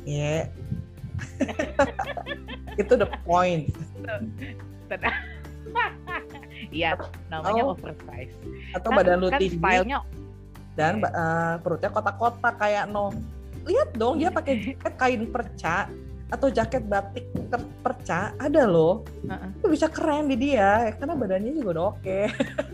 Ya 0.08 0.44
yeah. 0.44 0.44
itu 2.82 2.96
the 2.96 3.08
point 3.28 3.68
Iya, 6.70 6.98
namanya 7.34 7.64
oh. 7.66 7.74
oversize. 7.74 8.34
Atau 8.78 8.94
kan, 8.94 8.98
badan 9.02 9.18
lu 9.22 9.30
kan 9.34 9.42
tinggi. 9.42 9.58
Stylenya 9.58 10.00
dan 10.80 11.04
uh, 11.04 11.60
perutnya 11.60 11.92
kotak-kotak 11.92 12.56
kayak 12.56 12.88
no. 12.88 13.12
Lihat 13.68 14.00
dong 14.00 14.24
dia 14.24 14.32
pakai 14.32 14.64
jaket 14.64 14.94
kain 15.02 15.28
perca 15.28 15.92
atau 16.30 16.48
jaket 16.54 16.86
batik 16.86 17.26
perca 17.82 18.34
ada 18.38 18.64
loh. 18.70 19.02
Uh-uh. 19.26 19.50
Itu 19.58 19.68
bisa 19.70 19.90
keren 19.90 20.30
di 20.30 20.38
dia 20.38 20.94
karena 20.98 21.18
badannya 21.18 21.52
juga 21.58 21.70
udah 21.74 21.86
oke. 21.98 22.02
Okay. 22.06 22.24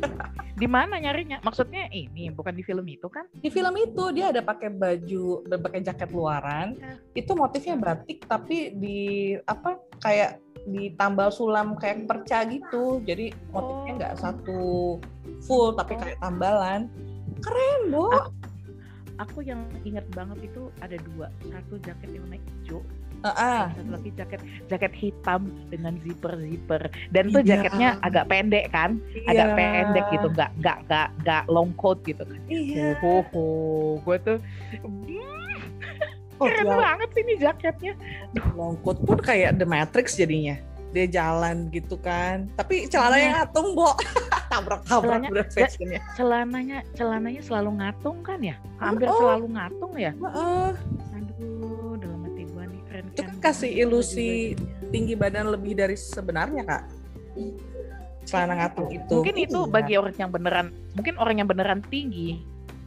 di 0.61 0.67
mana 0.67 0.99
nyarinya? 0.99 1.39
Maksudnya 1.43 1.87
ini 1.91 2.31
bukan 2.31 2.55
di 2.55 2.63
film 2.63 2.85
itu 2.87 3.07
kan? 3.07 3.27
Di 3.31 3.47
film 3.47 3.75
itu 3.79 4.11
dia 4.11 4.35
ada 4.35 4.43
pakai 4.43 4.71
baju, 4.71 5.47
pakai 5.47 5.79
jaket 5.83 6.11
luaran. 6.11 6.75
Uh. 6.79 6.99
Itu 7.15 7.35
motifnya 7.35 7.79
batik 7.79 8.27
tapi 8.27 8.75
di 8.75 8.99
apa 9.47 9.79
kayak 10.03 10.43
ditambal 10.65 11.29
sulam 11.29 11.77
kayak 11.77 12.09
perca 12.09 12.41
gitu 12.49 12.97
jadi 13.05 13.29
motifnya 13.53 13.91
nggak 14.01 14.13
oh. 14.17 14.19
satu 14.19 14.63
full 15.45 15.77
tapi 15.77 15.93
oh. 15.93 15.99
kayak 16.01 16.17
tambalan 16.17 16.89
keren 17.45 17.93
bu 17.93 18.09
aku, 18.09 18.31
aku 19.21 19.39
yang 19.45 19.61
inget 19.85 20.05
banget 20.17 20.49
itu 20.49 20.73
ada 20.81 20.97
dua 21.13 21.29
satu 21.45 21.77
jaket 21.85 22.09
yang 22.09 22.25
warna 22.25 22.41
hijau 22.41 22.81
Uh, 23.25 23.33
uh. 23.33 23.63
satu 23.73 23.89
lagi 23.89 24.09
jaket 24.13 24.41
jaket 24.69 24.93
hitam 24.93 25.49
dengan 25.73 25.97
zipper 26.05 26.37
zipper 26.45 26.81
dan 27.09 27.33
tuh 27.33 27.41
iya. 27.41 27.49
jaketnya 27.57 27.89
agak 28.05 28.29
pendek 28.29 28.69
kan 28.69 29.01
iya. 29.17 29.33
agak 29.33 29.47
pendek 29.57 30.05
gitu 30.13 30.27
nggak 30.29 30.51
nggak 30.61 30.77
nggak 30.85 31.07
nggak 31.25 31.43
long 31.49 31.73
coat 31.73 31.97
gitu 32.05 32.21
kan 32.21 32.37
iya. 32.45 32.93
oh, 33.01 33.25
oh. 33.33 33.97
gue 34.05 34.17
tuh 34.21 34.37
hmm, 34.85 35.57
Oh, 36.35 36.51
Keren 36.51 36.67
ya. 36.67 36.75
banget 36.75 37.09
sih 37.15 37.21
ini 37.23 37.33
jaketnya. 37.39 37.93
Duh, 38.35 38.47
longkut 38.59 38.99
pun 39.07 39.19
kayak 39.23 39.55
The 39.55 39.63
Matrix 39.63 40.19
jadinya. 40.19 40.59
Dia 40.91 41.07
jalan 41.07 41.71
gitu 41.71 41.95
kan. 41.99 42.51
Tapi 42.59 42.91
celananya 42.91 43.23
yang 43.23 43.35
ngatung, 43.39 43.67
Bo. 43.71 43.95
Tabrak-tabrak 44.51 45.31
udah 45.31 45.47
fashionnya. 45.47 46.03
Celananya 46.19 46.83
celananya 46.95 47.41
selalu 47.43 47.79
ngatung 47.79 48.19
kan 48.23 48.39
ya? 48.43 48.55
Hampir 48.83 49.07
oh. 49.07 49.15
selalu 49.15 49.47
ngatung 49.55 49.93
ya? 49.95 50.11
Uh. 50.19 50.75
Aduh, 51.15 51.74
Itu 53.15 53.23
kan 53.23 53.39
kasih 53.39 53.71
ilusi 53.71 54.59
tinggi 54.91 55.15
badan 55.15 55.55
lebih 55.55 55.79
dari 55.79 55.95
sebenarnya, 55.95 56.67
Kak. 56.67 56.83
Celana 58.27 58.59
ngatung 58.59 58.91
itu. 58.91 59.23
Mungkin 59.23 59.39
itu 59.39 59.59
iya. 59.63 59.71
bagi 59.71 59.93
orang 59.95 60.15
yang 60.19 60.31
beneran, 60.35 60.67
mungkin 60.99 61.15
orang 61.15 61.35
yang 61.39 61.47
beneran 61.47 61.79
tinggi 61.87 62.43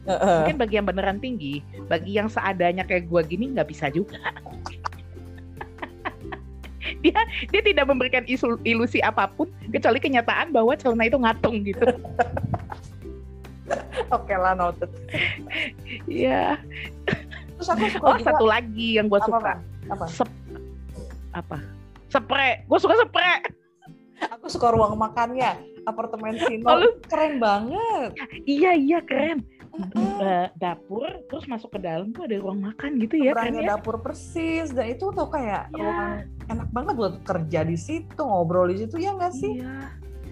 Uh, 0.07 0.39
Mungkin 0.41 0.57
bagi 0.57 0.79
yang 0.79 0.87
beneran 0.89 1.19
tinggi, 1.21 1.61
bagi 1.91 2.17
yang 2.17 2.31
seadanya 2.31 2.87
kayak 2.87 3.11
gue 3.11 3.21
gini 3.29 3.53
nggak 3.53 3.69
bisa 3.69 3.91
juga. 3.91 4.17
dia 7.05 7.19
dia 7.51 7.61
tidak 7.61 7.85
memberikan 7.85 8.25
isu, 8.25 8.57
ilusi 8.65 9.03
apa 9.05 9.29
pun 9.29 9.45
kecuali 9.69 10.01
kenyataan 10.01 10.49
bahwa 10.55 10.73
celana 10.79 11.05
itu 11.05 11.19
ngatung 11.19 11.61
gitu. 11.61 11.83
Oke 14.15 14.33
lah 14.33 14.57
noted. 14.57 14.89
Iya. 16.09 16.57
Terus 17.59 17.69
aku 17.69 17.85
suka 17.93 18.07
oh, 18.07 18.17
juga. 18.17 18.33
satu 18.33 18.49
lagi 18.49 18.97
yang 18.97 19.05
gue 19.11 19.21
suka. 19.21 19.61
Apa? 19.61 19.78
Sep, 20.09 20.29
apa? 21.33 21.57
Spray. 22.09 22.65
Gue 22.65 22.79
suka 22.81 22.95
spray. 23.05 23.45
Aku 24.35 24.51
suka 24.51 24.75
ruang 24.75 24.99
makannya 24.99 25.55
apartemen 25.87 26.35
Sino. 26.43 26.67
Oh, 26.67 26.93
keren 27.07 27.39
banget. 27.39 28.13
Iya 28.45 28.75
iya 28.75 28.99
keren 28.99 29.45
uh, 29.73 30.47
dapur 30.57 31.07
terus 31.29 31.45
masuk 31.47 31.77
ke 31.77 31.79
dalam 31.81 32.11
tuh 32.11 32.27
ada 32.27 32.35
ruang 32.39 32.59
makan 32.59 32.99
gitu 32.99 33.15
ya 33.19 33.31
kan 33.35 33.53
ya 33.53 33.77
dapur 33.77 34.01
persis 34.01 34.71
dan 34.73 34.91
itu 34.91 35.09
tuh 35.13 35.27
kayak 35.29 35.71
ya. 35.73 35.79
ruang 35.79 36.11
enak 36.49 36.69
banget 36.73 36.93
buat 36.97 37.15
kerja 37.23 37.59
di 37.63 37.77
situ 37.77 38.21
ngobrol 38.21 38.67
di 38.69 38.83
situ 38.83 38.95
ya 38.99 39.15
nggak 39.15 39.33
sih 39.35 39.61
iya. 39.61 39.77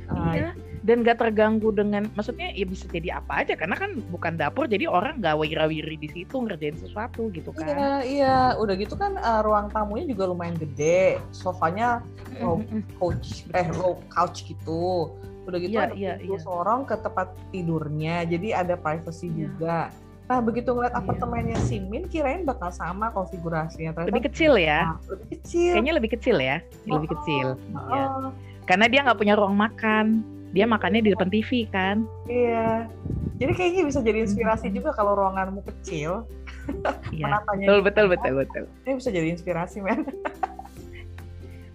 Uh, 0.08 0.34
iya 0.34 0.50
dan 0.88 1.04
gak 1.04 1.20
terganggu 1.20 1.76
dengan 1.76 2.08
maksudnya 2.16 2.48
ya 2.56 2.64
bisa 2.64 2.88
jadi 2.88 3.20
apa 3.20 3.44
aja 3.44 3.60
karena 3.60 3.76
kan 3.76 4.00
bukan 4.08 4.40
dapur 4.40 4.72
jadi 4.72 4.88
orang 4.88 5.20
gak 5.20 5.36
wira-wiri 5.36 6.00
di 6.00 6.08
situ 6.08 6.40
ngerjain 6.40 6.80
sesuatu 6.80 7.28
gitu 7.36 7.52
kan 7.52 7.68
iya 7.68 7.92
iya 8.08 8.38
udah 8.56 8.74
gitu 8.80 8.96
kan 8.96 9.20
uh, 9.20 9.44
ruang 9.44 9.68
tamunya 9.68 10.08
juga 10.08 10.32
lumayan 10.32 10.56
gede 10.56 11.20
sofanya 11.36 12.00
low 12.40 12.64
couch 13.04 13.44
eh 13.52 13.68
low 13.76 14.00
couch 14.08 14.48
gitu 14.48 15.12
udah 15.44 15.60
gitu 15.60 15.76
yeah, 15.76 15.92
ada 15.92 15.96
yeah, 16.00 16.16
yeah. 16.24 16.40
sorong 16.40 16.88
ke 16.88 16.96
tempat 17.04 17.36
tidurnya 17.52 18.24
jadi 18.24 18.64
ada 18.64 18.80
privacy 18.80 19.28
yeah. 19.28 19.36
juga 19.36 19.80
Nah 20.28 20.44
begitu 20.44 20.76
ngeliat 20.76 20.92
yeah. 20.92 21.00
apartemennya 21.00 21.56
Simin, 21.64 22.04
kirain 22.12 22.44
bakal 22.44 22.68
sama 22.68 23.16
konfigurasinya. 23.16 23.96
Ternyata 23.96 24.12
lebih 24.12 24.28
kecil 24.28 24.60
ya? 24.60 24.92
Nah, 24.92 25.00
lebih 25.08 25.28
kecil. 25.40 25.72
Kayaknya 25.72 25.94
lebih 25.96 26.12
kecil 26.20 26.38
ya, 26.44 26.58
oh, 26.60 26.96
lebih 27.00 27.10
kecil. 27.16 27.48
Oh, 27.56 27.88
ya. 27.96 28.04
Karena 28.68 28.86
dia 28.92 29.08
nggak 29.08 29.20
punya 29.24 29.40
ruang 29.40 29.56
makan, 29.56 30.28
dia 30.58 30.66
makannya 30.66 31.06
di 31.06 31.14
depan 31.14 31.30
TV 31.30 31.70
kan. 31.70 32.02
Iya. 32.26 32.90
Jadi 33.38 33.52
kayaknya 33.54 33.84
bisa 33.86 34.02
jadi 34.02 34.26
inspirasi 34.26 34.74
juga 34.74 34.90
kalau 34.98 35.14
ruanganmu 35.14 35.62
kecil. 35.62 36.26
Iya. 37.16 37.40
betul, 37.48 37.80
betul, 37.80 38.06
betul, 38.12 38.34
betul. 38.44 38.64
Ini 38.84 39.00
bisa 39.00 39.08
jadi 39.08 39.32
inspirasi, 39.32 39.80
men. 39.80 40.04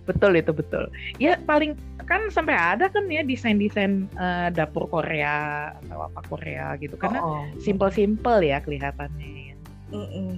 betul 0.03 0.35
itu 0.35 0.51
betul 0.51 0.91
ya 1.23 1.39
paling 1.47 1.79
kan 2.11 2.27
sampai 2.27 2.59
ada 2.59 2.91
kan 2.91 3.07
ya 3.07 3.23
desain-desain 3.23 4.11
uh, 4.19 4.51
dapur 4.51 4.91
Korea 4.91 5.71
atau 5.79 6.11
apa 6.11 6.21
Korea 6.27 6.75
gitu 6.83 6.99
karena 6.99 7.23
oh, 7.23 7.39
oh. 7.39 7.45
simple-simple 7.63 8.43
ya 8.43 8.59
kelihatannya 8.59 9.55
ya. 9.55 9.57
Mm 9.95 10.09
-mm. 10.11 10.31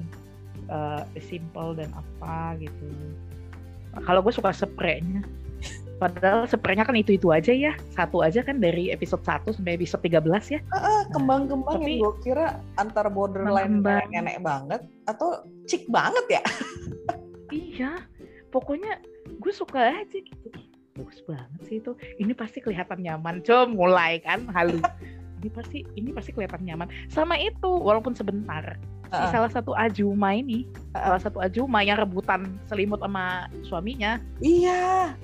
Uh, 0.64 1.00
simple 1.20 1.76
dan 1.76 1.92
apa 1.92 2.56
gitu 2.60 2.88
kalau 4.04 4.24
gue 4.24 4.32
suka 4.32 4.52
spraynya 4.52 5.24
Padahal 5.98 6.44
spraynya 6.50 6.84
kan 6.84 6.98
itu-itu 6.98 7.30
aja 7.30 7.54
ya. 7.54 7.72
Satu 7.94 8.20
aja 8.20 8.42
kan 8.42 8.58
dari 8.58 8.90
episode 8.90 9.22
1 9.22 9.54
sampai 9.54 9.78
episode 9.78 10.02
13 10.02 10.54
ya. 10.54 10.60
Uh, 10.74 11.04
kembang-kembang 11.14 11.80
nah, 11.80 11.86
yang 11.86 12.02
gue 12.02 12.14
kira 12.24 12.46
antara 12.76 13.08
borderline 13.08 13.80
nenek-nenek 13.80 14.38
banget 14.42 14.80
atau 15.06 15.46
chic 15.70 15.86
banget 15.86 16.40
ya. 16.40 16.42
iya. 17.54 17.92
Pokoknya 18.50 18.98
gue 19.40 19.52
suka 19.52 20.04
aja 20.04 20.18
gitu 20.18 20.48
bagus 20.94 21.20
banget 21.26 21.60
sih 21.66 21.76
itu 21.82 21.92
ini 22.22 22.32
pasti 22.32 22.62
kelihatan 22.62 23.02
nyaman 23.02 23.42
com 23.42 23.74
mulai 23.74 24.22
kan 24.22 24.46
halu 24.54 24.78
ini 25.42 25.48
pasti 25.50 25.78
ini 25.98 26.14
pasti 26.14 26.30
kelihatan 26.30 26.62
nyaman 26.62 26.86
sama 27.10 27.34
itu 27.34 27.66
walaupun 27.66 28.14
sebentar 28.14 28.78
uh. 29.10 29.18
si 29.18 29.24
salah 29.34 29.50
satu 29.50 29.74
ajuma 29.74 30.38
ini 30.38 30.70
uh. 30.94 31.02
salah 31.02 31.20
satu 31.20 31.38
ajuma 31.42 31.82
yang 31.82 31.98
rebutan 31.98 32.46
selimut 32.70 33.02
sama 33.02 33.50
suaminya 33.66 34.22
iya 34.38 35.18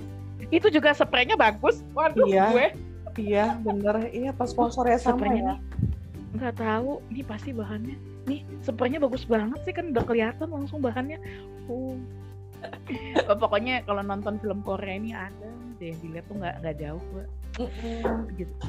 itu 0.51 0.67
juga 0.71 0.95
spraynya 0.95 1.39
bagus. 1.39 1.83
Waduh 1.95 2.27
iya. 2.27 2.51
gue. 2.51 2.67
Iya 3.19 3.47
bener. 3.63 4.11
Iya 4.11 4.31
pas 4.35 4.51
sponsornya 4.51 4.99
sama 4.99 5.19
spraynya 5.19 5.43
ya. 5.43 5.55
nggak 6.37 6.55
tahu. 6.59 7.03
Ini 7.11 7.23
pasti 7.27 7.51
bahannya. 7.51 7.97
Nih 8.27 8.41
spraynya 8.63 8.99
bagus 9.03 9.27
banget 9.27 9.59
sih 9.67 9.75
kan 9.75 9.91
udah 9.95 10.05
kelihatan 10.05 10.49
langsung 10.51 10.83
bahannya. 10.83 11.19
Uh 11.71 11.97
oh, 13.31 13.37
pokoknya 13.41 13.83
kalau 13.89 14.03
nonton 14.05 14.37
film 14.43 14.61
Korea 14.61 14.95
ini 14.99 15.17
ada 15.17 15.49
deh 15.81 15.97
dilihat 16.05 16.29
tuh 16.29 16.37
nggak 16.37 16.61
nggak 16.61 16.77
jauh 16.77 17.01
gue 17.01 17.25
gitu. 18.37 18.65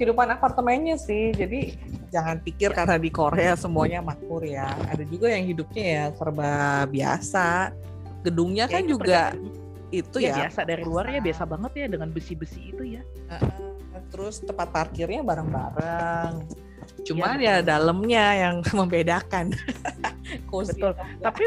kehidupan 0.00 0.32
apartemennya 0.32 0.96
sih 0.96 1.28
jadi 1.36 1.76
jangan 2.08 2.40
pikir 2.40 2.72
karena 2.72 2.96
di 2.96 3.10
Korea 3.10 3.58
semuanya 3.58 3.98
makmur 3.98 4.46
ya. 4.46 4.70
Ada 4.86 5.02
juga 5.02 5.34
yang 5.34 5.50
hidupnya 5.50 5.84
ya 5.84 6.04
serba 6.14 6.86
biasa. 6.86 7.74
Gedungnya 8.22 8.70
ya, 8.70 8.72
kan 8.78 8.82
juga 8.86 9.20
itu 9.92 10.16
ya, 10.22 10.32
ya. 10.32 10.34
biasa 10.46 10.60
dari 10.64 10.82
luar 10.86 11.10
ya 11.10 11.20
biasa 11.20 11.42
banget 11.44 11.72
ya 11.84 11.86
dengan 11.90 12.08
besi-besi 12.14 12.72
itu 12.72 12.98
ya. 12.98 13.02
Terus 14.12 14.40
tempat 14.44 14.70
parkirnya 14.70 15.20
bareng-bareng. 15.26 16.46
Cuman 17.04 17.40
ya, 17.40 17.60
ya 17.60 17.64
dalamnya 17.64 18.24
yang 18.36 18.56
membedakan. 18.78 19.52
Betul. 20.48 20.92
Tapi 21.20 21.44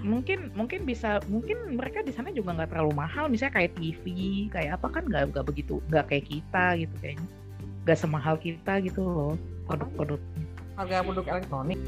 mungkin 0.00 0.48
mungkin 0.56 0.88
bisa 0.88 1.20
mungkin 1.28 1.76
mereka 1.76 2.00
di 2.00 2.12
sana 2.14 2.32
juga 2.32 2.56
nggak 2.56 2.72
terlalu 2.72 2.96
mahal 2.96 3.28
misalnya 3.28 3.60
kayak 3.60 3.76
TV 3.76 4.04
kayak 4.48 4.80
apa 4.80 4.88
kan 4.88 5.04
nggak 5.04 5.36
nggak 5.36 5.44
begitu 5.44 5.76
nggak 5.92 6.08
kayak 6.08 6.26
kita 6.28 6.64
gitu 6.78 6.94
kayaknya. 7.02 7.28
Nggak 7.84 7.98
semahal 7.98 8.36
kita 8.40 8.80
gitu 8.84 9.00
loh 9.04 9.34
produk-produk. 9.68 10.20
Harga 10.78 11.04
produk 11.04 11.26
elektronik. 11.36 11.78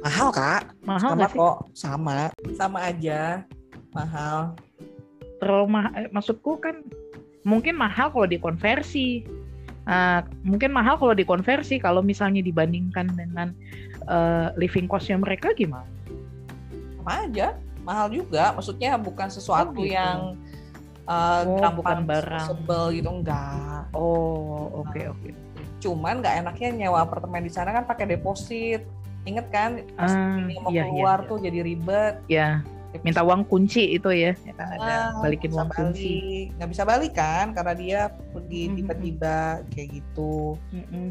Mahal 0.00 0.28
kak. 0.32 0.62
Mahal 0.86 1.10
sama 1.12 1.26
kok 1.28 1.56
sama. 1.76 2.16
Sama 2.56 2.78
aja 2.88 3.44
mahal 3.92 4.52
terlalu 5.38 5.66
mahal 5.78 5.92
eh, 5.94 6.10
maksudku 6.10 6.58
kan 6.58 6.82
mungkin 7.46 7.78
mahal 7.78 8.12
kalau 8.12 8.26
dikonversi. 8.28 9.24
Uh, 9.88 10.20
mungkin 10.44 10.68
mahal 10.76 11.00
kalau 11.00 11.16
dikonversi. 11.16 11.80
Kalau 11.80 12.04
misalnya 12.04 12.44
dibandingkan 12.44 13.08
dengan 13.16 13.56
uh, 14.04 14.52
living 14.60 14.84
costnya 14.84 15.16
mereka 15.16 15.56
gimana? 15.56 15.88
Sama 17.00 17.24
aja. 17.24 17.56
Mahal 17.88 18.12
juga. 18.12 18.52
Maksudnya 18.52 19.00
bukan 19.00 19.32
sesuatu 19.32 19.72
oh, 19.72 19.80
gitu. 19.80 19.96
yang 19.96 20.36
uh, 21.08 21.48
oh, 21.48 21.56
gampang 21.56 22.04
barang. 22.04 22.46
sebel 22.52 23.00
gitu. 23.00 23.08
Enggak. 23.08 23.88
Oh 23.96 24.84
oke 24.84 24.92
okay, 24.92 25.06
oke. 25.08 25.20
Okay. 25.24 25.34
cuman 25.78 26.18
nggak 26.18 26.42
enaknya 26.42 26.68
nyewa 26.74 27.06
apartemen 27.06 27.46
di 27.46 27.54
sana 27.54 27.70
kan 27.70 27.86
pakai 27.86 28.10
deposit. 28.10 28.82
Inget 29.24 29.46
kan? 29.54 29.86
Pas 29.94 30.10
uh, 30.10 30.42
mau 30.60 30.74
iya, 30.74 30.84
iya 30.84 30.84
keluar 30.84 31.18
iya, 31.22 31.28
tuh 31.30 31.38
jadi 31.38 31.58
ribet. 31.64 32.14
Ya 32.28 32.66
minta 33.04 33.20
uang 33.20 33.44
kunci 33.44 34.00
itu 34.00 34.08
ya, 34.08 34.32
ya 34.32 34.54
kan 34.56 34.68
ada 34.80 35.12
ah, 35.12 35.20
balikin 35.20 35.52
uang 35.52 35.68
balik. 35.68 35.78
kunci. 35.92 36.48
nggak 36.56 36.70
bisa 36.72 36.82
balik 36.88 37.12
kan 37.12 37.52
karena 37.52 37.74
dia 37.76 38.00
pergi 38.32 38.62
tiba-tiba 38.80 39.60
kayak 39.68 39.88
gitu. 40.00 40.56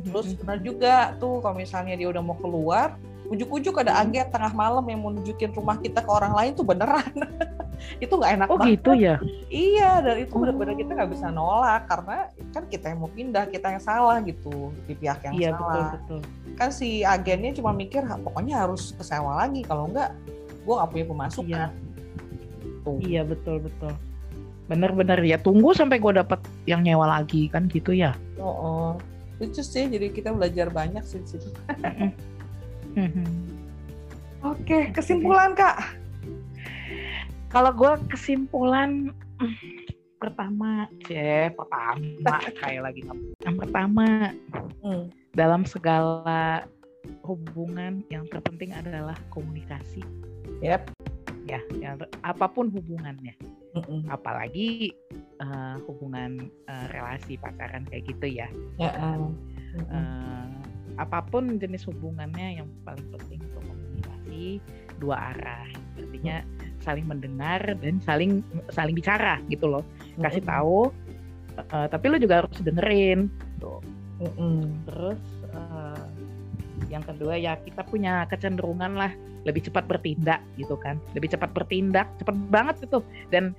Terus 0.10 0.28
benar 0.42 0.58
juga 0.66 1.14
tuh 1.22 1.40
kalau 1.46 1.56
misalnya 1.56 1.94
dia 1.94 2.10
udah 2.10 2.24
mau 2.26 2.38
keluar 2.38 2.98
ujuk-ujuk 3.28 3.84
ada 3.84 4.00
agen 4.00 4.28
tengah 4.32 4.54
malam 4.56 4.84
yang 4.88 5.00
mau 5.04 5.12
nunjukin 5.12 5.52
rumah 5.52 5.76
kita 5.80 6.00
ke 6.00 6.12
orang 6.12 6.34
lain 6.34 6.52
tuh 6.56 6.64
beneran. 6.64 7.12
Itu 8.04 8.18
nggak 8.18 8.32
enak 8.42 8.48
oh, 8.50 8.58
banget. 8.58 8.74
gitu 8.80 8.92
ya? 8.98 9.16
Iya 9.54 10.02
dan 10.02 10.16
itu 10.18 10.34
benar-benar 10.34 10.74
kita 10.74 10.98
nggak 10.98 11.12
bisa 11.14 11.30
nolak 11.30 11.86
karena 11.86 12.18
kan 12.50 12.64
kita 12.66 12.86
yang 12.90 13.00
mau 13.06 13.12
pindah 13.14 13.46
kita 13.54 13.68
yang 13.78 13.84
salah 13.84 14.18
gitu 14.26 14.74
di 14.90 14.98
pihak 14.98 15.22
yang 15.30 15.34
iya, 15.38 15.50
salah. 15.54 15.94
betul, 15.94 15.94
betul. 15.94 16.20
kan 16.58 16.70
si 16.74 17.06
agennya 17.06 17.54
cuma 17.54 17.70
mikir 17.78 18.02
pokoknya 18.02 18.66
harus 18.66 18.98
kesewa 18.98 19.46
lagi 19.46 19.62
kalau 19.62 19.94
enggak 19.94 20.10
gue 20.68 20.76
nggak 20.76 20.92
punya 20.92 21.06
pemasukan 21.08 21.48
iya. 21.48 21.66
Tuh. 22.84 23.00
iya 23.00 23.22
betul 23.24 23.64
betul 23.64 23.96
bener-bener 24.68 25.24
ya 25.24 25.40
tunggu 25.40 25.72
sampai 25.72 25.96
gue 25.96 26.12
dapat 26.20 26.44
yang 26.68 26.84
nyewa 26.84 27.08
lagi 27.08 27.48
kan 27.48 27.72
gitu 27.72 27.96
ya 27.96 28.12
oh, 28.36 28.52
oh. 28.52 28.90
lucu 29.40 29.64
sih 29.64 29.88
jadi 29.88 30.12
kita 30.12 30.36
belajar 30.36 30.68
banyak 30.68 31.08
sih 31.08 31.24
di 31.24 31.28
situ 31.40 31.50
Oke, 34.46 34.94
kesimpulan 34.94 35.58
kak. 35.58 35.98
Kalau 37.50 37.72
gue 37.74 37.92
kesimpulan 38.14 39.14
pertama, 40.22 40.90
ya 41.10 41.50
pertama 41.54 42.42
kayak 42.58 42.82
lagi 42.90 43.02
yang 43.46 43.56
pertama 43.58 44.34
hmm. 44.82 45.14
dalam 45.34 45.62
segala 45.66 46.66
hubungan 47.26 48.02
yang 48.10 48.26
terpenting 48.30 48.74
adalah 48.74 49.18
komunikasi. 49.30 50.02
Yep. 50.62 50.82
Ya, 51.48 51.64
yang 51.80 51.96
apa 52.28 52.52
pun 52.52 52.68
hubungannya, 52.68 53.32
mm 53.72 54.12
apalagi 54.12 54.92
uh, 55.40 55.80
hubungan 55.88 56.52
uh, 56.68 56.86
relasi 56.92 57.40
pacaran 57.40 57.88
kayak 57.88 58.04
gitu 58.04 58.28
ya. 58.44 58.52
Ya. 58.76 58.92
Uh, 59.00 59.32
uh, 59.88 60.52
apa 61.00 61.24
pun 61.24 61.56
jenis 61.56 61.88
hubungannya 61.88 62.60
yang 62.60 62.68
paling 62.84 63.08
penting 63.16 63.40
untuk 63.48 63.64
komunikasi 63.64 64.60
dua 65.00 65.32
arah. 65.32 65.72
Artinya 65.96 66.44
saling 66.84 67.08
mendengar 67.08 67.64
dan 67.80 68.04
saling 68.04 68.44
saling 68.76 68.92
bicara 68.92 69.40
gitu 69.48 69.72
loh. 69.72 69.88
Kasih 70.20 70.44
tahu, 70.44 70.92
uh, 71.72 71.88
tapi 71.88 72.12
lo 72.12 72.20
juga 72.20 72.44
harus 72.44 72.60
dengerin. 72.60 73.32
Tuh. 73.64 73.80
Terus 74.84 75.22
uh, 75.22 75.37
yang 76.88 77.04
kedua 77.04 77.36
ya 77.36 77.60
kita 77.62 77.84
punya 77.84 78.24
kecenderungan 78.32 78.96
lah 78.96 79.12
lebih 79.44 79.68
cepat 79.68 79.88
bertindak 79.88 80.44
gitu 80.60 80.76
kan. 80.80 81.00
Lebih 81.16 81.36
cepat 81.36 81.52
bertindak 81.52 82.08
cepat 82.20 82.36
banget 82.52 82.76
gitu 82.88 83.04
dan 83.32 83.56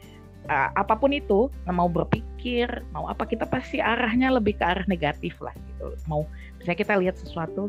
uh, 0.49 0.68
apa 0.76 0.97
pun 0.97 1.12
itu 1.12 1.53
mau 1.68 1.89
berpikir 1.89 2.68
mau 2.93 3.09
apa 3.09 3.29
kita 3.29 3.45
pasti 3.49 3.81
arahnya 3.81 4.33
lebih 4.33 4.57
ke 4.57 4.64
arah 4.64 4.85
negatif 4.89 5.37
lah 5.41 5.53
gitu. 5.57 5.97
Mau 6.09 6.24
misalnya 6.61 6.79
kita 6.79 6.95
lihat 7.01 7.16
sesuatu 7.20 7.68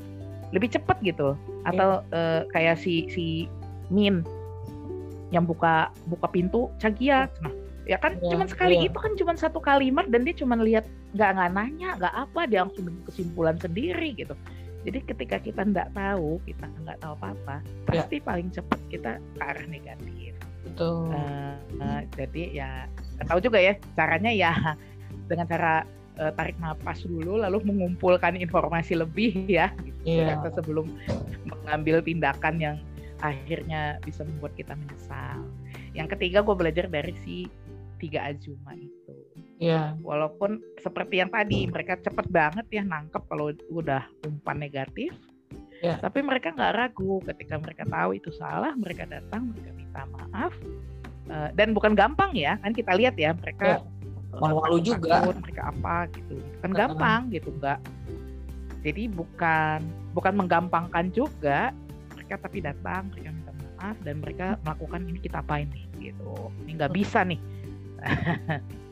lebih 0.55 0.71
cepat 0.71 0.97
gitu. 1.03 1.35
Atau 1.67 2.03
yeah. 2.09 2.15
uh, 2.15 2.41
kayak 2.51 2.79
si 2.79 3.07
si 3.11 3.47
Min 3.89 4.21
yang 5.29 5.45
buka 5.45 5.93
buka 6.09 6.27
pintu 6.29 6.73
Cagia. 6.81 7.29
Nah 7.41 7.53
ya 7.89 7.97
kan 7.97 8.21
yeah, 8.21 8.29
cuma 8.29 8.45
sekali 8.45 8.77
yeah. 8.77 8.87
itu 8.87 8.97
kan 9.01 9.13
cuma 9.17 9.33
satu 9.33 9.57
kalimat 9.57 10.05
dan 10.13 10.21
dia 10.21 10.37
cuma 10.37 10.53
lihat 10.61 10.85
nggak 11.17 11.29
nggak 11.41 11.51
nanya 11.57 11.89
nggak 11.97 12.13
apa 12.13 12.41
dia 12.45 12.61
langsung 12.61 12.85
kesimpulan 13.09 13.57
sendiri 13.57 14.13
gitu 14.13 14.37
jadi 14.87 14.99
ketika 15.03 15.37
kita 15.43 15.61
nggak 15.67 15.91
tahu, 15.91 16.39
kita 16.47 16.65
nggak 16.87 16.97
tahu 17.03 17.13
apa-apa, 17.19 17.59
ya. 17.91 18.03
pasti 18.03 18.15
paling 18.23 18.47
cepat 18.47 18.79
kita 18.87 19.11
ke 19.19 19.41
arah 19.43 19.67
negatif. 19.67 20.31
Betul. 20.63 21.11
Uh, 21.11 21.55
uh, 21.83 22.01
jadi 22.15 22.43
ya 22.55 22.69
tahu 23.27 23.43
juga 23.43 23.59
ya 23.59 23.75
caranya 23.99 24.31
ya 24.31 24.55
dengan 25.29 25.45
cara 25.51 25.83
uh, 26.15 26.31
tarik 26.31 26.55
nafas 26.63 27.03
dulu, 27.03 27.43
lalu 27.43 27.59
mengumpulkan 27.67 28.39
informasi 28.39 28.95
lebih 28.95 29.47
ya, 29.51 29.75
gitu, 29.83 30.23
yeah. 30.23 30.39
sebelum 30.55 30.95
mengambil 31.43 31.99
tindakan 31.99 32.55
yang 32.59 32.77
akhirnya 33.19 33.99
bisa 34.07 34.23
membuat 34.23 34.55
kita 34.55 34.79
menyesal. 34.79 35.43
Yang 35.91 36.15
ketiga 36.15 36.39
gue 36.39 36.55
belajar 36.55 36.87
dari 36.87 37.11
si 37.19 37.51
tiga 37.99 38.31
ajuma 38.31 38.79
itu. 38.79 38.98
Iya. 39.59 39.99
Walaupun 39.99 40.63
seperti 40.79 41.19
yang 41.19 41.29
tadi 41.29 41.67
mereka 41.67 41.99
cepet 41.99 42.31
banget 42.31 42.65
ya 42.71 42.83
nangkep 42.87 43.23
kalau 43.27 43.51
udah 43.67 44.07
umpan 44.23 44.55
negatif. 44.55 45.11
Yeah. 45.83 45.99
Tapi 45.99 46.23
mereka 46.23 46.55
nggak 46.55 46.75
ragu 46.75 47.19
ketika 47.27 47.59
mereka 47.59 47.83
tahu 47.87 48.15
itu 48.15 48.31
salah, 48.35 48.71
mereka 48.75 49.03
datang, 49.07 49.51
mereka 49.51 49.69
minta 49.75 50.01
maaf. 50.15 50.55
Uh, 51.29 51.51
dan 51.53 51.77
bukan 51.77 51.93
gampang 51.93 52.33
ya, 52.33 52.57
kan 52.63 52.73
kita 52.73 52.95
lihat 52.95 53.13
ya 53.19 53.35
mereka 53.37 53.79
yeah. 53.79 54.39
malu-malu 54.39 54.81
juga, 54.81 55.29
mereka 55.29 55.69
apa 55.69 56.09
gitu, 56.15 56.41
kan 56.63 56.71
gampang 56.73 57.21
gitu 57.29 57.53
nggak. 57.59 57.79
Jadi 58.81 59.11
bukan 59.11 59.79
bukan 60.15 60.33
menggampangkan 60.39 61.11
juga 61.11 61.75
mereka 62.15 62.39
tapi 62.47 62.63
datang, 62.63 63.11
mereka 63.11 63.29
minta 63.35 63.51
maaf 63.55 63.95
dan 64.07 64.15
mereka 64.23 64.47
melakukan 64.63 65.01
ini 65.05 65.19
kita 65.19 65.43
apain 65.43 65.67
nih 65.71 66.11
gitu. 66.11 66.51
Ini 66.65 66.71
nggak 66.79 66.93
bisa 66.95 67.23
nih 67.23 67.39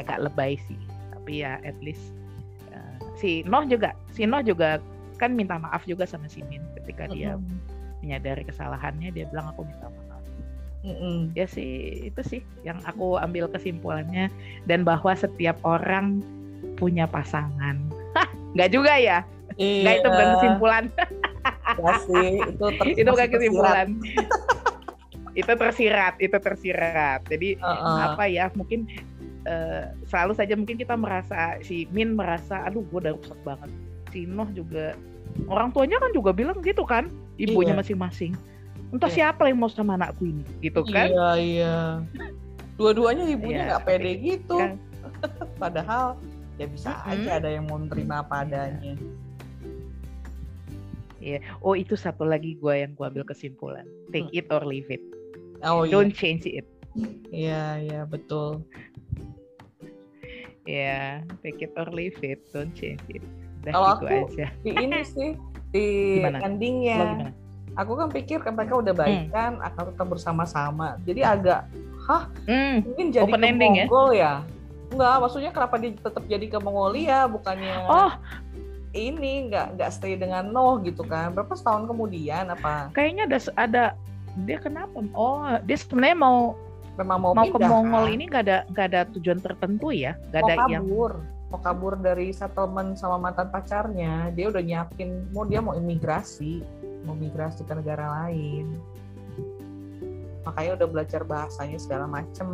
agak 0.00 0.18
lebay 0.22 0.58
sih 0.66 0.78
tapi 1.14 1.42
ya 1.42 1.58
at 1.66 1.74
least 1.82 2.14
uh, 2.70 2.96
si 3.18 3.42
Noh 3.46 3.66
juga 3.66 3.94
si 4.14 4.26
Noh 4.26 4.42
juga 4.42 4.78
kan 5.16 5.32
minta 5.32 5.56
maaf 5.56 5.82
juga 5.88 6.04
sama 6.04 6.28
si 6.28 6.44
Min 6.46 6.62
ketika 6.78 7.08
dia 7.10 7.40
menyadari 8.04 8.44
kesalahannya 8.44 9.10
dia 9.10 9.26
bilang 9.26 9.50
aku 9.50 9.66
minta 9.66 9.88
maaf. 9.90 10.22
Mm 10.86 11.34
ya 11.34 11.50
sih 11.50 12.06
itu 12.12 12.20
sih 12.22 12.40
yang 12.62 12.78
aku 12.86 13.18
ambil 13.18 13.50
kesimpulannya 13.50 14.30
dan 14.70 14.86
bahwa 14.86 15.10
setiap 15.18 15.58
orang 15.66 16.22
punya 16.78 17.10
pasangan. 17.10 17.80
Nggak 18.54 18.70
juga 18.70 18.94
ya? 18.94 19.26
Iya. 19.56 19.82
nggak 19.82 19.94
itu 19.98 20.08
bukan 20.12 20.28
kesimpulan. 20.38 20.84
Ya 21.66 21.94
sih 22.06 22.30
itu 22.38 22.66
itu 23.02 23.08
bukan 23.10 23.28
kesimpulan. 23.34 23.88
Itu 25.34 25.52
tersirat 25.58 26.14
itu 26.22 26.36
tersirat. 26.38 27.20
Jadi 27.26 27.58
uh 27.58 27.66
-uh. 27.66 27.98
apa 28.14 28.30
ya 28.30 28.52
mungkin 28.54 28.86
uh, 29.46 29.94
selalu 30.10 30.32
saja 30.34 30.54
mungkin 30.58 30.76
kita 30.76 30.98
merasa 30.98 31.56
si 31.62 31.86
Min 31.94 32.18
merasa 32.18 32.66
aduh 32.66 32.82
gue 32.90 32.98
udah 33.06 33.14
rusak 33.14 33.38
banget 33.46 33.70
si 34.10 34.26
Noh 34.26 34.50
juga 34.52 34.98
orang 35.46 35.70
tuanya 35.70 36.02
kan 36.02 36.10
juga 36.12 36.34
bilang 36.34 36.58
gitu 36.60 36.82
kan 36.82 37.08
ibunya 37.38 37.72
iya. 37.72 37.80
masing-masing 37.80 38.32
entah 38.90 39.10
iya. 39.10 39.30
siapa 39.30 39.48
yang 39.48 39.58
mau 39.62 39.70
sama 39.70 39.94
anakku 39.94 40.26
ini 40.26 40.44
gitu 40.60 40.82
kan 40.86 41.10
iya 41.10 41.30
iya 41.38 41.76
dua-duanya 42.76 43.24
ibunya 43.30 43.62
iya, 43.64 43.68
nggak 43.74 43.84
pede 43.88 44.12
gitu 44.20 44.58
kan. 44.58 44.76
padahal 45.62 46.20
ya 46.56 46.66
bisa 46.68 46.92
hmm. 46.92 47.12
aja 47.12 47.30
ada 47.40 47.48
yang 47.48 47.64
mau 47.68 47.80
menerima 47.80 48.14
apa 48.26 48.44
adanya 48.44 48.94
Iya. 51.16 51.42
Oh 51.58 51.74
itu 51.74 51.98
satu 51.98 52.22
lagi 52.22 52.54
gue 52.60 52.86
yang 52.86 52.94
gue 52.94 53.02
ambil 53.02 53.26
kesimpulan. 53.26 53.82
Take 54.14 54.30
hmm. 54.30 54.38
it 54.38 54.46
or 54.52 54.62
leave 54.62 54.86
it. 54.86 55.02
Oh, 55.64 55.82
Don't 55.82 56.14
iya. 56.14 56.18
change 56.22 56.46
it. 56.46 56.66
Iya, 57.34 57.82
iya 57.82 58.00
betul. 58.06 58.62
Ya, 60.66 61.22
yeah, 61.22 61.36
take 61.46 61.62
it 61.62 61.72
or 61.78 61.86
leave 61.94 62.18
it, 62.26 62.42
don't 62.50 62.74
change 62.74 63.02
it. 63.08 63.22
Kalau 63.66 63.98
gitu 63.98 64.06
aku 64.06 64.26
aja. 64.34 64.46
di 64.62 64.70
ini 64.74 65.00
sih 65.14 65.30
di 65.70 65.86
gimana? 66.22 66.38
endingnya, 66.42 67.30
aku 67.78 67.92
kan 67.98 68.08
pikir 68.10 68.38
kan 68.42 68.58
mereka 68.58 68.82
udah 68.82 68.94
baik 68.94 69.30
hmm. 69.30 69.32
kan, 69.34 69.52
akan 69.62 69.94
tetap 69.94 70.06
bersama-sama. 70.10 70.98
Jadi 71.06 71.22
agak, 71.22 71.70
hah, 72.06 72.26
hmm. 72.50 72.82
mungkin 72.82 73.06
jadi 73.14 73.30
Open 73.30 73.42
ke 73.42 73.46
ending 73.46 73.72
ya? 73.78 73.86
Mongol 73.86 74.08
ya? 74.14 74.18
ya? 74.18 74.34
Enggak, 74.86 75.14
maksudnya 75.18 75.50
kenapa 75.50 75.74
dia 75.82 75.90
tetap 75.98 76.22
jadi 76.30 76.46
ke 76.46 76.58
Mongolia, 76.62 77.26
bukannya? 77.26 77.74
Oh, 77.90 78.12
ini 78.96 79.52
nggak 79.52 79.76
nggak 79.76 79.90
stay 79.92 80.16
dengan 80.16 80.48
Noh 80.50 80.80
gitu 80.82 81.04
kan 81.04 81.36
berapa 81.36 81.52
tahun 81.52 81.84
kemudian 81.84 82.48
apa 82.48 82.90
kayaknya 82.96 83.28
ada 83.28 83.38
ada 83.60 83.84
dia 84.48 84.58
kenapa 84.60 84.96
oh 85.12 85.44
dia 85.64 85.76
sebenarnya 85.76 86.16
mau 86.16 86.56
memang 86.96 87.18
mau, 87.20 87.32
mau 87.36 87.44
pindah, 87.44 87.60
ke 87.60 87.70
Mongol 87.70 88.04
kan? 88.04 88.14
ini 88.14 88.24
nggak 88.26 88.42
ada 88.48 88.58
nggak 88.72 88.86
ada 88.92 89.00
tujuan 89.16 89.38
tertentu 89.40 89.88
ya? 89.92 90.12
Nggak 90.32 90.42
mau 90.42 90.48
ada 90.48 90.54
yang 90.68 90.84
kabur. 90.84 91.12
Mau 91.46 91.60
kabur 91.62 91.94
dari 91.94 92.34
settlement 92.34 92.98
sama 92.98 93.16
mantan 93.22 93.48
pacarnya. 93.52 94.32
Dia 94.34 94.50
udah 94.50 94.62
nyiapin 94.64 95.30
mau 95.30 95.46
dia 95.46 95.60
mau 95.62 95.76
imigrasi. 95.76 96.64
Mau 97.06 97.14
migrasi 97.14 97.62
ke 97.62 97.72
negara 97.72 98.24
lain. 98.24 98.74
Makanya 100.42 100.78
udah 100.82 100.88
belajar 100.90 101.22
bahasanya 101.22 101.78
segala 101.78 102.10
macem. 102.10 102.48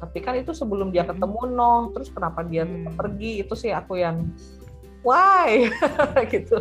Tapi 0.00 0.18
kan 0.18 0.34
itu 0.34 0.50
sebelum 0.56 0.90
dia 0.90 1.04
Hmm. 1.04 1.14
ketemu 1.14 1.40
Noh 1.52 1.82
terus 1.92 2.08
kenapa 2.08 2.42
dia 2.42 2.64
Hmm. 2.64 2.90
pergi? 2.96 3.44
Itu 3.44 3.54
sih 3.54 3.70
aku 3.70 4.00
yang 4.00 4.24
why? 5.04 5.68
Gitu. 6.32 6.58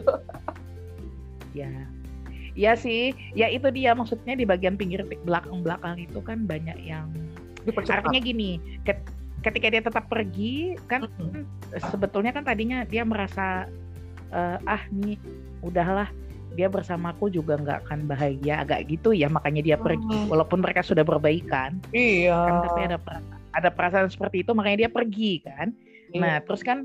Ya 1.51 1.71
ya 2.53 2.75
sih 2.75 3.11
ya 3.31 3.47
itu 3.47 3.67
dia 3.69 3.91
maksudnya 3.91 4.33
di 4.33 4.43
bagian 4.43 4.75
pinggir 4.75 5.01
belakang 5.23 5.63
belakang 5.63 5.95
itu 5.97 6.19
kan 6.19 6.43
banyak 6.43 6.75
yang 6.81 7.07
dipercepat 7.63 8.03
artinya 8.03 8.21
gini 8.21 8.51
ket- 8.83 9.07
ketika 9.41 9.67
dia 9.69 9.81
tetap 9.81 10.05
pergi 10.05 10.75
kan 10.85 11.07
Mm-mm. 11.07 11.45
sebetulnya 11.89 12.29
kan 12.29 12.43
tadinya 12.43 12.83
dia 12.83 13.01
merasa 13.01 13.65
eh, 14.29 14.57
ah 14.65 14.81
nih 14.91 15.15
udahlah 15.61 16.09
dia 16.51 16.67
bersamaku 16.67 17.31
juga 17.31 17.55
nggak 17.55 17.87
akan 17.87 17.99
bahagia 18.05 18.59
agak 18.59 18.91
gitu 18.91 19.15
ya 19.15 19.31
makanya 19.31 19.63
dia 19.63 19.77
pergi 19.79 20.03
Hmm. 20.03 20.27
walaupun 20.27 20.59
mereka 20.59 20.83
sudah 20.83 21.01
berbaikan 21.01 21.79
iya 21.95 22.35
kan 22.35 22.53
tapi 22.67 22.79
ada 22.85 22.97
perasaan, 22.99 23.39
ada 23.55 23.69
perasaan 23.71 24.07
seperti 24.11 24.43
itu 24.43 24.51
makanya 24.51 24.87
dia 24.87 24.91
pergi 24.91 25.31
kan 25.41 25.71
Iya. 26.11 26.19
nah 26.19 26.35
terus 26.43 26.59
kan 26.59 26.83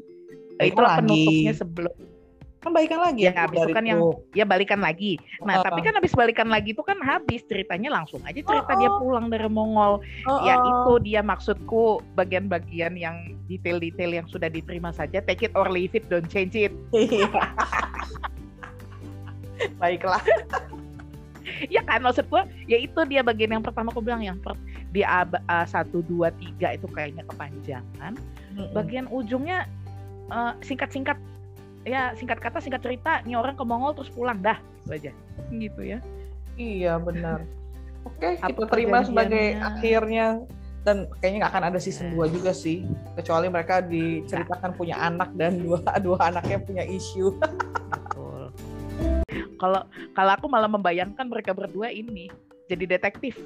Baikan 0.55 0.71
itulah 0.71 0.91
lagi. 0.95 1.01
penutupnya 1.03 1.53
sebelum 1.53 1.95
kan 2.67 2.75
baikan 2.75 2.99
lagi 2.99 3.23
Ya, 3.23 3.33
habis 3.33 3.63
itu 3.63 3.71
kan 3.71 3.87
yang- 3.87 4.03
grup. 4.03 4.27
ya 4.33 4.43
balikan 4.43 4.81
lagi. 4.81 5.23
Nah 5.41 5.63
Ah. 5.63 5.65
tapi 5.65 5.81
kan 5.81 5.95
habis 5.95 6.11
balikan 6.11 6.47
lagi 6.47 6.75
itu 6.75 6.83
kan 6.83 6.99
habis 6.99 7.47
ceritanya 7.47 7.95
langsung 7.95 8.19
aja 8.23 8.35
cerita 8.35 8.67
Oh, 8.69 8.77
dia 8.77 8.91
pulang 8.93 9.31
dari 9.31 9.47
Mongol. 9.47 10.03
Oh, 10.27 10.39
ya 10.43 10.59
itu 10.59 10.93
dia 11.01 11.23
maksudku 11.23 12.03
bagian-bagian 12.13 12.95
yang 12.95 13.15
detail-detail 13.47 14.11
yang 14.13 14.27
sudah 14.27 14.49
diterima 14.49 14.91
saja. 14.91 15.23
Take 15.23 15.47
it 15.47 15.55
or 15.55 15.67
leave 15.67 15.95
it 15.95 16.11
don't 16.11 16.27
change 16.27 16.59
it. 16.59 16.75
Iya. 16.93 17.31
baiklah. 19.79 20.21
Ya 21.67 21.81
kan 21.81 22.03
maksud 22.03 22.27
gua 22.27 22.45
ya 22.67 22.77
itu 22.77 22.99
dia 23.07 23.23
bagian 23.23 23.49
yang 23.51 23.63
pertama 23.63 23.89
aku 23.89 24.03
bilang 24.03 24.21
yang 24.21 24.37
per, 24.37 24.59
di 24.91 25.01
A, 25.01 25.23
A 25.47 25.63
1 25.65 25.89
2 26.03 26.29
3 26.29 26.75
itu 26.75 26.87
kayaknya 26.87 27.23
kepanjangan. 27.25 28.13
Bagian 28.75 29.07
ujungnya 29.09 29.65
eh, 30.27 30.53
singkat-singkat 30.61 31.17
ya 31.87 32.11
singkat 32.13 32.37
kata 32.37 32.59
singkat 32.59 32.83
cerita 32.83 33.23
nih 33.23 33.39
orang 33.39 33.55
ke 33.55 33.63
Mongol 33.63 33.95
terus 33.95 34.11
pulang 34.11 34.37
dah 34.37 34.59
itu 34.83 34.91
aja 34.93 35.13
gitu 35.49 35.83
ya 35.87 35.99
Iya 36.57 36.97
benar. 36.97 37.45
Oke, 38.03 38.41
Apa 38.41 38.49
kita 38.49 38.65
terima 38.67 39.05
sebagai 39.05 39.61
akhirnya 39.61 40.41
dan 40.83 41.05
kayaknya 41.21 41.45
nggak 41.45 41.53
akan 41.53 41.65
ada 41.69 41.77
season 41.77 42.09
Nah. 42.09 42.25
2 42.25 42.33
juga 42.33 42.51
sih, 42.51 42.81
kecuali 43.13 43.47
mereka 43.47 43.85
diceritakan 43.85 44.73
punya 44.73 44.97
anak 44.97 45.37
dan 45.37 45.61
dua 45.61 45.85
dua 46.01 46.17
anaknya 46.23 46.57
punya 46.57 46.81
isu. 46.83 47.37
betul 47.87 48.49
kalau 49.57 49.85
kalau 50.13 50.33
aku 50.33 50.49
malah 50.49 50.65
membayangkan 50.67 51.29
mereka 51.29 51.53
berdua 51.53 51.93
ini 51.93 52.33
jadi 52.65 52.89
detektif 52.89 53.37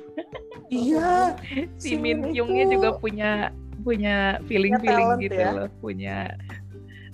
iya, 0.69 1.35
si 1.75 1.93
Si 1.93 1.99
Min 1.99 2.31
itu- 2.31 2.47
juga 2.71 2.95
punya 2.95 3.51
punya 3.83 4.39
feeling 4.47 4.79
feeling 4.79 5.19
gitu 5.19 5.35
ya. 5.35 5.51
loh 5.57 5.69
punya 5.83 6.31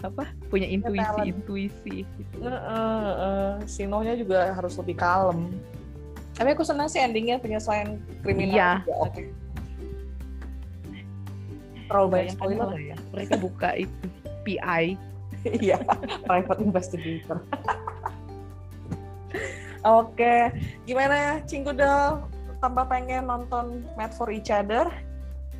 apa 0.04 0.28
punya 0.52 0.68
intuisi 0.68 1.20
intuisi 1.24 1.96
gitu. 2.04 2.36
Sinonya 3.64 4.14
juga 4.16 4.52
harus 4.52 4.76
lebih 4.76 4.96
kalem. 5.00 5.48
Tapi 6.36 6.52
aku 6.52 6.68
senang 6.68 6.92
sih 6.92 7.00
endingnya 7.00 7.40
penyelesaian 7.40 7.96
kriminal. 8.20 8.52
Iya. 8.52 8.70
juga 8.84 8.94
Oke. 9.00 9.22
Terlalu 11.86 12.08
banyak 12.12 12.30
spoiler 12.34 12.66
lah 12.66 12.82
ya. 12.82 12.96
mereka 13.14 13.34
buka 13.38 13.70
itu 13.78 14.06
PI 14.42 14.98
Iya, 15.62 15.78
private 16.26 16.60
investigator. 16.62 17.38
Oke, 19.86 20.50
gimana 20.82 21.38
Cinggudel? 21.46 22.26
Tambah 22.58 22.90
pengen 22.90 23.30
nonton 23.30 23.86
Mad 23.94 24.10
for 24.10 24.32
Each 24.34 24.50
Other? 24.50 24.90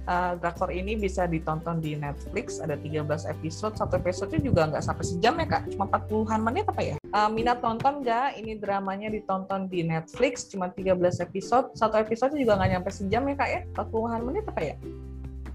Uh, 0.06 0.38
drakor 0.38 0.70
ini 0.70 0.94
bisa 0.94 1.26
ditonton 1.26 1.82
di 1.82 1.98
Netflix, 1.98 2.62
ada 2.62 2.78
13 2.78 3.26
episode, 3.26 3.74
satu 3.74 3.98
episode 3.98 4.38
juga 4.38 4.70
nggak 4.70 4.84
sampai 4.86 5.02
sejam 5.02 5.34
ya 5.34 5.46
kak, 5.50 5.66
cuma 5.74 5.90
40-an 5.90 6.40
menit 6.46 6.64
apa 6.70 6.82
ya? 6.82 6.96
Uh, 7.10 7.26
minat 7.26 7.58
nonton 7.58 8.06
nggak? 8.06 8.38
Ini 8.38 8.62
dramanya 8.62 9.10
ditonton 9.10 9.66
di 9.66 9.82
Netflix, 9.82 10.46
cuma 10.46 10.70
13 10.70 10.94
episode, 11.26 11.74
satu 11.74 11.98
episode 11.98 12.38
juga 12.38 12.54
nggak 12.54 12.70
nyampe 12.78 12.90
sejam 12.94 13.26
ya 13.26 13.34
kak 13.34 13.50
ya? 13.50 13.60
40-an 13.74 14.20
menit 14.22 14.44
apa 14.46 14.60
ya? 14.62 14.76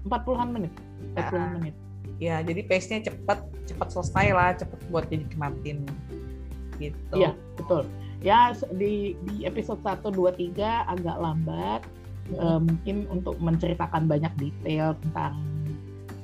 40-an 0.04 0.48
menit 0.52 0.72
40-an 1.16 1.40
Ah. 1.40 1.52
menit 1.56 1.74
Ya, 2.22 2.38
jadi 2.38 2.62
pace-nya 2.62 3.10
cepet, 3.10 3.38
cepet 3.66 3.88
selesai 3.90 4.26
lah, 4.30 4.54
cepet 4.54 4.78
buat 4.94 5.10
dinikmatin 5.10 5.82
gitu. 6.78 7.14
Iya, 7.18 7.34
betul. 7.58 7.82
Ya 8.22 8.54
di 8.78 9.18
di 9.26 9.42
episode 9.42 9.82
1 9.82 10.06
2 10.14 10.30
3 10.30 10.86
agak 10.86 11.16
lambat 11.18 11.82
eh, 12.30 12.60
mungkin 12.62 13.10
untuk 13.10 13.36
menceritakan 13.42 14.06
banyak 14.06 14.32
detail 14.38 14.94
tentang 15.02 15.42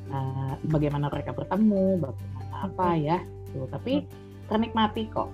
eh, 0.09 0.55
bagaimana 0.71 1.11
mereka 1.11 1.35
bertemu, 1.35 1.99
bagaimana 2.01 2.55
apa 2.71 2.89
ya. 2.95 3.19
Tuh, 3.51 3.67
tapi 3.73 4.05
ternikmati 4.47 5.09
kok. 5.11 5.29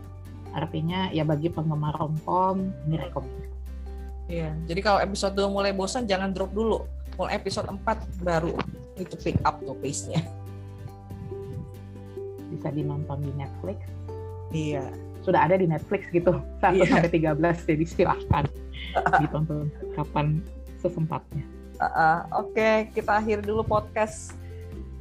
Artinya 0.54 1.10
ya 1.10 1.26
bagi 1.26 1.50
penggemar 1.50 1.98
romcom 1.98 2.70
ini 2.86 2.94
rekomendasi. 2.94 3.52
Iya, 4.24 4.56
jadi 4.64 4.80
kalau 4.80 5.04
episode 5.04 5.36
2 5.36 5.52
mulai 5.52 5.74
bosan 5.76 6.08
jangan 6.08 6.32
drop 6.32 6.54
dulu. 6.54 6.86
Mulai 7.20 7.36
episode 7.42 7.68
4 7.68 8.24
baru 8.24 8.56
itu 8.96 9.14
pick 9.20 9.36
up 9.44 9.60
tuh 9.60 9.76
pace-nya. 9.82 10.22
Bisa 12.54 12.70
dinonton 12.70 13.18
di 13.20 13.30
Netflix. 13.34 13.78
Iya. 14.54 14.86
Sudah 15.26 15.44
ada 15.50 15.58
di 15.58 15.66
Netflix 15.66 16.06
gitu. 16.14 16.38
1 16.62 16.72
Iya. 16.72 16.86
sampai 16.88 17.10
13 17.10 17.68
jadi 17.68 17.84
silahkan 17.84 18.44
ditonton 19.22 19.68
kapan 19.94 20.40
sesempatnya. 20.80 21.44
Uh, 21.78 21.86
uh, 21.86 22.18
Oke, 22.38 22.54
okay. 22.54 22.74
kita 22.94 23.18
akhir 23.18 23.42
dulu 23.42 23.66
podcast 23.66 24.36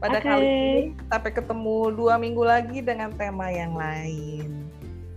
pada 0.01 0.19
okay. 0.19 0.27
kali 0.27 0.45
ini. 0.45 0.81
Sampai 1.07 1.31
ketemu 1.31 1.77
dua 1.93 2.17
minggu 2.17 2.43
lagi 2.43 2.79
dengan 2.81 3.13
tema 3.13 3.53
yang 3.53 3.77
lain. 3.77 4.63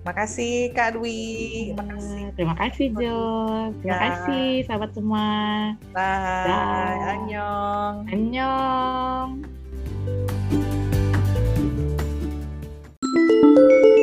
Makasih 0.07 0.71
Kak 0.71 0.95
Dwi. 0.95 1.11
Iya, 1.11 1.75
terima 1.75 1.85
kasih, 1.91 2.23
Terima 2.39 2.55
kasih 2.55 2.87
Jo. 2.95 3.19
Terima 3.83 3.91
ya. 3.91 3.99
kasih 4.07 4.47
sahabat 4.71 4.91
semua. 4.95 5.27
Bye. 5.91 6.47
Bye. 6.47 6.99
Annyeong. 7.11 7.95
Annyeong. 8.15 9.31
thank 13.17 13.87
you 13.87 13.96